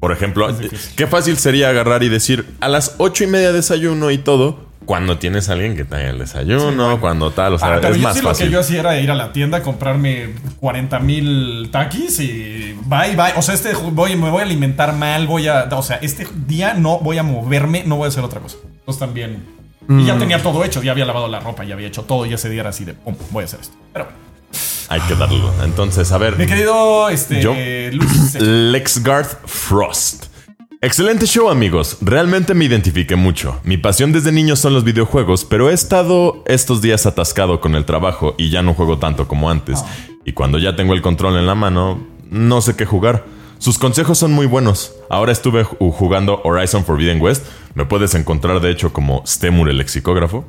por 0.00 0.10
ejemplo, 0.10 0.48
qué 0.96 1.06
fácil 1.06 1.36
sería 1.36 1.68
agarrar 1.70 2.02
y 2.02 2.08
decir 2.08 2.46
a 2.60 2.68
las 2.68 2.96
ocho 2.98 3.22
y 3.22 3.28
media 3.28 3.52
desayuno 3.52 4.10
y 4.10 4.18
todo. 4.18 4.73
Cuando 4.86 5.18
tienes 5.18 5.48
a 5.48 5.54
alguien 5.54 5.76
que 5.76 5.84
te 5.84 5.96
haga 5.96 6.10
el 6.10 6.18
desayuno, 6.18 7.00
cuando 7.00 7.30
tal, 7.30 7.54
o 7.54 7.58
sea, 7.58 7.74
Ah, 7.74 7.78
pero 7.80 7.94
es 7.94 8.00
yo 8.00 8.02
más 8.02 8.14
sí 8.16 8.20
lo 8.22 8.28
que 8.28 8.34
fácil. 8.34 8.50
yo 8.50 8.60
hacía 8.60 8.80
era 8.80 8.98
ir 9.00 9.10
a 9.10 9.14
la 9.14 9.32
tienda, 9.32 9.62
comprarme 9.62 10.30
40 10.60 10.98
mil 11.00 11.68
taquis 11.72 12.20
y 12.20 12.76
bye, 12.84 13.16
bye. 13.16 13.32
O 13.36 13.42
sea, 13.42 13.54
este 13.54 13.72
voy, 13.74 14.16
me 14.16 14.30
voy 14.30 14.40
a 14.40 14.44
alimentar 14.44 14.92
mal, 14.94 15.26
voy 15.26 15.48
a. 15.48 15.68
O 15.72 15.82
sea, 15.82 15.96
este 15.96 16.26
día 16.46 16.74
no 16.74 16.98
voy 16.98 17.18
a 17.18 17.22
moverme, 17.22 17.84
no 17.86 17.96
voy 17.96 18.06
a 18.06 18.08
hacer 18.08 18.22
otra 18.24 18.40
cosa. 18.40 18.56
Entonces 18.80 18.98
también. 19.00 19.44
Y 19.88 19.92
Mm. 19.92 20.06
ya 20.06 20.18
tenía 20.18 20.42
todo 20.42 20.64
hecho, 20.64 20.82
ya 20.82 20.92
había 20.92 21.04
lavado 21.04 21.28
la 21.28 21.40
ropa, 21.40 21.62
ya 21.64 21.74
había 21.74 21.88
hecho 21.88 22.02
todo, 22.02 22.24
y 22.26 22.32
ese 22.32 22.48
día 22.48 22.60
era 22.60 22.70
así 22.70 22.84
de, 22.86 22.94
pum, 22.94 23.14
voy 23.30 23.42
a 23.42 23.44
hacer 23.44 23.60
esto. 23.60 23.76
Pero 23.92 24.06
bueno. 24.06 24.18
Hay 24.88 25.00
que 25.02 25.14
darlo. 25.14 25.52
Entonces, 25.64 26.12
a 26.12 26.18
ver. 26.18 26.36
Mi 26.38 26.46
querido, 26.46 27.08
este. 27.08 27.40
Yo. 27.42 27.54
Luis, 27.92 28.34
Lexgarth 28.40 29.46
Frost. 29.46 30.26
Excelente 30.84 31.24
show 31.26 31.48
amigos, 31.48 31.96
realmente 32.02 32.52
me 32.52 32.66
identifiqué 32.66 33.16
mucho. 33.16 33.58
Mi 33.64 33.78
pasión 33.78 34.12
desde 34.12 34.32
niño 34.32 34.54
son 34.54 34.74
los 34.74 34.84
videojuegos, 34.84 35.46
pero 35.46 35.70
he 35.70 35.72
estado 35.72 36.42
estos 36.44 36.82
días 36.82 37.06
atascado 37.06 37.58
con 37.58 37.74
el 37.74 37.86
trabajo 37.86 38.34
y 38.36 38.50
ya 38.50 38.60
no 38.60 38.74
juego 38.74 38.98
tanto 38.98 39.26
como 39.26 39.48
antes. 39.48 39.82
Y 40.26 40.32
cuando 40.32 40.58
ya 40.58 40.76
tengo 40.76 40.92
el 40.92 41.00
control 41.00 41.38
en 41.38 41.46
la 41.46 41.54
mano, 41.54 42.06
no 42.28 42.60
sé 42.60 42.76
qué 42.76 42.84
jugar. 42.84 43.24
Sus 43.56 43.78
consejos 43.78 44.18
son 44.18 44.32
muy 44.32 44.44
buenos. 44.44 44.92
Ahora 45.08 45.32
estuve 45.32 45.64
ju- 45.64 45.90
jugando 45.90 46.42
Horizon 46.44 46.84
Forbidden 46.84 47.18
West. 47.22 47.46
Me 47.74 47.86
puedes 47.86 48.14
encontrar 48.14 48.60
de 48.60 48.70
hecho 48.70 48.92
como 48.92 49.22
Stemur 49.26 49.70
el 49.70 49.78
lexicógrafo. 49.78 50.44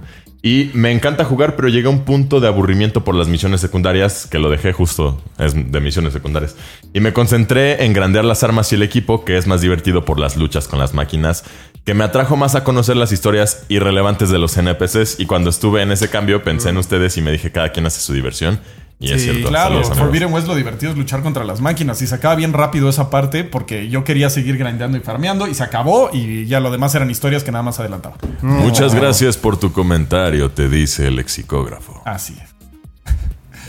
Y 0.46 0.70
me 0.76 0.92
encanta 0.92 1.26
jugar, 1.26 1.56
pero 1.56 1.70
llegué 1.70 1.88
a 1.88 1.90
un 1.90 2.02
punto 2.06 2.40
de 2.40 2.48
aburrimiento 2.48 3.04
por 3.04 3.16
las 3.16 3.28
misiones 3.28 3.62
secundarias, 3.62 4.28
que 4.28 4.38
lo 4.38 4.52
dejé 4.52 4.74
justo, 4.74 5.20
de 5.40 5.80
misiones 5.80 6.14
secundarias. 6.14 6.56
Y 6.94 7.00
me 7.00 7.14
concentré 7.14 7.84
en 7.84 7.94
grandear 7.94 8.26
las 8.26 8.44
armas 8.44 8.72
y 8.72 8.76
el 8.76 8.84
equipo, 8.84 9.26
que 9.26 9.38
es 9.38 9.48
más 9.48 9.62
divertido 9.62 10.06
por 10.06 10.20
las 10.20 10.38
luchas 10.38 10.68
con 10.68 10.78
las 10.78 10.94
máquinas, 10.94 11.46
que 11.84 11.96
me 11.96 12.04
atrajo 12.04 12.36
más 12.36 12.54
a 12.54 12.64
conocer 12.64 12.96
las 12.96 13.12
historias 13.12 13.66
irrelevantes 13.70 14.30
de 14.30 14.38
los 14.38 14.56
NPCs. 14.56 15.20
Y 15.20 15.26
cuando 15.26 15.50
estuve 15.50 15.82
en 15.82 15.92
ese 15.92 16.12
cambio 16.12 16.44
pensé 16.44 16.70
en 16.70 16.78
ustedes 16.78 17.18
y 17.18 17.24
me 17.24 17.32
dije, 17.32 17.52
cada 17.52 17.72
quien 17.72 17.88
hace 17.88 18.02
su 18.02 18.14
diversión. 18.14 18.60
Y 19.00 19.12
es 19.12 19.24
cierto. 19.24 19.50
Claro, 19.50 19.84
Saludos. 19.84 19.98
Forbidden 19.98 20.34
West 20.34 20.48
lo 20.48 20.56
divertido 20.56 20.92
es 20.92 20.98
luchar 20.98 21.22
contra 21.22 21.44
las 21.44 21.60
máquinas 21.60 22.02
y 22.02 22.08
se 22.08 22.16
acaba 22.16 22.36
bien 22.36 22.54
rápido 22.54 22.88
esa 22.90 23.10
parte 23.10 23.44
porque 23.44 23.90
yo 23.90 24.04
quería 24.04 24.30
seguir 24.30 24.58
grindeando 24.58 24.98
y 24.98 25.02
farmeando 25.02 25.48
y 25.48 25.54
se 25.54 25.64
acabó 25.64 26.10
y 26.14 26.46
ya 26.46 26.60
lo 26.60 26.72
demás 26.72 26.96
eran 26.96 27.10
historias 27.10 27.44
que 27.44 27.52
nada 27.52 27.64
más 27.64 27.80
adelantaba. 27.80 28.16
Muchas 28.42 28.96
gracias 28.96 29.38
por 29.38 29.58
tu 29.58 29.72
comentario, 29.72 30.50
te 30.52 30.70
dice 30.70 31.08
el 31.08 31.18
lexicógrafo. 31.18 32.02
Así 32.06 32.38
es. 32.42 32.56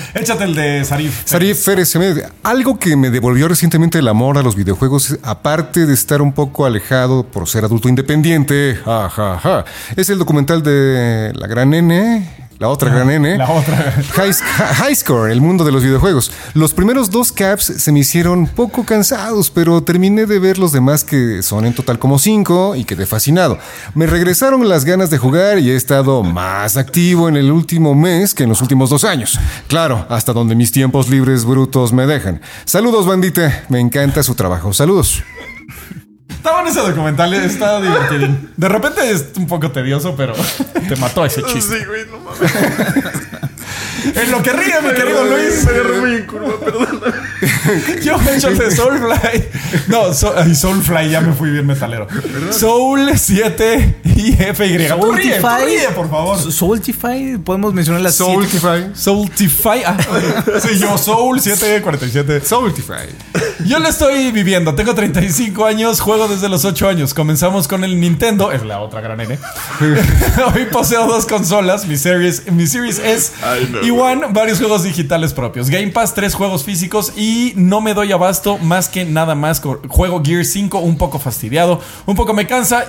Échate 0.15 0.45
el 0.45 0.55
de 0.55 0.85
Sarif. 0.85 1.23
Sarif 1.25 1.65
Férez, 1.65 1.97
algo 2.43 2.79
que 2.79 2.97
me 2.97 3.11
devolvió 3.11 3.49
recientemente 3.49 3.99
el 3.99 4.09
amor 4.09 4.39
a 4.39 4.43
los 4.43 4.55
videojuegos, 4.55 5.19
aparte 5.23 5.87
de 5.87 5.95
estar 5.95 6.23
un 6.23 6.33
poco 6.33 6.67
alejado 6.67 7.27
por 7.27 7.49
ser 7.49 7.65
adulto 7.65 7.89
independiente, 7.89 8.79
ja, 8.85 9.09
ja, 9.09 9.39
ja, 9.39 9.65
es 9.97 10.09
el 10.11 10.19
documental 10.19 10.63
de 10.63 11.33
la 11.35 11.47
gran 11.47 11.75
N, 11.75 12.46
la 12.59 12.69
otra 12.69 12.91
gran 12.91 13.11
N, 13.11 13.37
La 13.37 13.51
otra. 13.51 13.93
High, 14.15 14.33
High 14.33 14.95
Score, 14.97 15.31
el 15.31 15.41
mundo 15.41 15.65
de 15.65 15.73
los 15.73 15.83
videojuegos. 15.83 16.33
Los 16.55 16.73
primeros 16.73 17.11
dos 17.11 17.33
caps 17.33 17.65
se 17.65 17.93
me 17.93 18.01
hicieron 18.01 18.47
poco 18.47 18.85
cansados, 18.85 19.51
pero 19.51 19.83
terminé 19.83 20.27
de 20.27 20.39
ver 20.39 20.59
los 20.59 20.73
demás 20.73 21.05
que 21.05 21.43
son 21.43 21.67
en 21.67 21.75
total 21.75 21.99
como 21.99 22.19
cinco 22.19 22.75
y 22.75 22.85
quedé 22.85 23.07
fascinado. 23.07 23.59
Me 23.95 24.07
regresaron 24.07 24.69
las 24.69 24.85
ganas 24.85 25.11
de 25.11 25.19
jugar 25.19 25.59
y 25.59 25.71
he 25.71 25.77
estado 25.77 26.23
más 26.23 26.77
activo 26.77 27.29
en 27.29 27.37
el 27.37 27.51
último 27.51 27.95
mes 27.95 28.35
que 28.35 28.45
en 28.45 28.49
los 28.49 28.63
últimos 28.63 28.91
dos 28.91 29.05
años. 29.05 29.39
Claro, 29.69 30.07
hasta 30.09 30.33
donde 30.33 30.55
mis 30.55 30.73
tiempos 30.73 31.09
libres 31.09 31.45
brutos 31.45 31.93
me 31.93 32.07
dejan. 32.07 32.41
Saludos, 32.65 33.07
bandita. 33.07 33.65
Me 33.69 33.81
encanta 33.81 34.23
su 34.23 34.35
trabajo. 34.35 34.73
Saludos. 34.73 35.23
Está 36.29 36.53
bueno 36.53 36.71
ese 36.71 36.81
documental, 36.81 37.35
está 37.35 37.81
divertido. 37.81 38.29
De 38.57 38.69
repente 38.69 39.11
es 39.11 39.27
un 39.37 39.47
poco 39.47 39.71
tedioso, 39.71 40.15
pero 40.17 40.35
te 40.89 40.97
mató 40.97 41.25
ese 41.25 41.43
chiste. 41.45 41.87
En 44.15 44.31
lo 44.31 44.41
que 44.43 44.53
ríe, 44.53 44.75
mi 44.83 44.95
querido 44.95 45.25
Luis. 45.25 45.67
Yo 48.03 48.19
me 48.19 48.37
echo 48.37 48.51
de 48.51 48.71
Soulfly. 48.71 49.45
No, 49.89 50.15
so- 50.15 50.35
ay, 50.37 50.55
Soulfly, 50.55 51.11
ya 51.11 51.21
me 51.21 51.33
fui 51.33 51.51
bien 51.51 51.67
metalero. 51.67 52.07
Soul 52.51 53.11
7 53.19 53.97
y 54.05 54.33
FY. 54.33 54.87
Tú 55.01 55.13
ríe, 55.67 55.89
por 55.91 56.09
favor. 56.09 56.53
Soultify, 56.53 57.39
podemos 57.39 57.75
mencionar 57.75 58.01
la 58.03 58.13
Soultify. 58.13 58.91
Soultify. 58.95 59.83
Ah, 59.85 59.97
sí, 60.63 60.79
yo, 60.79 60.97
Soul 60.97 61.41
747. 61.41 62.41
Soultify. 62.47 63.09
Yo 63.65 63.79
lo 63.79 63.89
estoy 63.89 64.31
viviendo. 64.33 64.75
Tengo 64.75 64.95
35 64.95 65.65
años, 65.65 66.01
juego 66.01 66.29
desde 66.29 66.49
los 66.49 66.65
8 66.65 66.89
años. 66.89 67.15
Comenzamos 67.15 67.69
con 67.69 67.85
el 67.85 67.99
Nintendo, 67.99 68.53
es 68.53 68.63
la 68.63 68.81
otra 68.81 69.01
gran 69.01 69.21
N. 69.21 69.39
Hoy 70.55 70.67
poseo 70.71 71.07
dos 71.07 71.27
consolas, 71.27 71.87
mi 71.87 71.97
Series, 71.97 72.51
mi 72.53 72.67
Series 72.67 72.99
S 72.99 73.33
y. 73.83 73.91
One, 73.91 74.27
varios 74.31 74.59
juegos 74.59 74.83
digitales 74.83 75.33
propios. 75.33 75.71
Game 75.71 75.89
Pass, 75.89 76.15
tres 76.15 76.35
juegos 76.35 76.65
físicos 76.65 77.13
y 77.17 77.55
no 77.57 77.81
me 77.81 77.95
doy 77.95 78.13
abasto 78.13 78.59
más 78.59 78.89
que 78.89 79.05
nada 79.05 79.35
más. 79.35 79.63
Juego 79.89 80.23
Gear 80.23 80.45
5, 80.45 80.79
un 80.79 80.99
poco 80.99 81.19
fastidiado, 81.19 81.81
un 82.05 82.15
poco 82.15 82.35
me 82.35 82.47
cansa. 82.47 82.85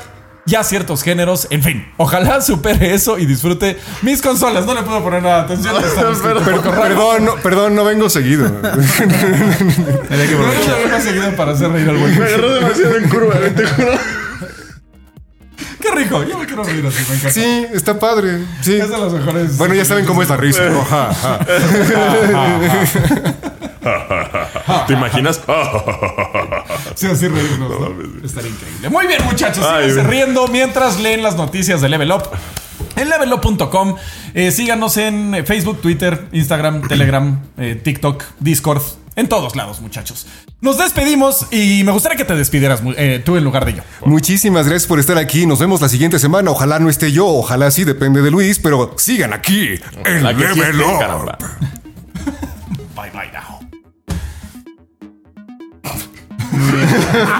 Ya 0.47 0.63
ciertos 0.63 1.03
géneros, 1.03 1.45
en 1.51 1.61
fin, 1.61 1.85
ojalá 1.97 2.39
supere 2.41 2.93
eso 2.93 3.19
y 3.19 3.25
disfrute 3.25 3.77
mis 4.01 4.21
consolas. 4.21 4.65
No 4.65 4.73
le 4.73 4.81
puedo 4.83 5.03
poner 5.03 5.21
nada 5.21 5.39
de 5.39 5.53
atención. 5.53 5.75
está 5.83 6.09
escrito 6.09 6.39
Per- 6.39 6.53
un 6.53 6.61
poco 6.61 6.71
raro. 6.71 6.83
perdón, 6.87 7.25
no, 7.25 7.35
perdón, 7.35 7.75
no 7.75 7.83
vengo 7.83 8.09
seguido. 8.09 8.45
Había 8.63 10.27
que 10.27 10.35
No, 10.35 10.87
no, 10.97 11.01
seguido 11.03 11.35
para 11.35 11.51
hacer 11.51 11.69
reír 11.69 11.89
al 11.89 11.97
buen 11.97 12.15
demasiado 12.15 12.95
en 12.97 13.09
curva, 13.09 13.33
te 13.55 13.65
juro. 13.67 13.91
Qué 15.87 15.95
rico, 15.95 16.23
yo 16.23 16.37
me 16.37 16.45
quiero 16.45 16.63
reír 16.63 16.85
así, 16.85 17.03
me 17.09 17.15
encanta. 17.15 17.31
Sí, 17.31 17.65
está 17.73 17.97
padre. 17.99 18.45
Sí. 18.61 18.75
Es 18.75 18.89
de 18.89 18.97
los 18.97 19.13
mejores. 19.13 19.57
Bueno, 19.57 19.73
ya 19.73 19.85
saben 19.85 20.05
cómo 20.05 20.21
es 20.21 20.29
la 20.29 20.37
risa. 20.37 20.63
Ajá. 20.81 21.39
¿Te 24.87 24.93
imaginas? 24.93 25.41
Sí, 26.95 27.07
así 27.07 27.27
reírnos, 27.27 27.69
¿no? 27.69 28.25
Estaría 28.25 28.49
increíble. 28.49 28.89
Muy 28.89 29.07
bien, 29.07 29.23
muchachos. 29.23 29.65
Ay, 29.65 29.89
síganse 29.89 30.09
riendo 30.09 30.47
mientras 30.47 30.99
leen 30.99 31.23
las 31.23 31.35
noticias 31.37 31.81
de 31.81 31.89
Level 31.89 32.11
Up. 32.11 32.23
En 32.95 33.09
levelup.com, 33.09 33.95
eh, 34.33 34.51
síganos 34.51 34.97
en 34.97 35.43
Facebook, 35.45 35.81
Twitter, 35.81 36.27
Instagram, 36.31 36.87
Telegram, 36.87 37.39
eh, 37.57 37.79
TikTok, 37.81 38.23
Discord, 38.39 38.81
en 39.15 39.29
todos 39.29 39.55
lados, 39.55 39.81
muchachos. 39.81 40.25
Nos 40.59 40.79
despedimos 40.79 41.45
y 41.51 41.83
me 41.83 41.91
gustaría 41.91 42.17
que 42.17 42.25
te 42.25 42.35
despidieras 42.35 42.81
eh, 42.97 43.21
tú 43.23 43.37
en 43.37 43.43
lugar 43.43 43.63
de 43.65 43.75
yo. 43.75 43.83
Muchísimas 44.05 44.67
gracias 44.67 44.87
por 44.87 44.99
estar 44.99 45.17
aquí. 45.17 45.45
Nos 45.45 45.59
vemos 45.59 45.81
la 45.81 45.89
siguiente 45.89 46.17
semana. 46.17 46.49
Ojalá 46.49 46.79
no 46.79 46.89
esté 46.89 47.11
yo, 47.11 47.27
ojalá 47.27 47.69
sí, 47.69 47.83
depende 47.83 48.23
de 48.23 48.31
Luis, 48.31 48.57
pero 48.57 48.95
sigan 48.97 49.33
aquí 49.33 49.79
en 50.03 50.23
sí 50.23 50.33
Level 50.33 50.81
esté, 50.81 50.83
Up. 50.83 51.37
Bye 52.95 53.11
bye 53.11 53.31
now. 53.31 53.59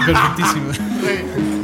Perfectísimo. 0.06 1.54